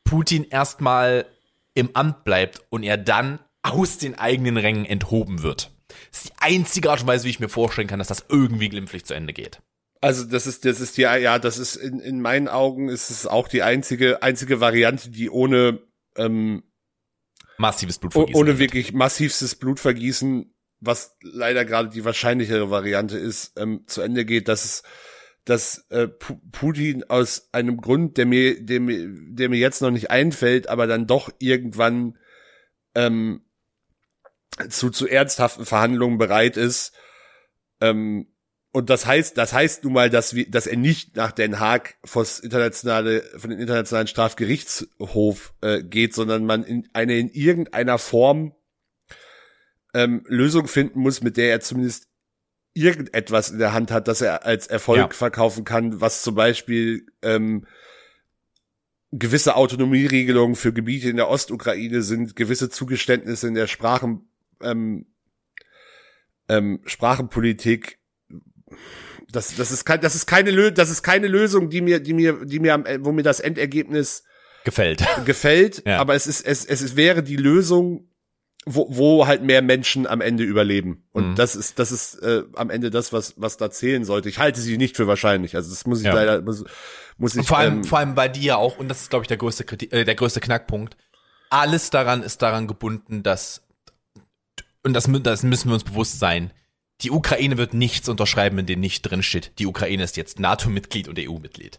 Putin 0.06 0.44
erstmal 0.44 1.26
im 1.74 1.90
Amt 1.94 2.24
bleibt 2.24 2.62
und 2.70 2.82
er 2.82 2.96
dann 2.96 3.38
aus 3.62 3.98
den 3.98 4.18
eigenen 4.18 4.56
Rängen 4.56 4.86
enthoben 4.86 5.42
wird. 5.42 5.72
Das 6.10 6.24
ist 6.24 6.28
die 6.30 6.34
einzige 6.40 6.90
Art 6.90 7.02
und 7.02 7.06
Weise, 7.06 7.24
wie 7.24 7.30
ich 7.30 7.40
mir 7.40 7.48
vorstellen 7.48 7.88
kann, 7.88 7.98
dass 7.98 8.08
das 8.08 8.24
irgendwie 8.28 8.68
glimpflich 8.68 9.04
zu 9.04 9.14
Ende 9.14 9.32
geht. 9.32 9.60
Also 10.00 10.24
das 10.24 10.46
ist, 10.46 10.64
das 10.64 10.80
ist 10.80 10.96
ja, 10.98 11.16
ja, 11.16 11.38
das 11.38 11.58
ist 11.58 11.76
in, 11.76 12.00
in 12.00 12.20
meinen 12.20 12.48
Augen 12.48 12.88
ist 12.88 13.10
es 13.10 13.26
auch 13.26 13.48
die 13.48 13.62
einzige, 13.62 14.22
einzige 14.22 14.60
Variante, 14.60 15.10
die 15.10 15.30
ohne, 15.30 15.80
ähm, 16.16 16.62
Massives 17.58 17.98
Blutvergießen. 17.98 18.40
ohne 18.40 18.58
wirklich 18.58 18.92
massivstes 18.92 19.54
Blutvergießen, 19.54 20.54
was 20.80 21.16
leider 21.22 21.64
gerade 21.64 21.88
die 21.88 22.04
wahrscheinlichere 22.04 22.70
Variante 22.70 23.16
ist, 23.16 23.58
ähm, 23.58 23.84
zu 23.86 24.02
Ende 24.02 24.24
geht, 24.24 24.48
dass 24.48 24.64
es, 24.64 24.82
dass 25.46 25.86
äh, 25.90 26.08
Pu- 26.08 26.40
Putin 26.52 27.04
aus 27.04 27.48
einem 27.52 27.78
Grund, 27.78 28.18
der 28.18 28.26
mir, 28.26 28.62
der 28.62 28.80
mir, 28.80 29.06
der 29.08 29.48
mir 29.48 29.58
jetzt 29.58 29.80
noch 29.80 29.92
nicht 29.92 30.10
einfällt, 30.10 30.68
aber 30.68 30.86
dann 30.86 31.06
doch 31.06 31.30
irgendwann 31.38 32.18
ähm, 32.94 33.40
zu 34.68 34.90
zu 34.90 35.06
ernsthaften 35.06 35.64
Verhandlungen 35.64 36.18
bereit 36.18 36.56
ist. 36.56 36.92
Ähm, 37.80 38.26
und 38.72 38.90
das 38.90 39.06
heißt, 39.06 39.38
das 39.38 39.52
heißt 39.52 39.84
nun 39.84 39.94
mal, 39.94 40.10
dass 40.10 40.34
wir, 40.34 40.50
dass 40.50 40.66
er 40.66 40.76
nicht 40.76 41.16
nach 41.16 41.32
Den 41.32 41.60
Haag 41.60 41.94
vors 42.04 42.40
internationale, 42.40 43.22
von 43.38 43.50
den 43.50 43.60
internationalen 43.60 44.08
Strafgerichtshof 44.08 45.54
äh, 45.62 45.82
geht, 45.82 46.14
sondern 46.14 46.44
man 46.44 46.64
in 46.64 46.88
eine 46.92 47.18
in 47.18 47.30
irgendeiner 47.30 47.98
Form 47.98 48.54
ähm, 49.94 50.24
Lösung 50.26 50.68
finden 50.68 51.00
muss, 51.00 51.22
mit 51.22 51.36
der 51.36 51.50
er 51.50 51.60
zumindest 51.60 52.08
irgendetwas 52.76 53.50
in 53.50 53.58
der 53.58 53.72
Hand 53.72 53.90
hat, 53.90 54.06
das 54.06 54.20
er 54.20 54.44
als 54.44 54.66
Erfolg 54.66 54.98
Ja. 54.98 55.08
verkaufen 55.10 55.64
kann, 55.64 56.00
was 56.00 56.22
zum 56.22 56.34
Beispiel 56.34 57.06
ähm, 57.22 57.66
gewisse 59.12 59.56
Autonomieregelungen 59.56 60.56
für 60.56 60.72
Gebiete 60.72 61.08
in 61.08 61.16
der 61.16 61.28
Ostukraine 61.28 62.02
sind, 62.02 62.36
gewisse 62.36 62.68
Zugeständnisse 62.68 63.48
in 63.48 63.54
der 63.54 63.66
Sprachen, 63.66 64.28
ähm, 64.62 65.06
ähm, 66.48 66.80
Sprachenpolitik. 66.84 67.98
Das, 69.32 69.54
das 69.56 69.70
ist 69.70 69.84
kein, 69.84 70.00
das 70.00 70.14
ist 70.14 70.26
keine 70.26 70.50
Lö 70.50 70.70
das 70.70 70.90
ist 70.90 71.02
keine 71.02 71.28
Lösung, 71.28 71.70
die 71.70 71.80
mir, 71.80 72.00
die 72.00 72.12
mir, 72.12 72.44
die 72.44 72.58
mir 72.60 72.74
am, 72.74 72.84
wo 73.00 73.12
mir 73.12 73.22
das 73.22 73.40
Endergebnis 73.40 74.22
gefällt. 74.64 75.04
gefällt, 75.24 75.82
Ja. 75.86 75.98
aber 75.98 76.14
es 76.14 76.26
ist, 76.26 76.46
es, 76.46 76.64
es 76.64 76.94
wäre 76.96 77.22
die 77.22 77.36
Lösung, 77.36 78.08
wo, 78.68 78.86
wo 78.90 79.26
halt 79.28 79.42
mehr 79.42 79.62
Menschen 79.62 80.06
am 80.08 80.20
Ende 80.20 80.42
überleben. 80.42 81.04
Und 81.12 81.30
Mhm. 81.30 81.34
das 81.36 81.54
ist, 81.54 81.78
das 81.78 81.92
ist 81.92 82.16
äh, 82.16 82.42
am 82.56 82.68
Ende 82.68 82.90
das, 82.90 83.12
was, 83.12 83.34
was 83.36 83.56
da 83.56 83.70
zählen 83.70 84.04
sollte. 84.04 84.28
Ich 84.28 84.38
halte 84.40 84.60
sie 84.60 84.76
nicht 84.76 84.96
für 84.96 85.06
wahrscheinlich. 85.06 85.54
Also 85.54 85.70
das 85.70 85.86
muss 85.86 86.00
ich 86.00 86.06
Ja. 86.06 86.14
leider, 86.14 86.42
muss, 86.42 86.64
muss 87.16 87.34
ich. 87.34 87.40
Und 87.40 87.46
vor 87.46 87.58
allem, 87.58 87.74
ähm, 87.78 87.84
vor 87.84 87.98
allem 87.98 88.14
bei 88.16 88.26
dir 88.28 88.58
auch, 88.58 88.76
und 88.78 88.88
das 88.88 89.02
ist, 89.02 89.10
glaube 89.10 89.22
ich, 89.22 89.28
der 89.28 89.36
größte, 89.36 89.62
Kritik, 89.64 89.92
äh, 89.92 90.04
der 90.04 90.16
größte 90.16 90.40
Knackpunkt. 90.40 90.96
Alles 91.48 91.90
daran 91.90 92.24
ist 92.24 92.42
daran 92.42 92.66
gebunden, 92.66 93.22
dass, 93.22 93.62
und 94.82 94.94
das, 94.94 95.08
das 95.22 95.42
müssen 95.44 95.68
wir 95.70 95.74
uns 95.74 95.84
bewusst 95.84 96.18
sein, 96.18 96.50
die 97.02 97.12
Ukraine 97.12 97.58
wird 97.58 97.72
nichts 97.72 98.08
unterschreiben, 98.08 98.58
in 98.58 98.66
dem 98.66 98.80
nicht 98.80 99.02
drin 99.02 99.22
steht, 99.22 99.52
die 99.60 99.66
Ukraine 99.66 100.02
ist 100.02 100.16
jetzt 100.16 100.40
NATO-Mitglied 100.40 101.06
und 101.08 101.18
EU-Mitglied. 101.20 101.78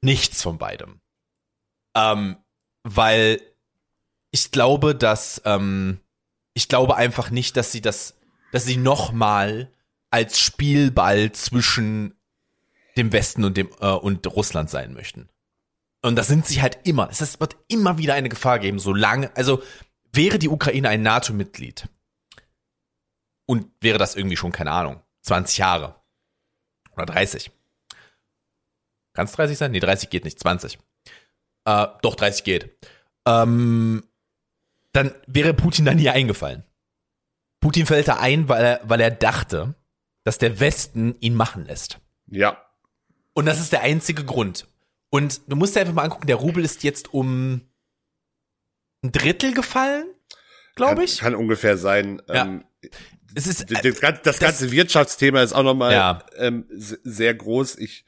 Nichts 0.00 0.42
von 0.42 0.58
beidem. 0.58 1.00
Ähm, 1.96 2.36
weil 2.82 3.40
ich 4.32 4.50
glaube, 4.50 4.96
dass, 4.96 5.40
ähm, 5.44 6.00
ich 6.54 6.68
glaube 6.68 6.96
einfach 6.96 7.30
nicht, 7.30 7.56
dass 7.56 7.72
sie 7.72 7.80
das, 7.80 8.14
dass 8.52 8.64
sie 8.64 8.76
nochmal 8.76 9.70
als 10.10 10.38
Spielball 10.38 11.32
zwischen 11.32 12.14
dem 12.96 13.12
Westen 13.12 13.44
und 13.44 13.56
dem 13.56 13.68
äh, 13.80 13.90
und 13.90 14.26
Russland 14.28 14.70
sein 14.70 14.94
möchten. 14.94 15.28
Und 16.02 16.16
das 16.16 16.28
sind 16.28 16.46
sie 16.46 16.62
halt 16.62 16.78
immer. 16.84 17.08
Es 17.10 17.40
wird 17.40 17.56
immer 17.66 17.98
wieder 17.98 18.14
eine 18.14 18.28
Gefahr 18.28 18.58
geben, 18.58 18.78
solange, 18.78 19.34
also 19.36 19.62
wäre 20.12 20.38
die 20.38 20.48
Ukraine 20.48 20.88
ein 20.88 21.02
NATO-Mitglied 21.02 21.88
und 23.46 23.66
wäre 23.80 23.98
das 23.98 24.14
irgendwie 24.14 24.36
schon, 24.36 24.52
keine 24.52 24.70
Ahnung, 24.70 25.02
20 25.22 25.58
Jahre 25.58 26.00
oder 26.92 27.06
30. 27.06 27.50
Kann 29.14 29.26
es 29.26 29.32
30 29.32 29.58
sein? 29.58 29.72
Nee, 29.72 29.80
30 29.80 30.10
geht 30.10 30.24
nicht, 30.24 30.38
20. 30.38 30.78
Äh, 31.64 31.86
doch, 32.02 32.14
30 32.14 32.44
geht. 32.44 32.76
Ähm, 33.26 34.04
dann 34.94 35.14
wäre 35.26 35.52
Putin 35.52 35.84
da 35.84 35.92
nie 35.92 36.08
eingefallen. 36.08 36.64
Putin 37.60 37.84
fällt 37.86 38.08
da 38.08 38.16
ein, 38.16 38.48
weil 38.48 38.64
er, 38.64 38.80
weil 38.84 39.00
er 39.00 39.10
dachte, 39.10 39.74
dass 40.24 40.38
der 40.38 40.60
Westen 40.60 41.14
ihn 41.20 41.34
machen 41.34 41.66
lässt. 41.66 42.00
ja. 42.26 42.58
Und 43.36 43.46
das 43.46 43.58
ist 43.58 43.72
der 43.72 43.80
einzige 43.82 44.24
Grund. 44.24 44.68
Und 45.10 45.40
du 45.48 45.56
musst 45.56 45.74
dir 45.74 45.80
einfach 45.80 45.92
mal 45.92 46.04
angucken, 46.04 46.28
der 46.28 46.36
Rubel 46.36 46.64
ist 46.64 46.84
jetzt 46.84 47.12
um 47.12 47.62
ein 49.02 49.10
Drittel 49.10 49.52
gefallen, 49.54 50.06
glaube 50.76 51.02
ich. 51.02 51.18
Kann, 51.18 51.32
kann 51.32 51.40
ungefähr 51.40 51.76
sein. 51.76 52.22
Ja. 52.28 52.44
Ähm, 52.44 52.64
Es 53.34 53.48
ist, 53.48 53.68
das, 53.72 53.82
das, 53.82 54.22
das 54.22 54.38
ganze 54.38 54.70
Wirtschaftsthema 54.70 55.42
ist 55.42 55.52
auch 55.52 55.64
nochmal 55.64 55.92
Ja. 55.92 56.24
ähm, 56.36 56.66
se- 56.70 57.00
sehr 57.02 57.34
groß. 57.34 57.76
Ich 57.78 58.04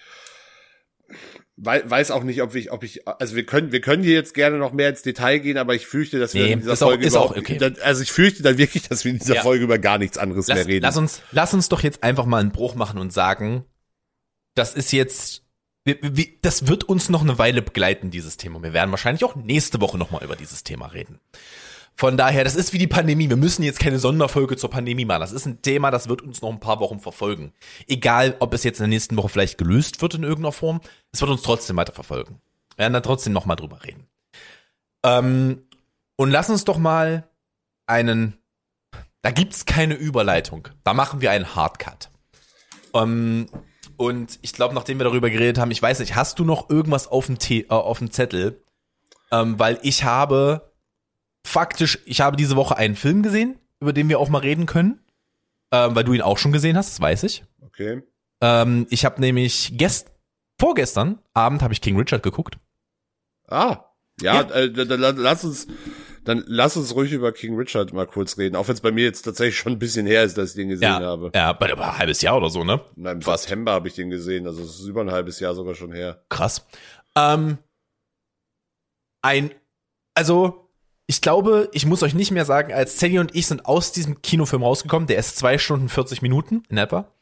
weiß 1.59 2.11
auch 2.11 2.23
nicht, 2.23 2.43
ob 2.43 2.55
ich, 2.55 2.71
ob 2.71 2.83
ich, 2.83 3.09
also 3.09 3.35
wir 3.35 3.47
können, 3.47 3.73
wir 3.73 3.81
können 3.81 4.03
hier 4.03 4.13
jetzt 4.15 4.35
gerne 4.35 4.59
noch 4.59 4.73
mehr 4.73 4.91
ins 4.91 5.01
Detail 5.03 5.39
gehen, 5.39 5.57
aber 5.57 5.75
ich 5.75 5.87
fürchte, 5.87 6.19
dass 6.19 6.35
wir 6.35 6.45
Nee, 6.45 6.53
in 6.53 6.61
dieser 6.61 6.77
Folge 6.77 7.07
auch 7.07 7.11
überhaupt- 7.33 7.39
okay. 7.39 7.57
dann, 7.57 7.77
also 7.83 8.03
ich 8.03 8.13
fürchte 8.13 8.43
dann 8.43 8.59
wirklich, 8.59 8.89
dass 8.89 9.05
wir 9.05 9.13
in 9.13 9.19
dieser 9.19 9.37
Ja. 9.37 9.43
Folge 9.43 9.65
über 9.65 9.79
gar 9.79 9.97
nichts 9.97 10.19
anderes 10.19 10.49
lass, 10.49 10.59
mehr 10.59 10.67
reden. 10.67 10.83
lass 10.83 10.97
uns, 10.99 11.23
lass 11.33 11.55
uns 11.55 11.69
doch 11.71 11.83
jetzt 11.83 12.03
einfach 12.03 12.27
mal 12.27 12.41
einen 12.41 12.53
Bruch 12.53 12.75
machen 12.75 12.99
und 12.99 13.11
sagen, 13.13 13.65
das 14.55 14.75
ist 14.75 14.93
jetzt, 14.93 15.45
wir, 15.85 15.97
wir, 16.03 16.27
das 16.43 16.67
wird 16.67 16.85
uns 16.85 17.09
noch 17.09 17.23
eine 17.23 17.39
Weile 17.39 17.63
begleiten, 17.63 18.11
dieses 18.11 18.37
Thema. 18.37 18.63
Wir 18.63 18.75
werden 18.75 18.91
wahrscheinlich 18.91 19.25
auch 19.25 19.35
nächste 19.35 19.81
Woche 19.81 19.97
nochmal 19.97 20.25
über 20.25 20.37
dieses 20.37 20.63
Thema 20.63 20.87
reden. 20.89 21.21
Von 21.99 22.19
daher, 22.19 22.45
das 22.45 22.57
ist 22.57 22.75
wie 22.75 22.79
die 22.79 22.87
Pandemie. 22.87 23.31
Wir 23.31 23.37
müssen 23.37 23.63
jetzt 23.63 23.81
keine 23.81 23.99
Sonderfolge 23.99 24.59
zur 24.59 24.69
Pandemie 24.71 25.07
machen. 25.07 25.21
Das 25.21 25.33
ist 25.33 25.47
ein 25.47 25.63
Thema, 25.63 25.91
das 25.91 26.09
wird 26.09 26.21
uns 26.21 26.43
noch 26.43 26.51
ein 26.51 26.61
paar 26.61 26.79
Wochen 26.79 27.01
verfolgen. 27.01 27.55
Egal, 27.89 28.37
ob 28.39 28.53
es 28.53 28.65
jetzt 28.65 28.81
in 28.81 28.83
der 28.83 28.89
nächsten 28.89 29.17
Woche 29.17 29.31
vielleicht 29.31 29.57
gelöst 29.57 30.03
wird 30.03 30.15
in 30.15 30.23
irgendeiner 30.23 30.53
Form, 30.53 30.83
es 31.13 31.23
wird 31.23 31.31
uns 31.31 31.41
trotzdem 31.41 31.77
weiter 31.77 31.95
verfolgen. 31.95 32.41
Wir 32.77 32.85
werden 32.85 32.93
da 32.93 33.01
trotzdem 33.01 33.33
noch 33.33 33.47
mal 33.47 33.57
drüber 33.57 33.83
reden. 33.83 34.07
Ähm, 35.03 35.63
und 36.17 36.31
lass 36.31 36.51
uns 36.51 36.65
doch 36.65 36.77
mal 36.77 37.31
einen, 37.87 38.37
da 39.23 39.31
gibt's 39.31 39.65
keine 39.65 39.95
Überleitung. 39.95 40.69
Da 40.85 40.93
machen 40.93 41.23
wir 41.23 41.31
einen 41.31 41.55
Hardcut. 41.55 42.11
Ähm, 42.93 43.47
und 43.97 44.39
ich 44.43 44.53
glaube, 44.53 44.75
nachdem 44.75 44.99
wir 44.99 45.05
darüber 45.05 45.31
geredet 45.31 45.57
haben, 45.57 45.71
ich 45.71 45.81
weiß 45.81 46.01
nicht, 46.01 46.15
hast 46.15 46.39
du 46.39 46.45
noch 46.45 46.69
irgendwas 46.69 47.09
auf 47.09 47.25
dem, 47.25 47.39
Te 47.39 47.61
äh, 47.61 47.69
auf 47.69 48.01
dem 48.01 48.11
Zettel? 48.11 48.63
Ähm, 49.31 49.59
weil 49.59 49.79
ich 49.83 50.05
habe 50.05 50.71
faktisch, 51.47 51.99
ich 52.05 52.21
habe 52.21 52.37
diese 52.37 52.57
Woche 52.57 52.77
einen 52.77 52.97
Film 52.97 53.23
gesehen, 53.23 53.59
über 53.81 53.93
den 53.93 54.09
wir 54.09 54.19
auch 54.19 54.29
mal 54.29 54.39
reden 54.41 54.67
können. 54.67 55.01
Ähm, 55.73 55.95
weil 55.97 56.05
du 56.05 56.13
ihn 56.13 56.23
auch 56.23 56.39
schon 56.39 56.53
gesehen 56.53 56.77
hast, 56.77 56.91
das 56.91 57.01
weiß 57.01 57.25
ich. 57.25 57.45
okay. 57.61 58.03
Ähm, 58.41 58.87
ich 58.91 59.05
habe 59.05 59.21
nämlich 59.21 59.73
gest 59.77 60.13
vorgestern 60.61 61.19
Abend 61.35 61.63
habe 61.63 61.73
ich 61.73 61.81
King 61.81 61.97
Richard 61.99 62.23
geguckt. 62.23 62.59
Ah, 63.49 63.85
ja, 64.21 64.43
Ja. 64.43 64.51
Äh, 64.51 64.71
dann, 64.73 64.89
dann 65.01 65.17
lass 65.17 65.43
uns, 65.45 65.67
dann 66.25 66.45
lass 66.47 66.77
uns 66.77 66.95
ruhig 66.95 67.13
über 67.13 67.33
King 67.33 67.57
Richard 67.57 67.93
mal 67.93 68.07
kurz 68.07 68.39
reden. 68.39 68.55
Auch 68.57 68.69
wenn 68.69 68.75
es 68.75 68.81
bei 68.81 68.93
mir 68.93 69.05
jetzt 69.05 69.23
tatsächlich 69.23 69.57
schon 69.59 69.73
ein 69.73 69.79
bisschen 69.79 70.07
her 70.07 70.23
ist, 70.23 70.39
dass 70.39 70.51
ich 70.51 70.57
den 70.57 70.69
gesehen 70.69 70.85
Ja, 70.89 71.01
habe. 71.01 71.31
ja, 71.35 71.53
bei 71.53 71.73
ein 71.73 71.99
halbes 71.99 72.23
Jahr 72.23 72.37
oder 72.37 72.49
so, 72.51 72.63
ne? 72.63 72.81
Nein, 72.95 73.17
Im 73.17 73.23
Fast. 73.23 73.45
September 73.45 73.73
habe 73.73 73.89
ich 73.89 73.95
den 73.95 74.11
gesehen, 74.11 74.47
also 74.47 74.63
es 74.63 74.79
ist 74.81 74.87
über 74.87 75.01
ein 75.01 75.11
halbes 75.11 75.41
Jahr 75.41 75.55
sogar 75.55 75.75
schon 75.75 75.93
her. 75.93 76.25
Krass. 76.29 76.65
Ähm, 77.17 77.59
ein, 79.23 79.51
also 80.15 80.66
ich 81.07 81.21
glaube, 81.21 81.69
ich 81.73 81.87
muss 81.87 82.03
euch 82.03 82.15
nicht 82.15 82.31
mehr 82.33 82.45
sagen, 82.45 82.73
als 82.73 82.97
Teddy 82.97 83.19
und 83.19 83.35
ich 83.35 83.47
sind 83.47 83.67
aus 83.67 83.93
diesem 83.93 84.23
Kinofilm 84.23 84.63
rausgekommen. 84.63 85.07
Der 85.07 85.19
ist 85.19 85.37
zwei 85.37 85.57
Stunden 85.59 85.89
40 85.89 86.21
Minuten 86.23 86.65
in 86.69 86.79
etwa. 86.79 87.13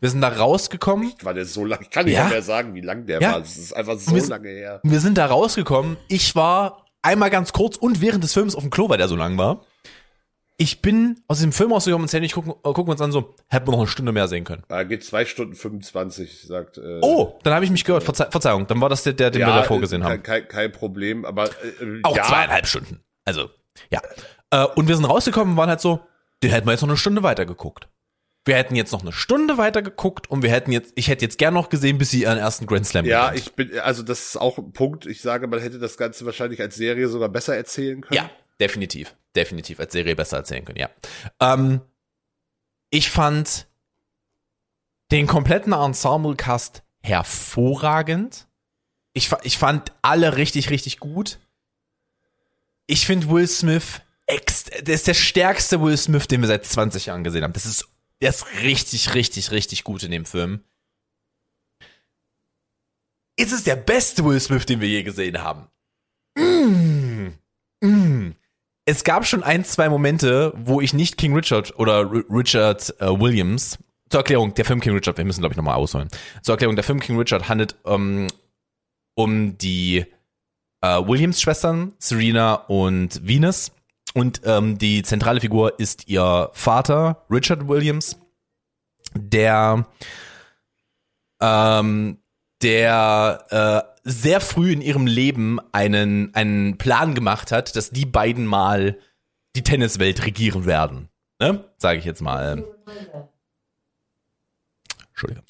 Wir 0.00 0.10
sind 0.10 0.20
da 0.20 0.28
rausgekommen. 0.28 1.12
War 1.22 1.34
der 1.34 1.44
so 1.46 1.64
lang? 1.64 1.80
Ich 1.82 1.90
kann 1.90 2.04
nicht 2.06 2.14
Ja. 2.14 2.28
mehr 2.28 2.42
sagen, 2.42 2.74
wie 2.74 2.80
lang 2.80 3.06
der 3.06 3.20
Ja. 3.20 3.32
war. 3.32 3.40
Das 3.40 3.56
ist 3.56 3.72
einfach 3.74 3.98
so 3.98 4.14
Wir- 4.14 4.26
lange 4.28 4.48
her. 4.48 4.80
Wir 4.82 5.00
sind 5.00 5.16
da 5.18 5.26
rausgekommen. 5.26 5.96
Ich 6.08 6.34
war 6.36 6.84
einmal 7.02 7.30
ganz 7.30 7.52
kurz 7.52 7.76
und 7.76 8.00
während 8.02 8.22
des 8.24 8.32
Films 8.34 8.54
auf 8.54 8.62
dem 8.62 8.70
Klo, 8.70 8.88
weil 8.88 8.98
der 8.98 9.08
so 9.08 9.16
lang 9.16 9.36
war. 9.38 9.64
ich 10.62 10.82
bin 10.82 11.18
aus 11.26 11.40
dem 11.40 11.52
Film 11.52 11.72
aus 11.72 11.84
so 11.84 11.96
und 11.96 12.10
Sandy 12.10 12.28
gucken, 12.28 12.52
gucken 12.62 12.86
wir 12.88 12.92
uns 12.92 13.00
an 13.00 13.12
so, 13.12 13.34
hätten 13.48 13.66
wir 13.66 13.72
noch 13.72 13.78
eine 13.78 13.86
Stunde 13.88 14.12
mehr 14.12 14.28
sehen 14.28 14.44
können. 14.44 14.62
Da 14.68 14.82
geht 14.82 15.02
zwei 15.02 15.24
Stunden 15.24 15.54
25, 15.54 16.42
sagt. 16.46 16.76
Äh, 16.76 16.98
Oh, 17.00 17.38
dann 17.44 17.54
habe 17.54 17.64
ich 17.64 17.70
mich 17.70 17.82
gehört. 17.82 18.02
Verze 18.02 18.28
Verzeihung, 18.30 18.66
dann 18.66 18.78
war 18.78 18.90
das 18.90 19.02
der, 19.02 19.14
der 19.14 19.30
den 19.30 19.40
wir 19.40 19.46
davor 19.46 19.80
gesehen 19.80 20.02
kein, 20.02 20.10
haben. 20.12 20.22
Kein, 20.22 20.46
kein 20.48 20.70
Problem, 20.70 21.24
aber 21.24 21.46
äh, 21.46 22.00
Auch 22.02 22.14
ja, 22.14 22.24
zweieinhalb 22.24 22.66
Stunden. 22.66 23.00
Also, 23.24 23.50
ja. 23.90 24.00
Äh, 24.50 24.64
und 24.76 24.88
wir 24.88 24.96
sind 24.96 25.04
rausgekommen 25.04 25.52
und 25.52 25.56
waren 25.56 25.68
halt 25.70 25.80
so, 25.80 26.00
den 26.42 26.50
hätten 26.50 26.66
wir 26.66 26.72
jetzt 26.72 26.80
noch 26.82 26.88
eine 26.88 26.96
Stunde 26.96 27.22
weiter 27.22 27.46
geguckt. 27.46 27.88
Wir 28.46 28.56
hätten 28.56 28.74
jetzt 28.74 28.92
noch 28.92 29.02
eine 29.02 29.12
Stunde 29.12 29.58
weiter 29.58 29.82
geguckt 29.82 30.30
und 30.30 30.42
wir 30.42 30.50
hätten 30.50 30.72
jetzt, 30.72 30.92
ich 30.96 31.08
hätte 31.08 31.24
jetzt 31.24 31.36
gern 31.36 31.52
noch 31.52 31.68
gesehen, 31.68 31.98
bis 31.98 32.10
sie 32.10 32.22
ihren 32.22 32.38
ersten 32.38 32.66
Grand 32.66 32.86
Slam 32.86 33.04
Ja, 33.04 33.28
gewinnt. 33.30 33.46
ich 33.46 33.52
bin, 33.54 33.78
also 33.80 34.02
das 34.02 34.20
ist 34.30 34.36
auch 34.38 34.56
ein 34.56 34.72
Punkt. 34.72 35.04
Ich 35.04 35.20
sage, 35.20 35.46
man 35.46 35.60
hätte 35.60 35.78
das 35.78 35.98
Ganze 35.98 36.24
wahrscheinlich 36.24 36.60
als 36.60 36.74
Serie 36.74 37.08
sogar 37.08 37.28
besser 37.28 37.54
erzählen 37.54 38.00
können. 38.00 38.16
Ja, 38.16 38.30
definitiv. 38.58 39.14
Definitiv 39.36 39.78
als 39.78 39.92
Serie 39.92 40.16
besser 40.16 40.38
erzählen 40.38 40.64
können, 40.64 40.78
ja. 40.78 40.88
Ähm, 41.38 41.82
ich 42.88 43.10
fand 43.10 43.68
den 45.12 45.26
kompletten 45.26 45.72
Ensemble-Cast 45.74 46.82
hervorragend. 47.02 48.48
Ich, 49.12 49.30
ich 49.42 49.58
fand 49.58 49.92
alle 50.02 50.36
richtig, 50.36 50.70
richtig 50.70 50.98
gut. 50.98 51.38
Ich 52.90 53.06
finde 53.06 53.30
Will 53.30 53.46
Smith, 53.46 54.00
ex 54.26 54.64
der 54.64 54.96
ist 54.96 55.06
der 55.06 55.14
stärkste 55.14 55.80
Will 55.80 55.96
Smith, 55.96 56.26
den 56.26 56.40
wir 56.40 56.48
seit 56.48 56.66
20 56.66 57.06
Jahren 57.06 57.22
gesehen 57.22 57.44
haben. 57.44 57.52
Das 57.52 57.64
ist, 57.64 57.88
der 58.20 58.30
ist 58.30 58.44
richtig, 58.62 59.14
richtig, 59.14 59.52
richtig 59.52 59.84
gut 59.84 60.02
in 60.02 60.10
dem 60.10 60.24
Film. 60.24 60.64
Ist 63.36 63.52
es 63.52 63.62
der 63.62 63.76
beste 63.76 64.24
Will 64.24 64.40
Smith, 64.40 64.66
den 64.66 64.80
wir 64.80 64.88
je 64.88 65.04
gesehen 65.04 65.40
haben? 65.40 65.68
Mm. 66.36 67.28
Mm. 67.80 68.34
Es 68.86 69.04
gab 69.04 69.24
schon 69.24 69.44
ein, 69.44 69.64
zwei 69.64 69.88
Momente, 69.88 70.52
wo 70.56 70.80
ich 70.80 70.92
nicht 70.92 71.16
King 71.16 71.36
Richard 71.36 71.78
oder 71.78 72.00
R 72.00 72.24
Richard 72.28 72.92
äh, 72.98 73.06
Williams, 73.06 73.78
zur 74.08 74.18
Erklärung, 74.18 74.52
der 74.54 74.64
Film 74.64 74.80
King 74.80 74.94
Richard, 74.94 75.16
wir 75.16 75.24
müssen 75.24 75.42
glaube 75.42 75.52
ich 75.52 75.56
nochmal 75.56 75.76
ausholen. 75.76 76.08
Zur 76.42 76.54
Erklärung, 76.54 76.74
der 76.74 76.82
Film 76.82 76.98
King 76.98 77.16
Richard 77.16 77.48
handelt 77.48 77.76
ähm, 77.86 78.26
um 79.14 79.56
die 79.58 80.06
äh, 80.80 80.98
Williams-Schwestern, 81.06 81.94
Serena 81.98 82.54
und 82.54 83.26
Venus. 83.26 83.72
Und 84.14 84.40
ähm, 84.44 84.78
die 84.78 85.02
zentrale 85.02 85.40
Figur 85.40 85.78
ist 85.78 86.08
ihr 86.08 86.50
Vater, 86.52 87.24
Richard 87.30 87.68
Williams, 87.68 88.18
der 89.14 89.86
ähm, 91.40 92.18
der 92.62 93.46
äh, 93.50 94.00
sehr 94.04 94.40
früh 94.40 94.72
in 94.72 94.82
ihrem 94.82 95.06
Leben 95.06 95.58
einen, 95.72 96.34
einen 96.34 96.78
Plan 96.78 97.14
gemacht 97.14 97.52
hat, 97.52 97.76
dass 97.76 97.90
die 97.90 98.06
beiden 98.06 98.46
mal 98.46 98.98
die 99.56 99.62
Tenniswelt 99.62 100.24
regieren 100.24 100.66
werden. 100.66 101.08
Ne? 101.38 101.64
Sage 101.78 101.98
ich 101.98 102.04
jetzt 102.04 102.20
mal. 102.20 102.64
Entschuldigung. 105.08 105.44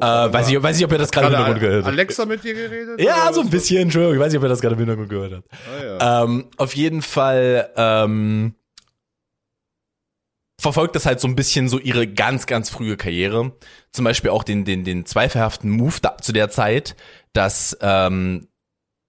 Äh, 0.00 0.32
weiß, 0.32 0.50
ich, 0.50 0.62
weiß 0.62 0.78
ich, 0.78 0.84
ob 0.84 0.92
ihr 0.92 0.98
das 0.98 1.10
gerade 1.10 1.28
im 1.28 1.32
Hintergrund 1.32 1.60
gehört 1.60 1.84
habt. 1.84 1.92
Alexa 1.92 2.26
mit 2.26 2.44
dir 2.44 2.54
geredet? 2.54 3.00
Ja, 3.00 3.32
so 3.32 3.40
ein 3.40 3.50
bisschen, 3.50 3.82
Entschuldigung. 3.82 4.14
Ich 4.14 4.20
weiß 4.20 4.32
nicht, 4.32 4.38
ob 4.38 4.44
ihr 4.44 4.48
das 4.48 4.60
gerade 4.60 4.74
im 4.74 4.80
Hintergrund 4.80 5.08
gehört 5.08 5.32
habt. 5.32 5.48
Ah, 5.52 5.84
ja. 5.84 6.24
Ähm, 6.24 6.48
auf 6.58 6.74
jeden 6.74 7.00
Fall 7.00 7.70
ähm, 7.76 8.54
verfolgt 10.60 10.96
das 10.96 11.06
halt 11.06 11.20
so 11.20 11.28
ein 11.28 11.36
bisschen 11.36 11.68
so 11.68 11.78
ihre 11.78 12.06
ganz, 12.06 12.46
ganz 12.46 12.68
frühe 12.68 12.96
Karriere. 12.96 13.52
Zum 13.92 14.04
Beispiel 14.04 14.30
auch 14.30 14.44
den, 14.44 14.64
den, 14.64 14.84
den 14.84 15.06
zweifelhaften 15.06 15.70
Move 15.70 15.96
da, 16.02 16.18
zu 16.18 16.32
der 16.32 16.50
Zeit, 16.50 16.96
dass 17.32 17.76
ähm, 17.80 18.48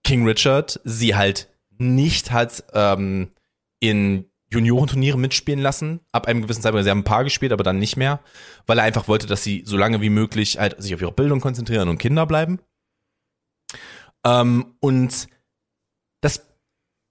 King 0.03 0.25
Richard 0.25 0.79
sie 0.83 1.15
halt 1.15 1.49
nicht 1.77 2.31
hat 2.31 2.63
ähm, 2.73 3.31
in 3.79 4.25
Juniorenturniere 4.49 5.17
mitspielen 5.17 5.59
lassen. 5.59 5.99
Ab 6.11 6.27
einem 6.27 6.41
gewissen 6.41 6.61
Zeitpunkt, 6.61 6.83
sie 6.83 6.89
haben 6.89 6.99
ein 6.99 7.03
paar 7.03 7.23
gespielt, 7.23 7.51
aber 7.51 7.63
dann 7.63 7.79
nicht 7.79 7.97
mehr, 7.97 8.21
weil 8.65 8.79
er 8.79 8.85
einfach 8.85 9.07
wollte, 9.07 9.27
dass 9.27 9.43
sie 9.43 9.63
so 9.65 9.77
lange 9.77 10.01
wie 10.01 10.09
möglich 10.09 10.57
halt 10.59 10.81
sich 10.81 10.93
auf 10.93 11.01
ihre 11.01 11.11
Bildung 11.11 11.41
konzentrieren 11.41 11.89
und 11.89 11.97
Kinder 11.97 12.25
bleiben. 12.25 12.59
Ähm, 14.25 14.75
und 14.79 15.27
das 16.21 16.47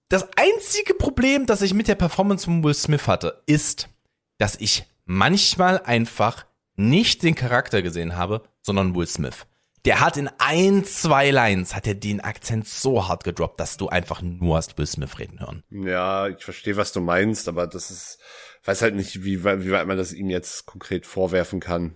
das 0.09 0.27
einzige 0.37 0.93
Problem, 0.93 1.45
das 1.45 1.61
ich 1.61 1.73
mit 1.73 1.87
der 1.87 1.95
Performance 1.95 2.45
von 2.45 2.63
Will 2.63 2.73
Smith 2.73 3.07
hatte, 3.07 3.43
ist, 3.45 3.89
dass 4.37 4.55
ich 4.55 4.85
manchmal 5.05 5.79
einfach 5.81 6.45
nicht 6.75 7.23
den 7.23 7.35
Charakter 7.35 7.81
gesehen 7.81 8.15
habe, 8.15 8.43
sondern 8.61 8.95
Will 8.95 9.07
Smith. 9.07 9.46
Der 9.87 10.01
hat 10.01 10.17
in 10.17 10.29
ein, 10.37 10.83
zwei 10.83 11.31
Lines, 11.31 11.73
hat 11.73 11.87
er 11.87 11.95
den 11.95 12.19
Akzent 12.19 12.67
so 12.67 13.07
hart 13.07 13.23
gedroppt, 13.23 13.57
dass 13.57 13.77
du 13.77 13.87
einfach 13.87 14.21
nur 14.21 14.57
hast 14.57 14.77
Will 14.77 14.85
Smith 14.85 15.17
reden 15.17 15.39
hören. 15.39 15.63
Ja, 15.69 16.27
ich 16.27 16.43
verstehe, 16.43 16.75
was 16.75 16.91
du 16.91 16.99
meinst, 16.99 17.47
aber 17.47 17.67
das 17.67 17.89
ist, 17.89 18.19
weiß 18.65 18.81
halt 18.81 18.95
nicht, 18.95 19.23
wie, 19.23 19.45
wie 19.45 19.71
weit 19.71 19.87
man 19.87 19.95
das 19.95 20.11
ihm 20.11 20.29
jetzt 20.29 20.65
konkret 20.65 21.05
vorwerfen 21.05 21.61
kann. 21.61 21.95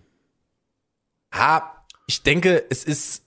Ha, 1.34 1.86
ich 2.08 2.24
denke, 2.24 2.64
es 2.70 2.86
ist. 2.86 3.26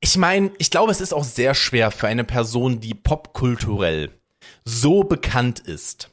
Ich 0.00 0.16
meine, 0.16 0.50
ich 0.56 0.70
glaube, 0.70 0.90
es 0.90 1.02
ist 1.02 1.12
auch 1.12 1.24
sehr 1.24 1.54
schwer 1.54 1.90
für 1.90 2.06
eine 2.06 2.24
Person, 2.24 2.80
die 2.80 2.94
popkulturell 2.94 4.18
so 4.64 5.04
bekannt 5.04 5.58
ist. 5.60 6.10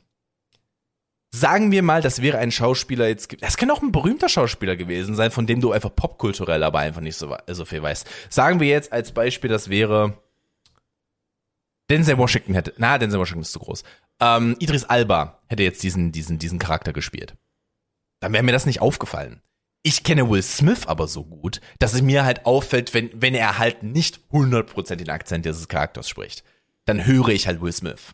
Sagen 1.39 1.71
wir 1.71 1.83
mal, 1.83 2.01
das 2.01 2.21
wäre 2.21 2.37
ein 2.37 2.51
Schauspieler 2.51 3.07
jetzt. 3.07 3.35
Das 3.41 3.57
kann 3.57 3.69
auch 3.71 3.81
ein 3.81 3.91
berühmter 3.91 4.29
Schauspieler 4.29 4.75
gewesen 4.75 5.15
sein, 5.15 5.31
von 5.31 5.47
dem 5.47 5.61
du 5.61 5.71
einfach 5.71 5.93
popkulturell 5.95 6.63
aber 6.63 6.79
einfach 6.79 7.01
nicht 7.01 7.15
so, 7.15 7.35
so 7.47 7.65
viel 7.65 7.81
weißt. 7.81 8.07
Sagen 8.29 8.59
wir 8.59 8.67
jetzt 8.67 8.91
als 8.91 9.11
Beispiel, 9.11 9.49
das 9.49 9.69
wäre. 9.69 10.17
Denzel 11.89 12.17
Washington 12.17 12.53
hätte. 12.53 12.73
Na, 12.77 12.97
Denzel 12.97 13.19
Washington 13.19 13.43
ist 13.43 13.53
zu 13.53 13.59
groß. 13.59 13.83
Ähm, 14.19 14.55
Idris 14.59 14.83
Alba 14.83 15.41
hätte 15.47 15.63
jetzt 15.63 15.83
diesen, 15.83 16.11
diesen, 16.11 16.37
diesen 16.37 16.59
Charakter 16.59 16.91
gespielt. 16.91 17.35
Dann 18.19 18.33
wäre 18.33 18.43
mir 18.43 18.51
das 18.51 18.65
nicht 18.65 18.81
aufgefallen 18.81 19.41
ich 19.87 20.03
kenne 20.03 20.29
Will 20.29 20.43
Smith 20.43 20.85
aber 20.85 21.07
so 21.07 21.23
gut, 21.23 21.61
dass 21.79 21.93
es 21.93 22.01
mir 22.01 22.25
halt 22.25 22.45
auffällt, 22.45 22.93
wenn, 22.93 23.09
wenn 23.13 23.33
er 23.33 23.57
halt 23.57 23.83
nicht 23.83 24.19
100% 24.33 24.95
den 24.95 25.09
Akzent 25.09 25.45
dieses 25.45 25.69
Charakters 25.69 26.09
spricht. 26.09 26.43
Dann 26.83 27.05
höre 27.05 27.29
ich 27.29 27.47
halt 27.47 27.61
Will 27.61 27.71
Smith. 27.71 28.13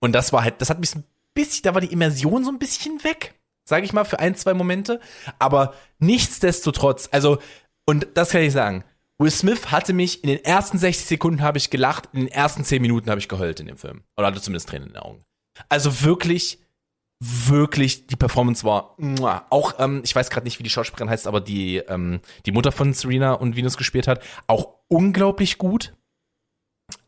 Und 0.00 0.12
das 0.12 0.32
war 0.32 0.44
halt, 0.44 0.62
das 0.62 0.70
hat 0.70 0.80
mich 0.80 0.94
ein 0.94 1.04
bisschen, 1.34 1.62
da 1.64 1.74
war 1.74 1.80
die 1.80 1.92
Immersion 1.92 2.44
so 2.44 2.50
ein 2.50 2.58
bisschen 2.58 3.02
weg, 3.04 3.34
sage 3.68 3.84
ich 3.84 3.92
mal, 3.92 4.04
für 4.04 4.18
ein, 4.18 4.34
zwei 4.36 4.54
Momente. 4.54 5.00
Aber 5.38 5.74
nichtsdestotrotz, 5.98 7.08
also, 7.12 7.38
und 7.86 8.08
das 8.14 8.30
kann 8.30 8.42
ich 8.42 8.52
sagen, 8.52 8.84
Will 9.18 9.30
Smith 9.30 9.70
hatte 9.70 9.92
mich, 9.92 10.24
in 10.24 10.30
den 10.30 10.44
ersten 10.44 10.78
60 10.78 11.06
Sekunden 11.06 11.42
habe 11.42 11.58
ich 11.58 11.70
gelacht, 11.70 12.08
in 12.12 12.20
den 12.20 12.28
ersten 12.28 12.64
10 12.64 12.82
Minuten 12.82 13.10
habe 13.10 13.20
ich 13.20 13.28
geheult 13.28 13.60
in 13.60 13.66
dem 13.66 13.76
Film. 13.76 14.02
Oder 14.16 14.28
hatte 14.28 14.40
zumindest 14.40 14.68
Tränen 14.68 14.88
in 14.88 14.94
den 14.94 15.02
Augen. 15.02 15.24
Also 15.68 16.02
wirklich, 16.02 16.58
wirklich, 17.20 18.08
die 18.08 18.16
Performance 18.16 18.64
war 18.64 18.94
muah. 18.98 19.46
auch, 19.50 19.74
ähm, 19.78 20.02
ich 20.04 20.14
weiß 20.14 20.30
gerade 20.30 20.44
nicht, 20.44 20.58
wie 20.58 20.64
die 20.64 20.70
Schauspielerin 20.70 21.10
heißt, 21.10 21.28
aber 21.28 21.40
die, 21.40 21.76
ähm, 21.76 22.20
die 22.44 22.52
Mutter 22.52 22.72
von 22.72 22.92
Serena 22.92 23.34
und 23.34 23.56
Venus 23.56 23.76
gespielt 23.76 24.08
hat, 24.08 24.22
auch 24.48 24.80
unglaublich 24.88 25.58
gut. 25.58 25.94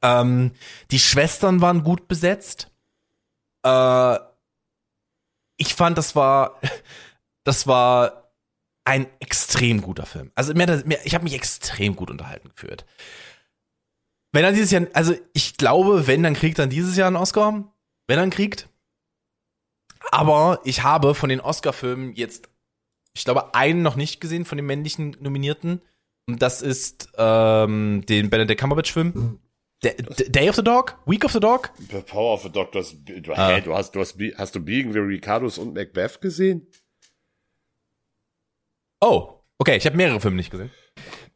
Ähm, 0.01 0.53
die 0.93 1.01
Schwestern 1.01 1.61
waren 1.61 1.83
gut 1.83 2.07
besetzt. 2.07 2.71
Äh, 3.67 4.19
ich 5.59 5.75
fand, 5.75 5.99
das 5.99 6.15
war, 6.15 6.61
das 7.45 7.67
war 7.67 8.33
ein 8.85 9.07
extrem 9.21 9.81
guter 9.83 10.07
Film. 10.07 10.31
Also 10.35 10.53
das- 10.67 10.85
mir, 10.85 10.99
ich 11.05 11.15
habe 11.15 11.25
mich 11.25 11.35
extrem 11.35 11.97
gut 11.97 12.11
unterhalten 12.11 12.51
gefühlt. 12.51 12.85
Wenn 14.33 14.45
er 14.45 14.53
dieses 14.53 14.71
Jahr, 14.71 14.87
also 14.93 15.15
ich 15.33 15.57
glaube, 15.57 16.07
wenn, 16.07 16.23
dann 16.23 16.35
kriegt 16.35 16.59
er 16.59 16.67
dieses 16.67 16.97
Jahr 16.97 17.07
einen 17.09 17.17
Oscar. 17.17 17.73
Wenn 18.07 18.19
ihn 18.21 18.31
kriegt. 18.31 18.69
Aber 20.13 20.61
ich 20.65 20.83
habe 20.85 21.15
von 21.15 21.29
den 21.29 21.41
Oscar-Filmen 21.41 22.13
jetzt, 22.15 22.49
ich 23.15 23.25
glaube, 23.25 23.55
einen 23.55 23.83
noch 23.83 23.97
nicht 23.97 24.21
gesehen 24.21 24.45
von 24.45 24.57
den 24.57 24.67
männlichen 24.67 25.17
Nominierten. 25.21 25.81
Und 26.29 26.43
das 26.43 26.63
ist 26.63 27.09
ähm, 27.17 28.05
den 28.07 28.31
Benedict 28.31 28.61
Cumberbatch-Film. 28.61 29.41
Day 29.83 30.49
of 30.49 30.57
the 30.57 30.63
Dog? 30.63 30.95
Week 31.07 31.25
of 31.25 31.33
the 31.33 31.41
Dog? 31.41 31.71
The 31.91 32.01
Power 32.01 32.33
of 32.35 32.43
the 32.43 32.49
Doctor, 32.51 32.83
du, 32.83 33.33
Ah. 33.35 33.51
hä, 33.57 33.61
du 33.61 33.75
hast, 33.75 33.95
du 33.95 34.01
hast, 34.01 34.17
hast 34.39 34.55
du 34.55 34.61
Being 34.61 34.93
the 34.93 35.01
Ricardos 35.01 35.59
und 35.59 35.75
Macbeth 35.75 36.21
gesehen? 36.21 36.67
Oh, 39.01 39.43
okay, 39.59 39.77
ich 39.77 39.85
habe 39.87 39.97
mehrere 39.97 40.21
Filme 40.21 40.37
nicht 40.37 40.51
gesehen. 40.51 40.71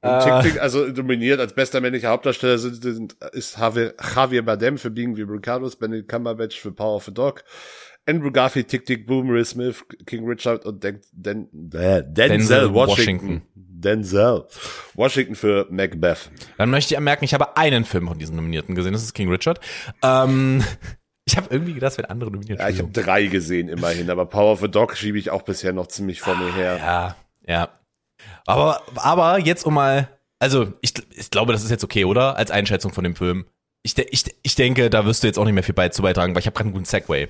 Und 0.02 0.20
Tick, 0.22 0.52
Tick, 0.52 0.60
also 0.62 0.90
dominiert 0.90 1.40
als 1.40 1.52
bester 1.54 1.82
männlicher 1.82 2.08
Hauptdarsteller 2.08 2.58
sind, 2.58 2.82
sind 2.82 3.12
ist 3.32 3.58
Javier, 3.58 3.94
Javier 4.14 4.42
Bardem 4.42 4.78
für 4.78 4.90
Being 4.90 5.14
the 5.14 5.22
Ricardos, 5.22 5.76
Benedict 5.76 6.08
Cumberbatch 6.08 6.58
für 6.58 6.72
Power 6.72 6.96
of 6.96 7.04
the 7.04 7.12
Dog, 7.12 7.44
Andrew 8.10 8.30
Garfield, 8.30 8.68
Tick 8.68 8.84
Tick 8.84 9.06
Boom, 9.06 9.28
Will 9.28 9.44
Smith, 9.44 9.84
King 10.06 10.26
Richard 10.26 10.66
und 10.66 10.82
Den, 10.82 11.00
Den, 11.12 11.44
äh, 11.72 12.02
Denzel, 12.02 12.28
Denzel 12.28 12.74
Washington. 12.74 13.28
Washington. 13.28 13.42
Denzel 13.54 14.46
Washington 14.94 15.34
für 15.34 15.66
Macbeth. 15.70 16.30
Dann 16.58 16.70
möchte 16.70 16.94
ich 16.94 16.98
anmerken, 16.98 17.24
ich 17.24 17.32
habe 17.34 17.56
einen 17.56 17.84
Film 17.84 18.08
von 18.08 18.18
diesen 18.18 18.36
Nominierten 18.36 18.74
gesehen, 18.74 18.92
das 18.92 19.02
ist 19.02 19.14
King 19.14 19.30
Richard. 19.30 19.60
Ähm, 20.02 20.62
ich 21.24 21.36
habe 21.36 21.46
irgendwie 21.50 21.74
gedacht, 21.74 21.92
es 21.92 21.98
werden 21.98 22.10
andere 22.10 22.30
nominiert. 22.30 22.58
Ja, 22.58 22.68
ich 22.68 22.80
habe 22.80 22.90
drei 22.90 23.26
gesehen 23.26 23.68
immerhin, 23.68 24.10
aber 24.10 24.26
Power 24.26 24.52
of 24.52 24.60
the 24.60 24.70
Dog 24.70 24.96
schiebe 24.96 25.18
ich 25.18 25.30
auch 25.30 25.42
bisher 25.42 25.72
noch 25.72 25.86
ziemlich 25.86 26.20
vor 26.20 26.34
mir 26.36 26.52
her. 26.52 26.76
Ja, 26.76 27.16
ja. 27.46 27.68
Aber, 28.44 28.82
aber 28.96 29.38
jetzt 29.38 29.64
um 29.64 29.74
mal, 29.74 30.08
also 30.38 30.72
ich, 30.80 30.92
ich 31.14 31.30
glaube, 31.30 31.52
das 31.52 31.62
ist 31.62 31.70
jetzt 31.70 31.84
okay, 31.84 32.04
oder? 32.04 32.36
Als 32.36 32.50
Einschätzung 32.50 32.92
von 32.92 33.04
dem 33.04 33.14
Film. 33.14 33.46
Ich, 33.82 33.96
ich, 33.96 34.24
ich 34.42 34.54
denke, 34.56 34.90
da 34.90 35.06
wirst 35.06 35.22
du 35.22 35.26
jetzt 35.26 35.38
auch 35.38 35.44
nicht 35.44 35.54
mehr 35.54 35.62
viel 35.62 35.74
beizutragen, 35.74 36.34
weil 36.34 36.40
ich 36.40 36.46
habe 36.46 36.54
gerade 36.54 36.66
einen 36.66 36.74
guten 36.74 36.84
Segway. 36.84 37.28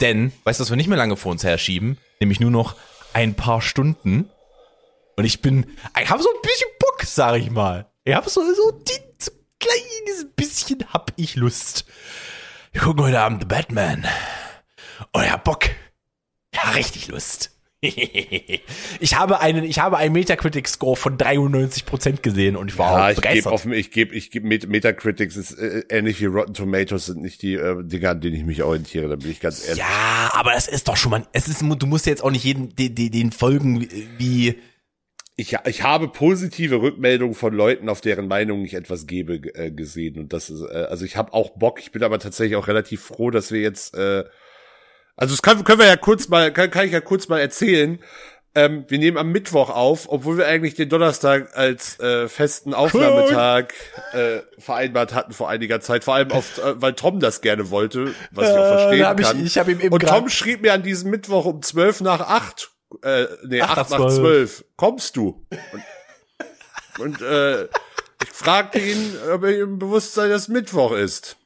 Denn, 0.00 0.32
weißt 0.44 0.60
du, 0.60 0.62
was 0.62 0.70
wir 0.70 0.76
nicht 0.76 0.88
mehr 0.88 0.98
lange 0.98 1.16
vor 1.16 1.32
uns 1.32 1.44
herschieben? 1.44 1.98
Nämlich 2.20 2.40
nur 2.40 2.50
noch 2.50 2.76
ein 3.12 3.34
paar 3.34 3.62
Stunden. 3.62 4.30
Und 5.16 5.24
ich 5.24 5.40
bin, 5.40 5.66
ich 6.00 6.10
habe 6.10 6.22
so 6.22 6.28
ein 6.28 6.42
bisschen 6.42 6.68
Bock, 6.78 7.02
sag 7.04 7.36
ich 7.36 7.50
mal. 7.50 7.90
Ich 8.04 8.14
habe 8.14 8.28
so, 8.28 8.42
so, 8.54 8.70
die, 8.72 9.00
so 9.18 9.32
kleines 9.58 10.26
bisschen 10.36 10.84
hab 10.92 11.12
ich 11.16 11.36
Lust. 11.36 11.86
Wir 12.72 12.82
gucken 12.82 13.04
heute 13.04 13.20
Abend 13.20 13.40
The 13.40 13.46
Batman. 13.46 14.06
Hab 15.14 15.44
Bock. 15.44 15.70
Ja, 16.54 16.70
richtig 16.70 17.08
Lust. 17.08 17.55
ich 19.00 19.16
habe 19.16 19.40
einen, 19.40 19.64
ich 19.64 19.78
habe 19.78 19.96
einen 19.98 20.12
Metacritic 20.12 20.68
Score 20.68 20.96
von 20.96 21.16
93% 21.18 22.22
gesehen 22.22 22.56
und 22.56 22.70
ich 22.70 22.78
war 22.78 22.92
Ja, 22.92 23.04
auch 23.06 23.10
ich 23.10 23.20
gebe 23.28 23.50
begeistert. 23.50 23.66
ich 23.72 23.90
gebe, 23.90 24.14
ich 24.14 24.30
gebe 24.30 24.46
Met 24.46 24.68
Metacritics 24.68 25.36
ist 25.36 25.52
äh, 25.58 25.84
ähnlich 25.88 26.20
wie 26.20 26.26
Rotten 26.26 26.54
Tomatoes 26.54 27.06
sind 27.06 27.22
nicht 27.22 27.42
die 27.42 27.54
äh, 27.54 27.82
Dinger, 27.84 28.10
an 28.10 28.20
denen 28.20 28.36
ich 28.36 28.44
mich 28.44 28.62
orientiere. 28.62 29.08
Da 29.08 29.16
bin 29.16 29.30
ich 29.30 29.40
ganz 29.40 29.62
ehrlich. 29.66 29.78
ja, 29.78 30.30
aber 30.32 30.52
das 30.52 30.68
ist 30.68 30.88
doch 30.88 30.96
schon 30.96 31.10
mal, 31.10 31.26
es 31.32 31.48
ist, 31.48 31.62
du 31.62 31.86
musst 31.86 32.06
jetzt 32.06 32.22
auch 32.24 32.30
nicht 32.30 32.44
jeden, 32.44 32.74
den, 32.76 32.94
den, 32.94 33.10
den 33.10 33.32
folgen 33.32 33.86
wie, 34.18 34.56
Ich, 35.38 35.54
ich 35.66 35.82
habe 35.82 36.08
positive 36.08 36.80
Rückmeldungen 36.80 37.34
von 37.34 37.52
Leuten, 37.52 37.88
auf 37.90 38.00
deren 38.00 38.26
Meinung 38.26 38.64
ich 38.64 38.72
etwas 38.74 39.06
gebe, 39.06 39.34
äh, 39.54 39.70
gesehen 39.70 40.18
und 40.18 40.32
das 40.32 40.48
ist, 40.48 40.62
äh, 40.62 40.86
also 40.88 41.04
ich 41.04 41.16
habe 41.16 41.34
auch 41.34 41.50
Bock. 41.58 41.78
Ich 41.80 41.92
bin 41.92 42.02
aber 42.02 42.18
tatsächlich 42.18 42.56
auch 42.56 42.68
relativ 42.68 43.02
froh, 43.02 43.30
dass 43.30 43.52
wir 43.52 43.60
jetzt, 43.60 43.94
äh, 43.94 44.24
also 45.16 45.34
das 45.34 45.42
kann, 45.42 45.64
können 45.64 45.80
wir 45.80 45.86
ja 45.86 45.96
kurz 45.96 46.28
mal, 46.28 46.52
kann, 46.52 46.70
kann 46.70 46.86
ich 46.86 46.92
ja 46.92 47.00
kurz 47.00 47.28
mal 47.28 47.40
erzählen. 47.40 47.98
Ähm, 48.54 48.86
wir 48.88 48.98
nehmen 48.98 49.18
am 49.18 49.32
Mittwoch 49.32 49.68
auf, 49.68 50.06
obwohl 50.08 50.38
wir 50.38 50.46
eigentlich 50.46 50.74
den 50.74 50.88
Donnerstag 50.88 51.54
als 51.54 52.00
äh, 52.00 52.26
festen 52.26 52.72
Aufnahmetag 52.72 53.74
äh, 54.14 54.38
vereinbart 54.58 55.12
hatten 55.12 55.34
vor 55.34 55.50
einiger 55.50 55.80
Zeit. 55.82 56.04
Vor 56.04 56.14
allem, 56.14 56.30
auf, 56.32 56.56
äh, 56.56 56.80
weil 56.80 56.94
Tom 56.94 57.20
das 57.20 57.42
gerne 57.42 57.68
wollte, 57.70 58.14
was 58.30 58.48
ich 58.48 58.54
auch 58.56 58.64
Äh, 58.64 58.68
verstehen 58.78 59.06
hab 59.06 59.20
ich- 59.20 59.26
kann. 59.26 59.44
ich 59.44 59.58
hab 59.58 59.68
ihm 59.68 59.80
eben 59.80 59.92
Und 59.92 60.06
Tom 60.06 60.30
schrieb 60.30 60.62
mir 60.62 60.72
an 60.72 60.82
diesem 60.82 61.10
Mittwoch 61.10 61.44
um 61.44 61.60
12 61.60 62.00
nach 62.00 62.20
8, 62.20 62.70
äh, 63.02 63.26
nee, 63.46 63.60
Acht 63.60 63.76
8 63.76 63.90
nach 63.90 63.98
nach 63.98 64.06
12. 64.06 64.16
12, 64.16 64.64
kommst 64.76 65.16
du? 65.16 65.46
Und, 66.98 67.20
und 67.20 67.20
äh, 67.20 67.64
ich 67.64 68.30
fragte 68.32 68.78
ihn, 68.78 69.16
ob 69.34 69.42
er 69.44 69.60
ihm 69.60 69.78
bewusst 69.78 70.14
sei, 70.14 70.28
dass 70.28 70.48
Mittwoch 70.48 70.92
ist. 70.92 71.36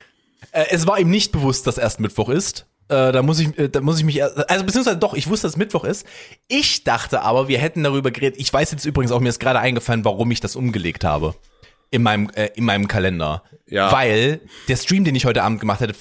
Äh, 0.53 0.67
es 0.71 0.87
war 0.87 1.01
ihm 1.01 1.11
nicht 1.11 1.33
bewusst, 1.33 1.67
dass 1.67 1.77
erst 1.77 1.99
Mittwoch 1.99 2.29
ist. 2.29 2.67
Äh, 2.91 3.13
da 3.13 3.23
muss 3.23 3.39
ich, 3.39 3.57
äh, 3.57 3.69
da 3.69 3.81
muss 3.81 3.99
ich 3.99 4.05
mich, 4.05 4.23
also 4.23 4.65
beziehungsweise 4.65 4.97
doch, 4.97 5.15
ich 5.15 5.29
wusste, 5.29 5.47
dass 5.47 5.57
Mittwoch 5.57 5.85
ist. 5.85 6.05
Ich 6.49 6.83
dachte 6.83 7.23
aber, 7.23 7.47
wir 7.47 7.59
hätten 7.59 7.85
darüber 7.85 8.11
geredet. 8.11 8.41
Ich 8.41 8.53
weiß 8.53 8.73
jetzt 8.73 8.85
übrigens 8.85 9.13
auch, 9.13 9.21
mir 9.21 9.29
ist 9.29 9.39
gerade 9.39 9.61
eingefallen, 9.61 10.05
warum 10.05 10.31
ich 10.33 10.41
das 10.41 10.57
umgelegt 10.57 11.05
habe 11.05 11.35
in 11.91 12.03
meinem, 12.03 12.31
äh, 12.35 12.51
in 12.57 12.65
meinem 12.65 12.89
Kalender. 12.89 13.45
Ja. 13.69 13.93
Weil 13.93 14.41
der 14.67 14.77
Stream, 14.77 15.05
den 15.05 15.15
ich 15.15 15.25
heute 15.25 15.45
Abend 15.45 15.61
gemacht 15.61 15.81
hätte, 15.81 15.95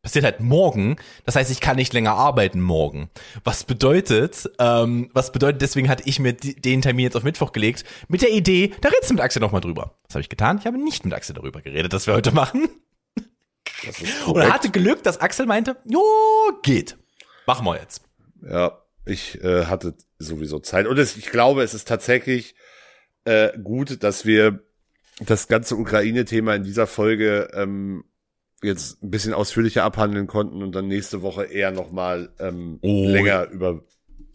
passiert 0.00 0.24
halt 0.24 0.38
morgen. 0.38 0.96
Das 1.24 1.34
heißt, 1.34 1.50
ich 1.50 1.60
kann 1.60 1.74
nicht 1.74 1.92
länger 1.92 2.12
arbeiten 2.12 2.60
morgen. 2.60 3.10
Was 3.42 3.64
bedeutet, 3.64 4.48
ähm, 4.60 5.10
was 5.12 5.32
bedeutet, 5.32 5.60
deswegen 5.60 5.88
hatte 5.88 6.04
ich 6.06 6.20
mir 6.20 6.34
den 6.34 6.82
Termin 6.82 7.02
jetzt 7.02 7.16
auf 7.16 7.24
Mittwoch 7.24 7.50
gelegt, 7.50 7.84
mit 8.06 8.22
der 8.22 8.30
Idee, 8.30 8.72
da 8.80 8.90
redest 8.90 9.10
du 9.10 9.14
mit 9.14 9.22
Axel 9.24 9.40
nochmal 9.40 9.60
drüber. 9.60 9.96
Das 10.06 10.14
habe 10.14 10.20
ich 10.20 10.28
getan. 10.28 10.58
Ich 10.60 10.66
habe 10.66 10.78
nicht 10.78 11.04
mit 11.04 11.12
Axel 11.12 11.34
darüber 11.34 11.60
geredet, 11.60 11.92
dass 11.92 12.06
wir 12.06 12.14
heute 12.14 12.30
machen. 12.30 12.68
Das 13.86 14.00
ist 14.00 14.26
Und 14.26 14.40
er 14.40 14.52
hatte 14.52 14.70
Glück, 14.70 15.02
dass 15.02 15.20
Axel 15.20 15.46
meinte, 15.46 15.76
jo, 15.84 16.02
geht. 16.62 16.96
Machen 17.46 17.64
wir 17.66 17.76
jetzt. 17.80 18.02
Ja, 18.42 18.82
ich 19.04 19.42
äh, 19.42 19.66
hatte 19.66 19.94
sowieso 20.18 20.58
Zeit. 20.58 20.86
Und 20.86 20.98
es, 20.98 21.16
ich 21.16 21.26
glaube, 21.30 21.62
es 21.62 21.74
ist 21.74 21.86
tatsächlich 21.88 22.54
äh, 23.24 23.56
gut, 23.58 24.02
dass 24.02 24.26
wir 24.26 24.60
das 25.20 25.48
ganze 25.48 25.76
Ukraine-Thema 25.76 26.54
in 26.54 26.64
dieser 26.64 26.86
Folge 26.86 27.48
ähm, 27.54 28.04
jetzt 28.62 29.02
ein 29.02 29.10
bisschen 29.10 29.32
ausführlicher 29.34 29.84
abhandeln 29.84 30.26
konnten 30.26 30.62
und 30.62 30.72
dann 30.74 30.88
nächste 30.88 31.22
Woche 31.22 31.44
eher 31.44 31.70
nochmal 31.70 32.30
ähm, 32.38 32.78
Oh. 32.82 33.08
länger 33.08 33.48
über 33.50 33.82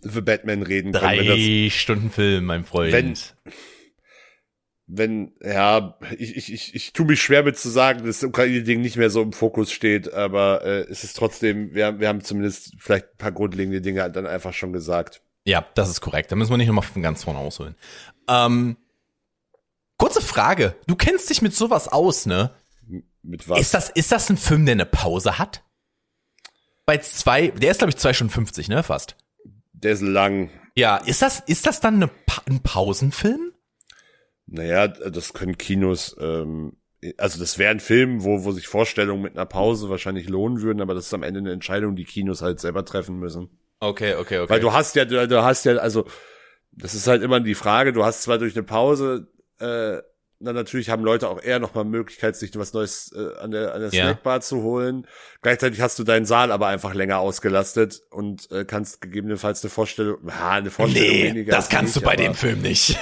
The 0.01 0.21
Batman 0.21 0.63
reden 0.63 0.93
können. 0.93 1.19
Wenn 1.19 1.27
das, 1.27 1.35
Drei 1.35 1.69
Stunden 1.69 2.09
Film, 2.09 2.45
mein 2.45 2.63
Freund. 2.65 2.93
Wenn- 2.93 3.15
wenn, 4.93 5.33
ja, 5.41 5.97
ich, 6.17 6.35
ich, 6.35 6.51
ich, 6.53 6.75
ich 6.75 6.93
tue 6.93 7.05
mich 7.05 7.21
schwer 7.21 7.43
mit 7.43 7.57
zu 7.57 7.69
sagen, 7.69 7.99
dass 8.05 8.19
das 8.19 8.27
Ukraine-Ding 8.29 8.81
nicht 8.81 8.97
mehr 8.97 9.09
so 9.09 9.21
im 9.21 9.31
Fokus 9.31 9.71
steht, 9.71 10.11
aber 10.13 10.63
äh, 10.65 10.81
es 10.89 11.03
ist 11.05 11.15
trotzdem, 11.15 11.73
wir, 11.73 11.99
wir 11.99 12.07
haben 12.09 12.21
zumindest 12.23 12.73
vielleicht 12.77 13.05
ein 13.05 13.17
paar 13.17 13.31
grundlegende 13.31 13.79
Dinge 13.81 14.09
dann 14.11 14.27
einfach 14.27 14.53
schon 14.53 14.73
gesagt. 14.73 15.21
ja, 15.45 15.65
das 15.75 15.89
ist 15.89 16.01
korrekt. 16.01 16.31
Da 16.31 16.35
müssen 16.35 16.51
wir 16.51 16.57
nicht 16.57 16.67
nochmal 16.67 16.83
von 16.83 17.01
ganz 17.01 17.23
vorne 17.23 17.39
ausholen. 17.39 17.75
Ähm, 18.27 18.75
kurze 19.97 20.21
Frage. 20.21 20.75
Du 20.87 20.95
kennst 20.95 21.29
dich 21.29 21.41
mit 21.41 21.55
sowas 21.55 21.87
aus, 21.87 22.25
ne? 22.25 22.51
Mit 23.23 23.47
was? 23.47 23.59
Ist 23.59 23.73
das, 23.73 23.89
ist 23.89 24.11
das 24.11 24.29
ein 24.29 24.37
Film, 24.37 24.65
der 24.65 24.73
eine 24.73 24.85
Pause 24.85 25.37
hat? 25.37 25.63
Bei 26.85 26.97
zwei, 26.97 27.47
der 27.49 27.71
ist 27.71 27.77
glaube 27.77 27.91
ich 27.91 27.97
zwei 27.97 28.13
Stunden 28.13 28.33
50, 28.33 28.67
ne? 28.67 28.83
Fast. 28.83 29.15
Der 29.73 29.93
ist 29.93 30.01
lang. 30.01 30.49
Ja, 30.75 30.97
ist 30.97 31.21
das, 31.21 31.39
ist 31.41 31.65
das 31.65 31.79
dann 31.79 31.95
eine, 31.95 32.07
Pa- 32.07 32.41
ein 32.49 32.61
Pausenfilm? 32.61 33.50
Naja, 34.51 34.89
das 34.89 35.31
können 35.31 35.57
Kinos, 35.57 36.15
ähm, 36.19 36.73
also 37.17 37.39
das 37.39 37.57
wäre 37.57 37.71
ein 37.71 37.79
Film, 37.79 38.23
wo, 38.23 38.43
wo 38.43 38.51
sich 38.51 38.67
Vorstellungen 38.67 39.21
mit 39.21 39.35
einer 39.35 39.45
Pause 39.45 39.89
wahrscheinlich 39.89 40.27
lohnen 40.27 40.61
würden, 40.61 40.81
aber 40.81 40.93
das 40.93 41.05
ist 41.05 41.13
am 41.13 41.23
Ende 41.23 41.39
eine 41.39 41.53
Entscheidung, 41.53 41.95
die 41.95 42.03
Kinos 42.03 42.41
halt 42.41 42.59
selber 42.59 42.83
treffen 42.83 43.17
müssen. 43.17 43.49
Okay, 43.79 44.15
okay, 44.15 44.39
okay. 44.39 44.49
Weil 44.49 44.59
du 44.59 44.73
hast 44.73 44.95
ja, 44.95 45.05
du, 45.05 45.25
du 45.25 45.41
hast 45.41 45.63
ja, 45.63 45.77
also 45.77 46.05
das 46.73 46.93
ist 46.93 47.07
halt 47.07 47.23
immer 47.23 47.39
die 47.39 47.55
Frage, 47.55 47.93
du 47.93 48.03
hast 48.03 48.23
zwar 48.23 48.37
durch 48.37 48.53
eine 48.55 48.63
Pause, 48.63 49.27
äh, 49.59 49.99
dann 50.45 50.55
natürlich 50.55 50.89
haben 50.89 51.03
Leute 51.03 51.29
auch 51.29 51.41
eher 51.41 51.59
nochmal 51.59 51.85
Möglichkeit, 51.85 52.35
sich 52.35 52.51
was 52.57 52.73
Neues 52.73 53.11
äh, 53.15 53.37
an 53.39 53.51
der, 53.51 53.73
an 53.73 53.81
der 53.81 53.89
Ja. 53.91 54.05
Snackbar 54.05 54.41
zu 54.41 54.61
holen. 54.63 55.07
Gleichzeitig 55.41 55.81
hast 55.81 55.97
du 55.99 56.03
deinen 56.03 56.25
Saal 56.25 56.51
aber 56.51 56.67
einfach 56.67 56.93
länger 56.93 57.19
ausgelastet 57.19 58.01
und 58.09 58.49
äh, 58.51 58.65
kannst 58.65 59.01
gegebenenfalls 59.01 59.63
eine 59.63 59.69
Vorstellung, 59.69 60.17
ja, 60.27 60.49
eine 60.51 60.71
Vorstellung 60.71 61.09
nee, 61.09 61.23
weniger. 61.25 61.51
das 61.51 61.69
kannst 61.69 61.95
du 61.95 61.99
nicht, 61.99 62.05
bei 62.05 62.13
aber- 62.13 62.23
dem 62.23 62.33
Film 62.35 62.61
nicht. 62.61 62.97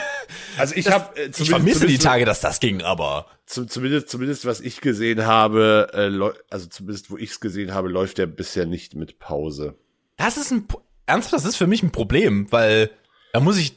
Also 0.57 0.75
ich 0.75 0.89
habe 0.91 1.17
äh, 1.19 1.29
Ich 1.37 1.49
vermisse 1.49 1.87
die 1.87 1.97
Tage, 1.97 2.25
dass 2.25 2.41
das 2.41 2.59
ging, 2.59 2.81
aber. 2.81 3.25
zum, 3.45 3.67
zumindest, 3.67 4.09
zumindest 4.09 4.45
was 4.45 4.59
ich 4.61 4.81
gesehen 4.81 5.25
habe, 5.25 5.87
äh, 5.93 6.39
also 6.49 6.67
zumindest 6.67 7.09
wo 7.09 7.17
ich 7.17 7.31
es 7.31 7.39
gesehen 7.39 7.73
habe, 7.73 7.87
läuft 7.89 8.17
der 8.17 8.27
bisher 8.27 8.65
nicht 8.65 8.95
mit 8.95 9.19
Pause. 9.19 9.75
Das 10.17 10.37
ist 10.37 10.51
ein, 10.51 10.67
ernsthaft, 11.05 11.33
das 11.33 11.45
ist 11.45 11.55
für 11.55 11.67
mich 11.67 11.81
ein 11.81 11.91
Problem, 11.91 12.51
weil 12.51 12.91
da 13.33 13.39
muss 13.39 13.57
ich 13.57 13.73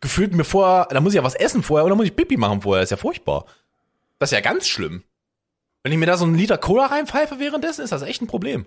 gefühlt 0.00 0.34
mir 0.34 0.44
vorher, 0.44 0.86
da 0.90 1.00
muss 1.00 1.12
ich 1.12 1.16
ja 1.16 1.24
was 1.24 1.34
essen 1.34 1.62
vorher 1.62 1.84
oder 1.86 1.94
muss 1.96 2.06
ich 2.06 2.16
Pipi 2.16 2.36
machen 2.36 2.62
vorher, 2.62 2.82
das 2.82 2.88
ist 2.88 2.90
ja 2.92 2.96
furchtbar. 2.96 3.44
Das 4.18 4.30
ist 4.32 4.36
ja 4.36 4.40
ganz 4.40 4.66
schlimm. 4.68 5.02
Wenn 5.82 5.92
ich 5.92 5.98
mir 5.98 6.06
da 6.06 6.16
so 6.16 6.24
einen 6.24 6.34
Liter 6.34 6.58
Cola 6.58 6.86
reinpfeife 6.86 7.38
währenddessen, 7.38 7.82
ist 7.82 7.92
das 7.92 8.02
echt 8.02 8.20
ein 8.22 8.26
Problem. 8.26 8.66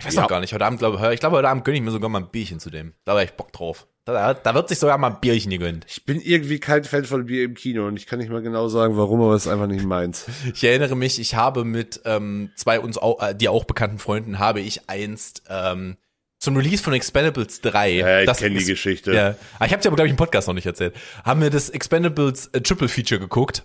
Ich 0.00 0.06
weiß 0.06 0.14
Ja. 0.14 0.22
noch 0.22 0.28
gar 0.28 0.40
nicht, 0.40 0.52
heute 0.52 0.64
Abend 0.66 0.80
glaube 0.80 1.14
ich, 1.14 1.20
glaube 1.20 1.36
heute 1.36 1.48
Abend 1.48 1.64
gönne 1.64 1.78
ich 1.78 1.84
mir 1.84 1.92
sogar 1.92 2.08
mal 2.10 2.20
ein 2.20 2.30
Bierchen 2.30 2.58
zu 2.58 2.70
dem. 2.70 2.94
Da 3.04 3.12
habe 3.12 3.24
ich 3.24 3.32
Bock 3.32 3.52
drauf. 3.52 3.86
Da, 4.04 4.34
da 4.34 4.54
wird 4.54 4.68
sich 4.68 4.80
sogar 4.80 4.98
mal 4.98 5.10
ein 5.10 5.20
Bierchen 5.20 5.50
gegönnt. 5.52 5.86
Ich 5.88 6.04
bin 6.04 6.20
irgendwie 6.20 6.58
kein 6.58 6.82
Fan 6.82 7.04
von 7.04 7.26
Bier 7.26 7.44
im 7.44 7.54
Kino 7.54 7.86
und 7.86 7.96
ich 7.96 8.06
kann 8.08 8.18
nicht 8.18 8.30
mal 8.32 8.42
genau 8.42 8.66
sagen, 8.66 8.96
warum, 8.96 9.22
aber 9.22 9.34
es 9.34 9.46
ist 9.46 9.52
einfach 9.52 9.68
nicht 9.68 9.84
meins. 9.84 10.26
Ich 10.52 10.64
erinnere 10.64 10.96
mich, 10.96 11.20
ich 11.20 11.36
habe 11.36 11.64
mit 11.64 12.00
ähm, 12.04 12.50
zwei 12.56 12.80
uns 12.80 12.98
auch, 12.98 13.22
äh, 13.22 13.32
dir 13.36 13.52
auch 13.52 13.62
bekannten 13.64 14.00
Freunden, 14.00 14.40
habe 14.40 14.60
ich 14.60 14.88
einst 14.90 15.44
ähm, 15.48 15.96
zum 16.42 16.56
Release 16.56 16.82
von 16.82 16.92
Expendables 16.92 17.60
3. 17.60 17.90
Ja, 17.92 18.20
ich 18.22 18.32
kenne 18.36 18.58
die 18.58 18.64
Geschichte. 18.64 19.14
Ja, 19.14 19.36
aber 19.56 19.66
ich 19.66 19.72
habe 19.72 19.80
dir 19.80 19.88
aber 19.88 19.96
glaube 19.96 20.08
ich 20.08 20.10
im 20.12 20.16
Podcast 20.16 20.48
noch 20.48 20.54
nicht 20.54 20.66
erzählt. 20.66 20.94
Haben 21.24 21.40
wir 21.40 21.50
das 21.50 21.70
Expendables 21.70 22.48
äh, 22.48 22.60
Triple 22.60 22.88
Feature 22.88 23.20
geguckt 23.20 23.64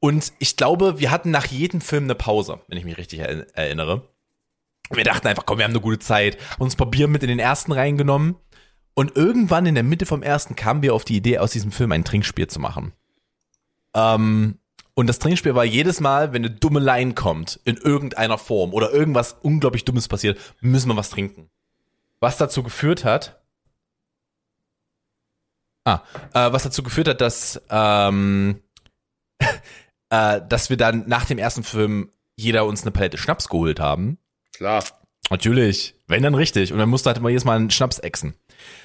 und 0.00 0.32
ich 0.40 0.56
glaube, 0.56 0.98
wir 0.98 1.10
hatten 1.12 1.30
nach 1.30 1.46
jedem 1.46 1.80
Film 1.80 2.04
eine 2.04 2.16
Pause, 2.16 2.60
wenn 2.66 2.76
ich 2.76 2.84
mich 2.84 2.98
richtig 2.98 3.20
erinner- 3.20 3.46
erinnere. 3.54 4.02
Wir 4.90 5.04
dachten 5.04 5.28
einfach, 5.28 5.46
komm, 5.46 5.58
wir 5.58 5.64
haben 5.64 5.70
eine 5.72 5.80
gute 5.80 5.98
Zeit, 6.00 6.38
haben 6.52 6.62
uns 6.62 6.74
ein 6.74 6.78
paar 6.78 6.90
Bier 6.90 7.06
mit 7.08 7.22
in 7.22 7.28
den 7.28 7.38
ersten 7.38 7.70
reingenommen 7.72 8.34
und 8.94 9.16
irgendwann 9.16 9.66
in 9.66 9.74
der 9.76 9.84
Mitte 9.84 10.04
vom 10.06 10.22
ersten 10.24 10.56
kamen 10.56 10.82
wir 10.82 10.94
auf 10.94 11.04
die 11.04 11.16
Idee, 11.18 11.38
aus 11.38 11.52
diesem 11.52 11.70
Film 11.70 11.92
ein 11.92 12.04
Trinkspiel 12.04 12.48
zu 12.48 12.58
machen. 12.58 12.92
Ähm, 13.94 14.58
und 14.94 15.06
das 15.06 15.20
Trinkspiel 15.20 15.54
war 15.54 15.64
jedes 15.64 16.00
Mal, 16.00 16.32
wenn 16.32 16.44
eine 16.44 16.52
dumme 16.54 16.80
Line 16.80 17.14
kommt, 17.14 17.60
in 17.64 17.76
irgendeiner 17.76 18.38
Form 18.38 18.72
oder 18.74 18.90
irgendwas 18.92 19.36
unglaublich 19.42 19.84
Dummes 19.84 20.08
passiert, 20.08 20.38
müssen 20.60 20.88
wir 20.88 20.96
was 20.96 21.10
trinken. 21.10 21.48
Was 22.20 22.36
dazu 22.36 22.62
geführt 22.62 23.04
hat, 23.04 23.40
ah, 25.84 26.02
äh, 26.34 26.52
was 26.52 26.64
dazu 26.64 26.82
geführt 26.82 27.08
hat, 27.08 27.20
dass, 27.20 27.60
ähm, 27.70 28.62
äh, 30.10 30.40
dass 30.48 30.70
wir 30.70 30.76
dann 30.76 31.04
nach 31.08 31.24
dem 31.24 31.38
ersten 31.38 31.64
Film 31.64 32.10
jeder 32.36 32.66
uns 32.66 32.82
eine 32.82 32.92
Palette 32.92 33.18
Schnaps 33.18 33.48
geholt 33.48 33.80
haben. 33.80 34.18
Klar. 34.54 34.84
Natürlich, 35.30 35.94
wenn 36.06 36.22
dann 36.22 36.34
richtig. 36.34 36.72
Und 36.72 36.78
dann 36.78 36.88
musste 36.88 37.08
halt 37.08 37.18
immer 37.18 37.28
jedes 37.28 37.44
Mal 37.44 37.56
einen 37.56 37.70
Schnaps 37.70 37.98
exen, 37.98 38.34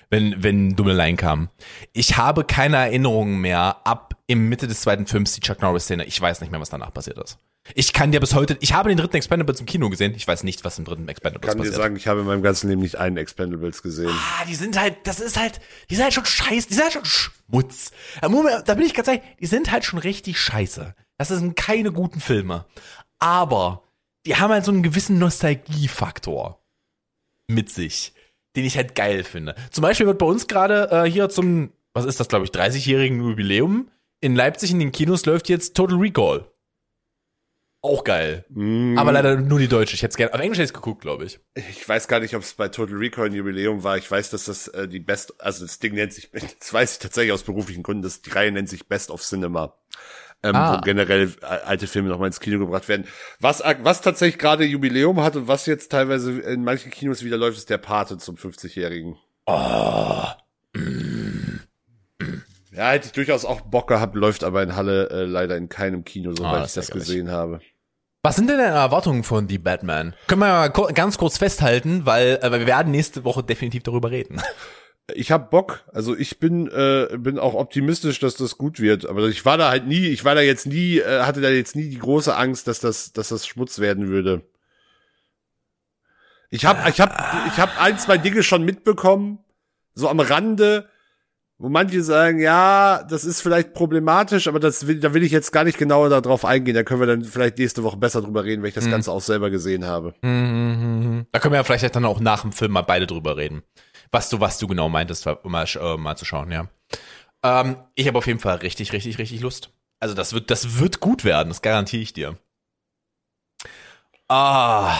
wenn, 0.09 0.43
wenn 0.43 0.75
dumme 0.75 0.93
Line 0.93 1.15
kam. 1.15 1.49
Ich 1.93 2.17
habe 2.17 2.43
keine 2.43 2.77
Erinnerungen 2.77 3.39
mehr 3.39 3.77
ab 3.85 4.15
im 4.27 4.49
Mitte 4.49 4.67
des 4.67 4.81
zweiten 4.81 5.07
Films 5.07 5.33
die 5.33 5.41
Chuck 5.41 5.61
Norris-Szene. 5.61 6.05
Ich 6.05 6.19
weiß 6.19 6.41
nicht 6.41 6.51
mehr, 6.51 6.59
was 6.59 6.69
danach 6.69 6.93
passiert 6.93 7.17
ist. 7.17 7.37
Ich 7.75 7.93
kann 7.93 8.11
dir 8.11 8.19
bis 8.19 8.33
heute, 8.33 8.57
ich 8.59 8.73
habe 8.73 8.89
den 8.89 8.97
dritten 8.97 9.15
Expendables 9.15 9.61
im 9.61 9.65
Kino 9.65 9.89
gesehen. 9.89 10.13
Ich 10.15 10.27
weiß 10.27 10.43
nicht, 10.43 10.65
was 10.65 10.77
im 10.79 10.85
dritten 10.85 11.07
Expendables 11.07 11.47
Kann 11.47 11.57
dir 11.57 11.63
passiert. 11.63 11.81
sagen, 11.81 11.95
ich 11.95 12.07
habe 12.07 12.19
in 12.19 12.25
meinem 12.25 12.43
ganzen 12.43 12.67
Leben 12.69 12.81
nicht 12.81 12.97
einen 12.97 13.15
Expendables 13.15 13.81
gesehen. 13.81 14.09
Ah, 14.11 14.43
die 14.45 14.55
sind 14.55 14.77
halt, 14.77 14.97
das 15.05 15.21
ist 15.21 15.39
halt, 15.39 15.61
die 15.89 15.95
sind 15.95 16.03
halt 16.03 16.13
schon 16.13 16.25
scheiße, 16.25 16.67
die 16.67 16.73
sind 16.73 16.83
halt 16.83 16.93
schon 16.93 17.05
Schmutz. 17.05 17.91
Da 18.21 18.27
muss 18.27 18.43
man- 18.43 18.63
da 18.65 18.73
bin 18.73 18.85
ich 18.85 18.93
ganz 18.93 19.07
ehrlich, 19.07 19.23
die 19.39 19.45
sind 19.45 19.71
halt 19.71 19.85
schon 19.85 19.99
richtig 19.99 20.37
scheiße. 20.39 20.93
Das 21.17 21.29
sind 21.29 21.55
keine 21.55 21.93
guten 21.93 22.19
Filme. 22.19 22.65
Aber 23.19 23.83
die 24.25 24.35
haben 24.35 24.51
halt 24.51 24.65
so 24.65 24.71
einen 24.71 24.83
gewissen 24.83 25.17
Nostalgiefaktor 25.19 26.59
mit 27.47 27.69
sich, 27.69 28.13
den 28.57 28.65
ich 28.65 28.75
halt 28.75 28.93
geil 28.95 29.23
finde. 29.23 29.55
Zum 29.71 29.81
Beispiel 29.83 30.05
wird 30.05 30.17
bei 30.19 30.25
uns 30.25 30.47
gerade 30.47 30.89
äh, 30.91 31.09
hier 31.09 31.29
zum, 31.29 31.71
was 31.93 32.03
ist 32.05 32.19
das, 32.19 32.27
glaube 32.27 32.43
ich, 32.45 32.51
30-jährigen 32.51 33.21
Jubiläum 33.21 33.89
in 34.19 34.35
Leipzig 34.35 34.71
in 34.71 34.79
den 34.79 34.91
Kinos 34.91 35.25
läuft 35.25 35.47
jetzt 35.49 35.75
Total 35.75 35.97
Recall. 35.97 36.45
Auch 37.85 38.05
geil. 38.05 38.45
Mm, 38.49 38.97
Aber 38.97 39.11
leider 39.11 39.35
nur 39.35 39.59
die 39.59 39.67
Deutsche. 39.67 39.93
Ich 39.95 40.03
hätte 40.03 40.11
es 40.11 40.17
gerne, 40.17 40.33
auf 40.33 40.39
Englisch 40.39 40.57
hätte 40.57 40.67
ich 40.69 40.73
geguckt, 40.73 41.01
glaube 41.01 41.25
ich. 41.25 41.39
Ich 41.53 41.87
weiß 41.87 42.07
gar 42.07 42.21
nicht, 42.21 42.33
ob 42.33 42.41
es 42.41 42.53
bei 42.53 42.69
Total 42.69 42.95
Recall 42.95 43.25
ein 43.25 43.33
Jubiläum 43.33 43.83
war. 43.83 43.97
Ich 43.97 44.09
weiß, 44.09 44.29
dass 44.29 44.45
das 44.45 44.69
äh, 44.69 44.87
die 44.87 45.01
Best, 45.01 45.33
also 45.41 45.65
das 45.65 45.79
Ding 45.79 45.93
nennt 45.93 46.13
sich, 46.13 46.31
das 46.59 46.73
weiß 46.73 46.93
ich 46.93 46.99
tatsächlich 46.99 47.33
aus 47.33 47.43
beruflichen 47.43 47.83
Gründen, 47.83 48.01
dass 48.03 48.21
die 48.21 48.29
Reihe 48.29 48.53
nennt 48.53 48.69
sich 48.69 48.87
Best 48.87 49.11
of 49.11 49.21
Cinema. 49.21 49.75
Ähm, 50.45 50.55
Ah. 50.55 50.77
wo 50.77 50.81
generell 50.81 51.31
äh, 51.41 51.45
alte 51.45 51.87
Filme 51.87 52.09
nochmal 52.09 52.27
ins 52.27 52.39
Kino 52.41 52.59
gebracht 52.59 52.87
werden. 52.89 53.05
Was, 53.39 53.61
was 53.81 54.01
tatsächlich 54.01 54.37
gerade 54.39 54.63
Jubiläum 54.65 55.21
hat 55.21 55.35
und 55.37 55.47
was 55.47 55.65
jetzt 55.65 55.89
teilweise 55.91 56.39
in 56.39 56.63
manchen 56.65 56.91
Kinos 56.91 57.23
wieder 57.23 57.37
läuft, 57.37 57.57
ist 57.57 57.69
der 57.69 57.77
Pate 57.77 58.17
zum 58.17 58.35
50-Jährigen. 58.35 59.15
Oh, 59.45 60.23
Ja, 62.71 62.89
hätte 62.91 63.05
ich 63.07 63.11
durchaus 63.13 63.45
auch 63.45 63.61
Bock 63.61 63.87
gehabt, 63.87 64.15
läuft 64.15 64.43
aber 64.43 64.63
in 64.63 64.75
Halle 64.75 65.09
äh, 65.11 65.23
leider 65.25 65.55
in 65.57 65.69
keinem 65.69 66.03
Kino, 66.03 66.33
soweit 66.35 66.61
Ah, 66.61 66.65
ich 66.65 66.73
das 66.73 66.89
gesehen 66.91 67.29
habe. 67.29 67.61
Was 68.25 68.37
sind 68.37 68.49
denn 68.49 68.57
deine 68.57 68.73
Erwartungen 68.73 69.25
von 69.25 69.49
The 69.49 69.57
Batman? 69.57 70.15
Können 70.27 70.39
wir 70.39 70.47
mal 70.47 70.69
ganz 70.69 71.17
kurz 71.17 71.37
festhalten, 71.37 72.05
weil 72.05 72.39
äh, 72.41 72.51
wir 72.51 72.65
werden 72.65 72.89
nächste 72.89 73.25
Woche 73.25 73.43
definitiv 73.43 73.83
darüber 73.83 74.11
reden. 74.11 74.41
Ich 75.13 75.33
hab 75.33 75.51
Bock, 75.51 75.83
also 75.91 76.15
ich 76.15 76.39
bin 76.39 76.71
äh, 76.71 77.17
bin 77.17 77.37
auch 77.37 77.55
optimistisch, 77.55 78.19
dass 78.19 78.35
das 78.35 78.57
gut 78.57 78.79
wird, 78.79 79.05
aber 79.05 79.27
ich 79.27 79.43
war 79.43 79.57
da 79.57 79.69
halt 79.69 79.85
nie, 79.85 80.07
ich 80.07 80.23
war 80.23 80.33
da 80.33 80.39
jetzt 80.39 80.65
nie, 80.65 80.99
äh, 80.99 81.23
hatte 81.23 81.41
da 81.41 81.49
jetzt 81.49 81.75
nie 81.75 81.89
die 81.89 81.99
große 81.99 82.33
Angst, 82.33 82.69
dass 82.69 82.79
das 82.79 83.11
dass 83.11 83.27
das 83.27 83.45
Schmutz 83.45 83.79
werden 83.79 84.07
würde. 84.07 84.43
Ich 86.49 86.63
hab 86.63 86.87
ich 86.87 87.01
hab 87.01 87.11
ich 87.47 87.59
hab 87.59 87.81
ein, 87.81 87.99
zwei 87.99 88.17
Dinge 88.17 88.43
schon 88.43 88.63
mitbekommen, 88.63 89.39
so 89.93 90.07
am 90.07 90.21
Rande, 90.21 90.87
wo 91.63 91.69
manche 91.69 92.03
sagen, 92.03 92.39
ja, 92.39 93.05
das 93.09 93.23
ist 93.23 93.39
vielleicht 93.39 93.73
problematisch, 93.73 94.49
aber 94.49 94.59
das 94.59 94.85
will, 94.85 94.99
da 94.99 95.13
will 95.13 95.23
ich 95.23 95.31
jetzt 95.31 95.53
gar 95.53 95.63
nicht 95.63 95.77
genauer 95.77 96.09
darauf 96.09 96.43
eingehen, 96.43 96.75
da 96.75 96.83
können 96.83 96.99
wir 96.99 97.07
dann 97.07 97.23
vielleicht 97.23 97.57
nächste 97.57 97.83
Woche 97.83 97.95
besser 97.95 98.21
drüber 98.21 98.43
reden, 98.43 98.61
weil 98.61 98.67
ich 98.67 98.75
das 98.75 98.85
Mhm. 98.85 98.91
Ganze 98.91 99.13
auch 99.13 99.21
selber 99.21 99.49
gesehen 99.49 99.85
habe. 99.85 100.13
Da 100.21 101.39
können 101.39 101.53
wir 101.53 101.55
ja 101.55 101.63
vielleicht 101.63 101.95
dann 101.95 102.03
auch 102.03 102.19
nach 102.19 102.41
dem 102.41 102.51
Film 102.51 102.73
mal 102.73 102.81
beide 102.81 103.07
drüber 103.07 103.37
reden. 103.37 103.63
Was 104.11 104.29
du, 104.29 104.41
was 104.41 104.57
du 104.59 104.67
genau 104.67 104.89
meintest, 104.89 105.25
um 105.25 105.51
mal, 105.53 105.65
äh, 105.65 105.95
mal 105.97 106.17
zu 106.17 106.25
schauen, 106.25 106.51
ja. 106.51 106.67
Ähm, 107.43 107.77
ich 107.95 108.07
habe 108.09 108.17
auf 108.17 108.27
jeden 108.27 108.39
Fall 108.39 108.57
richtig, 108.57 108.91
richtig, 108.91 109.17
richtig 109.17 109.39
Lust. 109.39 109.71
Also 110.01 110.15
das 110.15 110.33
wird, 110.33 110.51
das 110.51 110.79
wird 110.79 110.99
gut 110.99 111.23
werden, 111.23 111.47
das 111.47 111.61
garantiere 111.61 112.01
ich 112.03 112.11
dir. 112.11 112.37
Ah, 114.27 114.97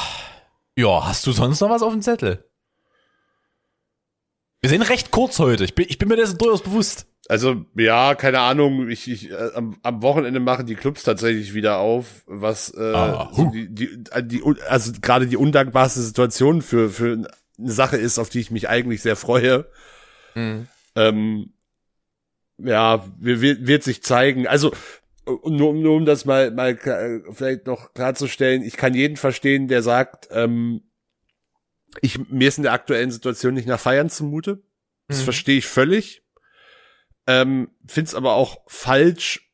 ja, 0.77 1.05
hast 1.07 1.27
du 1.27 1.33
sonst 1.33 1.59
noch 1.59 1.69
was 1.69 1.81
auf 1.81 1.91
dem 1.91 2.01
Zettel? 2.01 2.49
Wir 4.63 4.69
sind 4.69 4.81
recht 4.83 5.11
kurz 5.11 5.39
heute. 5.39 5.65
Ich 5.65 5.75
bin, 5.75 5.85
ich 5.89 5.97
bin 5.97 6.07
mir 6.07 6.15
dessen 6.15 6.37
durchaus 6.37 6.63
bewusst. 6.63 7.05
Also, 7.27 7.65
ja, 7.75 8.15
keine 8.15 8.39
Ahnung, 8.39 8.87
ich, 8.89 9.11
ich 9.11 9.29
äh, 9.29 9.49
am, 9.55 9.77
am 9.83 10.01
Wochenende 10.01 10.39
machen 10.39 10.65
die 10.67 10.75
Clubs 10.75 11.03
tatsächlich 11.03 11.53
wieder 11.53 11.79
auf, 11.79 12.23
was 12.27 12.73
äh, 12.73 12.79
Ah, 12.81 13.29
so 13.33 13.49
die, 13.51 13.67
die, 13.67 13.89
äh, 14.11 14.23
die, 14.23 14.41
also 14.69 14.93
gerade 15.01 15.27
die 15.27 15.35
undankbarste 15.35 15.99
Situation 16.01 16.61
für, 16.61 16.89
für 16.89 17.11
eine 17.59 17.71
Sache 17.71 17.97
ist, 17.97 18.19
auf 18.19 18.29
die 18.29 18.39
ich 18.39 18.51
mich 18.51 18.69
eigentlich 18.69 19.01
sehr 19.01 19.17
freue. 19.17 19.65
Ähm, 20.95 21.51
ja, 22.57 23.05
wir- 23.19 23.41
wird, 23.41 23.67
wird 23.67 23.83
sich 23.83 24.01
zeigen. 24.01 24.47
Also, 24.47 24.71
äh, 25.27 25.31
nur, 25.49 25.73
nur 25.73 25.97
um 25.97 26.05
das 26.05 26.23
mal, 26.23 26.51
mal 26.51 26.73
klar- 26.77 27.19
vielleicht 27.31 27.67
noch 27.67 27.93
klarzustellen, 27.93 28.63
ich 28.63 28.77
kann 28.77 28.93
jeden 28.93 29.17
verstehen, 29.17 29.67
der 29.67 29.81
sagt, 29.83 30.29
ähm, 30.31 30.83
ich, 32.01 32.29
mir 32.29 32.47
ist 32.47 32.57
in 32.57 32.63
der 32.63 32.73
aktuellen 32.73 33.11
Situation 33.11 33.53
nicht 33.53 33.67
nach 33.67 33.79
Feiern 33.79 34.09
zumute. 34.09 34.63
Das 35.07 35.19
Mhm. 35.19 35.23
verstehe 35.23 35.57
ich 35.57 35.67
völlig. 35.67 36.23
Ähm, 37.27 37.69
find's 37.87 38.15
aber 38.15 38.33
auch 38.33 38.61
falsch, 38.67 39.49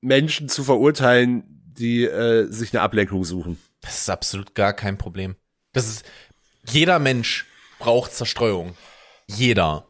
Menschen 0.00 0.48
zu 0.48 0.64
verurteilen, 0.64 1.44
die 1.46 2.04
äh, 2.04 2.46
sich 2.50 2.72
eine 2.72 2.82
Ablenkung 2.82 3.24
suchen. 3.24 3.58
Das 3.80 3.98
ist 3.98 4.10
absolut 4.10 4.54
gar 4.54 4.72
kein 4.72 4.98
Problem. 4.98 5.36
Das 5.72 5.86
ist, 5.88 6.04
jeder 6.68 6.98
Mensch 6.98 7.46
braucht 7.78 8.12
Zerstreuung. 8.14 8.76
Jeder. 9.26 9.86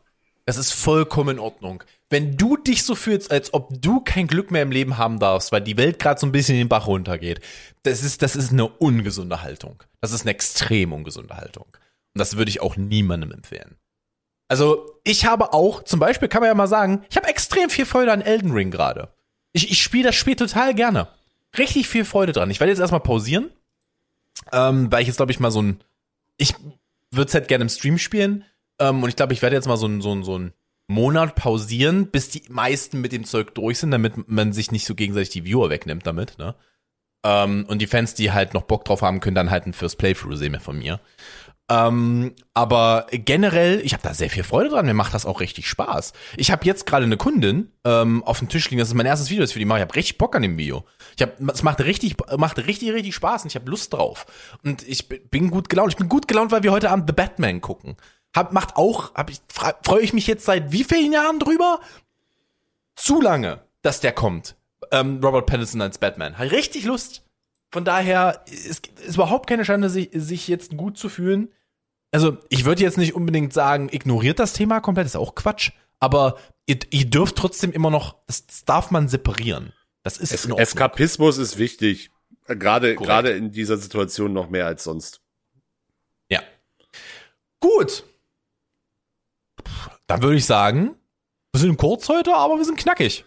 Das 0.47 0.57
ist 0.57 0.73
vollkommen 0.73 1.37
in 1.37 1.39
Ordnung. 1.39 1.85
Wenn 2.09 2.37
du 2.37 2.57
dich 2.57 2.85
so 2.85 2.95
fühlst, 2.95 3.31
als 3.31 3.55
ob 3.55 3.71
du 3.81 4.01
kein 4.01 4.27
Glück 4.27 4.51
mehr 4.51 4.63
im 4.63 4.73
Leben 4.73 4.99
haben 4.99 5.21
darfst, 5.21 5.53
weil 5.53 5.61
die 5.61 5.77
Welt 5.77 5.99
gerade 6.01 6.19
so 6.19 6.27
ein 6.27 6.33
bisschen 6.33 6.57
in 6.57 6.63
den 6.63 6.69
Bach 6.69 6.87
runtergeht, 6.89 7.41
das 7.85 8.03
ist, 8.03 8.23
das 8.23 8.35
ist 8.35 8.51
eine 8.53 8.67
ungesunde 8.67 9.43
Haltung. 9.43 9.83
Das 10.01 10.13
ist 10.13 10.23
eine 10.23 10.33
extrem 10.33 10.93
ungesunde 10.93 11.37
Haltung. 11.37 11.67
Und 12.15 12.19
das 12.19 12.37
würde 12.37 12.51
ich 12.51 12.61
auch 12.61 12.77
niemandem 12.77 13.33
empfehlen. 13.33 13.77
Also, 14.49 14.99
ich 15.05 15.27
habe 15.27 15.53
auch, 15.53 15.85
zum 15.85 16.01
Beispiel 16.01 16.29
kann 16.29 16.41
man 16.41 16.49
ja 16.49 16.55
mal 16.55 16.67
sagen, 16.67 17.05
ich 17.09 17.17
habe 17.17 17.29
extrem 17.29 17.71
viel 17.71 17.87
Freude 17.87 18.13
an 18.13 18.21
Elden 18.21 18.51
Ring 18.51 18.71
gerade. 18.71 19.09
Ich, 19.53 19.71
ich 19.71 19.83
spiele 19.83 20.09
das 20.09 20.17
Spiel 20.17 20.37
total 20.37 20.75
gerne. 20.75 21.09
Richtig 21.57 21.89
viel 21.89 22.05
Freude 22.05 22.33
dran. 22.33 22.51
Ich 22.51 22.61
werde 22.61 22.71
jetzt 22.71 22.81
erstmal 22.81 23.01
pausieren, 23.01 23.51
ähm, 24.53 24.91
weil 24.91 25.03
ich 25.03 25.09
jetzt, 25.09 25.17
glaube 25.19 25.33
ich, 25.33 25.41
mal 25.41 25.51
so 25.51 25.63
ein, 25.63 25.81
ich 26.37 26.55
würde 27.11 27.29
es 27.29 27.35
halt 27.35 27.49
gerne 27.49 27.63
im 27.63 27.69
Stream 27.69 27.99
spielen, 27.99 28.45
ähm, 28.81 29.03
und 29.03 29.09
ich 29.09 29.17
glaube, 29.17 29.35
ich 29.35 29.43
werde 29.43 29.55
jetzt 29.55 29.69
mal 29.69 29.77
so 29.77 29.87
ein, 29.87 30.01
so 30.01 30.13
ein, 30.13 30.25
so 30.25 30.37
ein 30.37 30.53
Monat 30.89 31.37
pausieren, 31.37 32.07
bis 32.09 32.31
die 32.31 32.43
meisten 32.49 33.01
mit 33.01 33.13
dem 33.13 33.25
Zeug 33.25 33.55
durch 33.55 33.79
sind, 33.79 33.93
damit 33.93 34.29
man 34.29 34.53
sich 34.53 34.73
nicht 34.73 34.87
so 34.87 34.97
gegenseitig 34.97 35.31
die 35.31 35.45
Viewer 35.45 35.71
wegnimmt 35.71 36.07
damit, 36.07 36.39
ne? 36.39 36.57
Ähm, 37.23 37.67
und 37.69 37.81
die 37.81 37.87
Fans, 37.87 38.15
die 38.15 38.33
halt 38.33 38.55
noch 38.55 38.63
Bock 38.63 38.87
drauf 38.87 39.03
haben, 39.03 39.21
können 39.21 39.35
dann 39.35 39.51
halt 39.51 39.67
ein 39.67 39.75
First 39.75 39.99
Playthrough 39.99 40.37
sehen 40.37 40.59
von 40.59 40.79
mir. 40.79 40.99
Ähm, 41.71 42.35
aber 42.53 43.07
generell, 43.13 43.81
ich 43.85 43.93
habe 43.93 44.03
da 44.03 44.13
sehr 44.13 44.29
viel 44.29 44.43
Freude 44.43 44.71
dran. 44.71 44.87
Mir 44.87 44.95
macht 44.95 45.15
das 45.15 45.25
auch 45.25 45.39
richtig 45.41 45.69
Spaß. 45.69 46.13
Ich 46.37 46.51
habe 46.51 46.65
jetzt 46.65 46.85
gerade 46.85 47.05
eine 47.05 47.17
Kundin 47.17 47.71
ähm, 47.85 48.25
auf 48.25 48.41
dem 48.41 48.49
Tisch 48.49 48.69
liegen. 48.69 48.81
Das 48.81 48.89
ist 48.89 48.95
mein 48.95 49.07
erstes 49.07 49.31
Video, 49.31 49.43
das 49.43 49.51
ich 49.51 49.55
für 49.55 49.61
die 49.61 49.67
mache. 49.67 49.79
Ich 49.79 49.85
habe 49.85 49.95
richtig 49.95 50.19
Bock 50.19 50.35
an 50.35 50.43
dem 50.43 50.59
Video. 50.59 50.85
Ich 51.17 51.23
hab, 51.23 51.41
es 51.49 51.63
macht 51.63 51.81
richtig, 51.81 52.17
macht 52.37 52.59
richtig, 52.59 52.93
richtig 52.93 53.15
Spaß 53.15 53.45
und 53.45 53.51
ich 53.51 53.55
habe 53.55 53.71
Lust 53.71 53.93
drauf. 53.93 54.27
Und 54.65 54.87
ich 54.87 55.09
bin 55.09 55.51
gut 55.51 55.69
gelaunt. 55.69 55.93
Ich 55.93 55.97
bin 55.97 56.09
gut 56.09 56.27
gelaunt, 56.27 56.51
weil 56.51 56.65
wir 56.65 56.73
heute 56.73 56.91
Abend 56.91 57.09
The 57.09 57.15
Batman 57.15 57.61
gucken. 57.61 57.97
Hab, 58.35 58.53
macht 58.53 58.75
auch, 58.75 59.15
hab 59.15 59.31
ich, 59.31 59.41
freue 59.85 60.03
ich 60.03 60.13
mich 60.13 60.27
jetzt 60.27 60.45
seit 60.45 60.73
wie 60.73 60.83
vielen 60.83 61.13
Jahren 61.13 61.39
drüber? 61.39 61.81
Zu 62.97 63.21
lange, 63.21 63.61
dass 63.83 64.01
der 64.01 64.13
kommt. 64.13 64.57
Ähm, 64.91 65.21
Robert 65.23 65.47
Pattinson 65.47 65.83
als 65.83 65.99
Batman. 65.99 66.37
Hat 66.37 66.51
richtig 66.51 66.85
Lust. 66.85 67.23
Von 67.73 67.85
daher 67.85 68.43
ist, 68.47 68.89
ist 68.89 69.15
überhaupt 69.15 69.49
keine 69.49 69.65
Schande, 69.65 69.89
sich, 69.89 70.11
sich 70.13 70.49
jetzt 70.49 70.77
gut 70.77 70.99
zu 70.99 71.09
fühlen. 71.09 71.49
Also, 72.13 72.39
ich 72.49 72.65
würde 72.65 72.83
jetzt 72.83 72.99
nicht 72.99 73.15
unbedingt 73.15 73.53
sagen, 73.53 73.89
ignoriert 73.93 74.39
das 74.39 74.53
Thema 74.53 74.81
komplett, 74.81 75.07
ist 75.07 75.17
auch 75.17 75.35
Quatsch. 75.35 75.71
Aber 76.01 76.39
ihr, 76.67 76.79
ihr 76.91 77.05
dürft 77.09 77.37
trotzdem 77.37 77.73
immer 77.73 77.91
noch, 77.91 78.17
das, 78.27 78.47
das 78.47 78.65
darf 78.65 78.91
man 78.91 79.09
separieren. 79.09 79.73
Das 80.03 80.17
ist 80.17 80.33
Es. 80.33 80.47
Eskapismus 80.47 81.39
ist 81.39 81.59
wichtig. 81.59 82.11
Äh, 82.47 82.57
Gerade, 82.57 82.95
Korrekt. 82.95 83.09
gerade 83.09 83.31
in 83.31 83.53
dieser 83.53 83.77
Situation 83.77 84.33
noch 84.33 84.49
mehr 84.51 84.67
als 84.67 84.85
sonst. 84.85 85.21
Ja. 86.31 86.41
Gut. 87.61 88.05
Dann 90.07 90.23
würde 90.23 90.37
ich 90.37 90.47
sagen, 90.47 90.97
wir 91.53 91.61
sind 91.61 91.77
kurz 91.77 92.09
heute, 92.09 92.35
aber 92.35 92.57
wir 92.57 92.65
sind 92.65 92.79
knackig. 92.79 93.25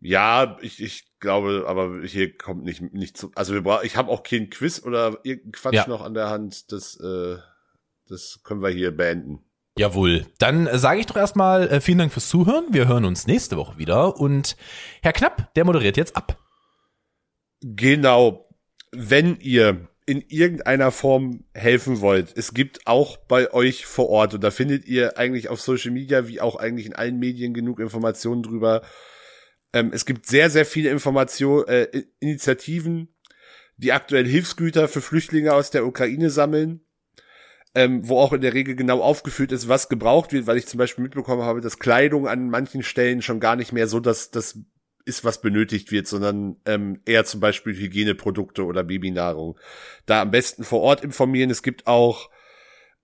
Ja, 0.00 0.56
ich, 0.60 0.80
ich 0.80 1.04
glaube, 1.20 1.64
aber 1.66 2.02
hier 2.04 2.36
kommt 2.36 2.64
nicht, 2.64 2.80
nicht 2.92 3.16
zu, 3.16 3.32
also 3.34 3.52
wir 3.54 3.62
brauchen, 3.62 3.84
ich 3.84 3.96
habe 3.96 4.10
auch 4.10 4.22
kein 4.22 4.48
Quiz 4.50 4.82
oder 4.84 5.18
irgendein 5.24 5.52
Quatsch 5.52 5.74
Ja. 5.74 5.88
noch 5.88 6.00
an 6.02 6.14
der 6.14 6.28
Hand. 6.30 6.70
Das, 6.72 6.96
äh, 7.00 7.36
das 8.10 8.40
können 8.42 8.62
wir 8.62 8.70
hier 8.70 8.94
beenden. 8.96 9.44
Jawohl. 9.78 10.26
Dann 10.38 10.66
äh, 10.66 10.78
sage 10.78 11.00
ich 11.00 11.06
doch 11.06 11.16
erstmal 11.16 11.68
äh, 11.68 11.80
vielen 11.80 11.98
Dank 11.98 12.12
fürs 12.12 12.28
Zuhören. 12.28 12.66
Wir 12.70 12.88
hören 12.88 13.04
uns 13.04 13.26
nächste 13.26 13.56
Woche 13.56 13.78
wieder. 13.78 14.18
Und 14.18 14.56
Herr 15.02 15.12
Knapp, 15.12 15.54
der 15.54 15.64
moderiert 15.64 15.96
jetzt 15.96 16.16
ab. 16.16 16.38
Genau. 17.62 18.48
Wenn 18.92 19.38
ihr 19.40 19.88
in 20.06 20.22
irgendeiner 20.28 20.90
Form 20.90 21.44
helfen 21.54 22.00
wollt, 22.00 22.36
es 22.36 22.52
gibt 22.52 22.86
auch 22.86 23.16
bei 23.16 23.52
euch 23.52 23.86
vor 23.86 24.08
Ort, 24.08 24.34
und 24.34 24.42
da 24.42 24.50
findet 24.50 24.86
ihr 24.86 25.16
eigentlich 25.16 25.48
auf 25.48 25.60
Social 25.60 25.92
Media 25.92 26.26
wie 26.26 26.40
auch 26.40 26.56
eigentlich 26.56 26.86
in 26.86 26.94
allen 26.94 27.18
Medien 27.18 27.54
genug 27.54 27.78
Informationen 27.78 28.42
drüber. 28.42 28.82
Ähm, 29.72 29.92
es 29.94 30.06
gibt 30.06 30.26
sehr, 30.26 30.50
sehr 30.50 30.66
viele 30.66 30.90
Informationen, 30.90 31.68
äh, 31.68 32.02
Initiativen, 32.18 33.14
die 33.76 33.92
aktuell 33.92 34.26
Hilfsgüter 34.26 34.88
für 34.88 35.00
Flüchtlinge 35.00 35.54
aus 35.54 35.70
der 35.70 35.86
Ukraine 35.86 36.30
sammeln, 36.30 36.84
ähm, 37.74 38.08
wo 38.08 38.18
auch 38.18 38.32
in 38.32 38.40
der 38.40 38.54
Regel 38.54 38.74
genau 38.74 39.00
aufgeführt 39.00 39.52
ist, 39.52 39.68
was 39.68 39.88
gebraucht 39.88 40.32
wird, 40.32 40.46
weil 40.46 40.56
ich 40.56 40.66
zum 40.66 40.78
Beispiel 40.78 41.04
mitbekommen 41.04 41.42
habe, 41.42 41.60
dass 41.60 41.78
Kleidung 41.78 42.26
an 42.26 42.50
manchen 42.50 42.82
Stellen 42.82 43.22
schon 43.22 43.40
gar 43.40 43.56
nicht 43.56 43.72
mehr 43.72 43.86
so, 43.86 44.00
dass 44.00 44.30
das 44.30 44.58
ist, 45.04 45.24
was 45.24 45.40
benötigt 45.40 45.92
wird, 45.92 46.06
sondern 46.06 46.56
ähm, 46.66 47.00
eher 47.06 47.24
zum 47.24 47.40
Beispiel 47.40 47.74
Hygieneprodukte 47.74 48.64
oder 48.64 48.84
Babynahrung. 48.84 49.58
Da 50.06 50.22
am 50.22 50.30
besten 50.30 50.64
vor 50.64 50.80
Ort 50.80 51.02
informieren. 51.02 51.50
Es 51.50 51.62
gibt 51.62 51.86
auch 51.86 52.30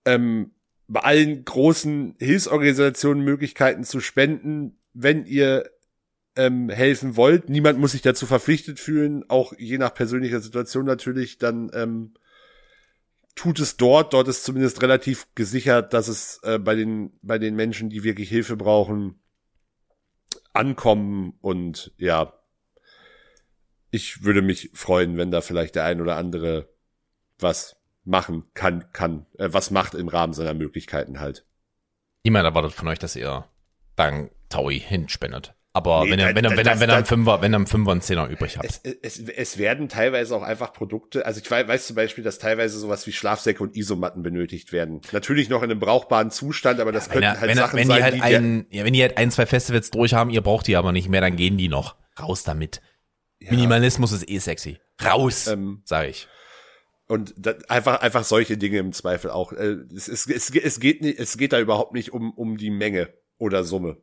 ähm, 0.05 0.51
bei 0.87 1.01
allen 1.01 1.43
großen 1.43 2.15
Hilfsorganisationen 2.19 3.23
Möglichkeiten 3.23 3.83
zu 3.83 3.99
spenden, 3.99 4.79
wenn 4.93 5.25
ihr 5.25 5.69
ähm, 6.35 6.69
helfen 6.69 7.15
wollt. 7.15 7.49
Niemand 7.49 7.79
muss 7.79 7.91
sich 7.91 8.01
dazu 8.01 8.25
verpflichtet 8.25 8.79
fühlen, 8.79 9.23
auch 9.27 9.53
je 9.57 9.77
nach 9.77 9.93
persönlicher 9.93 10.39
Situation 10.39 10.85
natürlich 10.85 11.39
dann 11.39 11.71
ähm, 11.73 12.13
tut 13.37 13.59
es 13.59 13.77
dort. 13.77 14.13
Dort 14.13 14.27
ist 14.27 14.43
zumindest 14.43 14.81
relativ 14.81 15.27
gesichert, 15.35 15.93
dass 15.93 16.09
es 16.09 16.41
äh, 16.43 16.59
bei 16.59 16.75
den 16.75 17.17
bei 17.21 17.37
den 17.37 17.55
Menschen, 17.55 17.89
die 17.89 18.03
wirklich 18.03 18.29
Hilfe 18.29 18.57
brauchen, 18.57 19.21
ankommen 20.53 21.37
und 21.39 21.93
ja, 21.97 22.33
ich 23.91 24.23
würde 24.23 24.41
mich 24.41 24.71
freuen, 24.73 25.17
wenn 25.17 25.31
da 25.31 25.41
vielleicht 25.41 25.75
der 25.75 25.85
ein 25.85 26.01
oder 26.01 26.17
andere 26.17 26.69
was 27.39 27.77
machen 28.03 28.45
kann, 28.53 28.91
kann, 28.91 29.25
äh, 29.37 29.49
was 29.51 29.71
macht 29.71 29.93
im 29.93 30.07
Rahmen 30.07 30.33
seiner 30.33 30.53
Möglichkeiten 30.53 31.19
halt. 31.19 31.45
Niemand 32.23 32.45
erwartet 32.45 32.73
von 32.73 32.87
euch, 32.87 32.99
dass 32.99 33.15
ihr 33.15 33.45
dann 33.95 34.29
Taui 34.49 34.79
hinspendet. 34.79 35.53
Aber 35.77 36.03
Nee, 36.05 36.11
wenn, 36.11 36.19
da- 36.19 36.25
wenn, 36.35 36.43
da- 36.43 36.49
wenn, 36.57 36.63
das- 36.65 36.79
wenn 36.79 36.89
ihr 36.89 36.93
einen 36.93 37.01
das- 37.03 37.09
Fünfer, 37.09 37.41
wenn 37.41 37.53
ihr 37.53 37.57
einen 37.57 37.67
Fünfer 37.67 37.91
und 37.91 38.03
Zehner 38.03 38.27
übrig 38.27 38.57
habt. 38.57 38.65
Es, 38.65 38.81
es, 39.01 39.19
es 39.19 39.57
werden 39.57 39.89
teilweise 39.89 40.35
auch 40.35 40.41
einfach 40.41 40.73
Produkte, 40.73 41.25
also 41.25 41.39
ich 41.39 41.49
weiß, 41.49 41.67
weiß 41.67 41.87
zum 41.87 41.95
Beispiel, 41.95 42.23
dass 42.23 42.39
teilweise 42.39 42.79
sowas 42.79 43.05
wie 43.05 43.11
Schlafsäcke 43.11 43.61
und 43.61 43.75
Isomatten 43.75 44.23
benötigt 44.23 44.71
werden. 44.71 45.01
Natürlich 45.11 45.49
noch 45.49 45.61
in 45.63 45.69
einem 45.71 45.79
brauchbaren 45.79 46.31
Zustand, 46.31 46.79
aber 46.79 46.91
das 46.91 47.07
wenn, 47.09 47.21
könnten 47.21 47.39
halt 47.39 47.49
wenn, 47.49 47.57
Sachen 47.57 47.77
wenn, 47.79 47.87
sein, 47.87 47.97
die 47.97 48.03
halt 48.03 48.15
die 48.15 48.21
ein, 48.21 48.65
ja, 48.71 48.83
wenn 48.85 48.93
die 48.93 49.01
halt 49.01 49.17
ein, 49.17 49.29
zwei 49.31 49.45
Festivals 49.45 49.91
durch 49.91 50.13
haben, 50.13 50.29
ihr 50.31 50.41
braucht 50.41 50.67
die 50.67 50.75
aber 50.75 50.91
nicht 50.91 51.07
mehr, 51.09 51.21
dann 51.21 51.35
gehen 51.35 51.57
die 51.57 51.69
noch. 51.69 51.95
Raus 52.19 52.43
damit. 52.43 52.81
Minimalismus 53.39 54.11
ist 54.11 54.29
eh 54.29 54.39
sexy. 54.39 54.79
Raus, 55.03 55.47
Ähm, 55.47 55.81
sag 55.85 56.07
ich. 56.09 56.27
Und 57.07 57.33
da, 57.37 57.53
einfach, 57.69 58.01
einfach 58.01 58.23
solche 58.23 58.57
Dinge 58.57 58.79
im 58.79 58.91
Zweifel 58.91 59.31
auch. 59.31 59.53
Äh, 59.53 59.77
Es, 59.95 60.07
es, 60.07 60.27
es, 60.27 60.49
es, 60.53 60.79
geht, 60.79 61.01
nicht, 61.01 61.19
es 61.19 61.37
geht 61.37 61.53
da 61.53 61.59
überhaupt 61.59 61.93
nicht 61.93 62.11
um, 62.11 62.33
um 62.33 62.57
die 62.57 62.69
Menge 62.71 63.09
oder 63.37 63.63
Summe. 63.63 63.97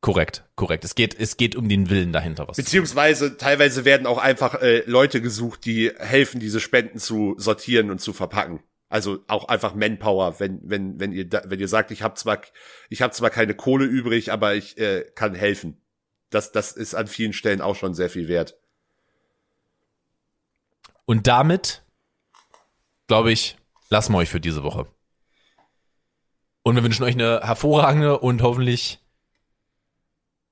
Korrekt, 0.00 0.44
korrekt. 0.56 0.84
Es 0.84 0.94
geht, 0.94 1.18
es 1.18 1.36
geht 1.36 1.56
um 1.56 1.68
den 1.68 1.90
Willen 1.90 2.12
dahinter, 2.12 2.48
was. 2.48 2.56
Beziehungsweise 2.56 3.36
teilweise 3.36 3.84
werden 3.84 4.06
auch 4.06 4.16
einfach 4.16 4.62
äh, 4.62 4.82
Leute 4.86 5.20
gesucht, 5.20 5.66
die 5.66 5.92
helfen, 5.98 6.40
diese 6.40 6.58
Spenden 6.60 6.98
zu 6.98 7.34
sortieren 7.36 7.90
und 7.90 8.00
zu 8.00 8.14
verpacken. 8.14 8.62
Also 8.88 9.18
auch 9.28 9.48
einfach 9.48 9.74
Manpower, 9.74 10.40
wenn 10.40 10.58
wenn 10.62 10.98
wenn 10.98 11.12
ihr 11.12 11.28
da, 11.28 11.42
wenn 11.44 11.60
ihr 11.60 11.68
sagt, 11.68 11.90
ich 11.90 12.02
habe 12.02 12.14
zwar 12.14 12.40
ich 12.88 13.02
habe 13.02 13.12
zwar 13.12 13.30
keine 13.30 13.54
Kohle 13.54 13.84
übrig, 13.84 14.32
aber 14.32 14.54
ich 14.54 14.78
äh, 14.78 15.04
kann 15.14 15.34
helfen. 15.34 15.80
Das 16.30 16.50
das 16.50 16.72
ist 16.72 16.94
an 16.94 17.06
vielen 17.06 17.34
Stellen 17.34 17.60
auch 17.60 17.76
schon 17.76 17.94
sehr 17.94 18.08
viel 18.08 18.26
wert. 18.26 18.58
Und 21.04 21.26
damit, 21.26 21.84
glaube 23.06 23.32
ich, 23.32 23.58
lassen 23.90 24.12
wir 24.12 24.18
euch 24.18 24.30
für 24.30 24.40
diese 24.40 24.62
Woche. 24.62 24.86
Und 26.62 26.74
wir 26.74 26.82
wünschen 26.82 27.04
euch 27.04 27.14
eine 27.14 27.42
hervorragende 27.42 28.18
und 28.18 28.42
hoffentlich 28.42 29.00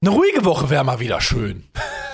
eine 0.01 0.11
ruhige 0.11 0.45
Woche 0.45 0.71
wäre 0.71 0.85
mal 0.85 1.01
wieder 1.01 1.21
schön. 1.21 1.69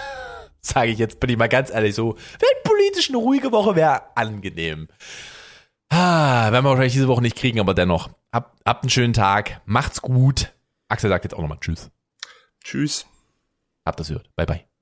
Sage 0.61 0.91
ich 0.91 0.99
jetzt, 0.99 1.21
bin 1.21 1.31
ich 1.31 1.37
mal 1.37 1.49
ganz 1.49 1.71
ehrlich 1.71 1.95
so. 1.95 2.17
Weltpolitisch 2.39 3.11
eine 3.11 3.19
ruhige 3.19 3.53
Woche 3.53 3.77
wäre 3.77 4.17
angenehm. 4.17 4.89
Ah, 5.91 6.51
werden 6.51 6.65
wir 6.65 6.71
wahrscheinlich 6.71 6.95
diese 6.95 7.09
Woche 7.09 7.23
nicht 7.23 7.37
kriegen, 7.37 7.61
aber 7.61 7.75
dennoch. 7.75 8.09
Habt, 8.33 8.61
habt 8.67 8.83
einen 8.85 8.91
schönen 8.91 9.13
Tag. 9.13 9.61
Macht's 9.67 10.01
gut. 10.01 10.53
Axel 10.89 11.11
sagt 11.11 11.25
jetzt 11.25 11.35
auch 11.35 11.41
nochmal 11.41 11.59
Tschüss. 11.61 11.91
Tschüss. 12.65 13.07
Habt 13.85 14.01
das 14.01 14.09
gehört. 14.09 14.35
Bye, 14.35 14.47
bye. 14.47 14.74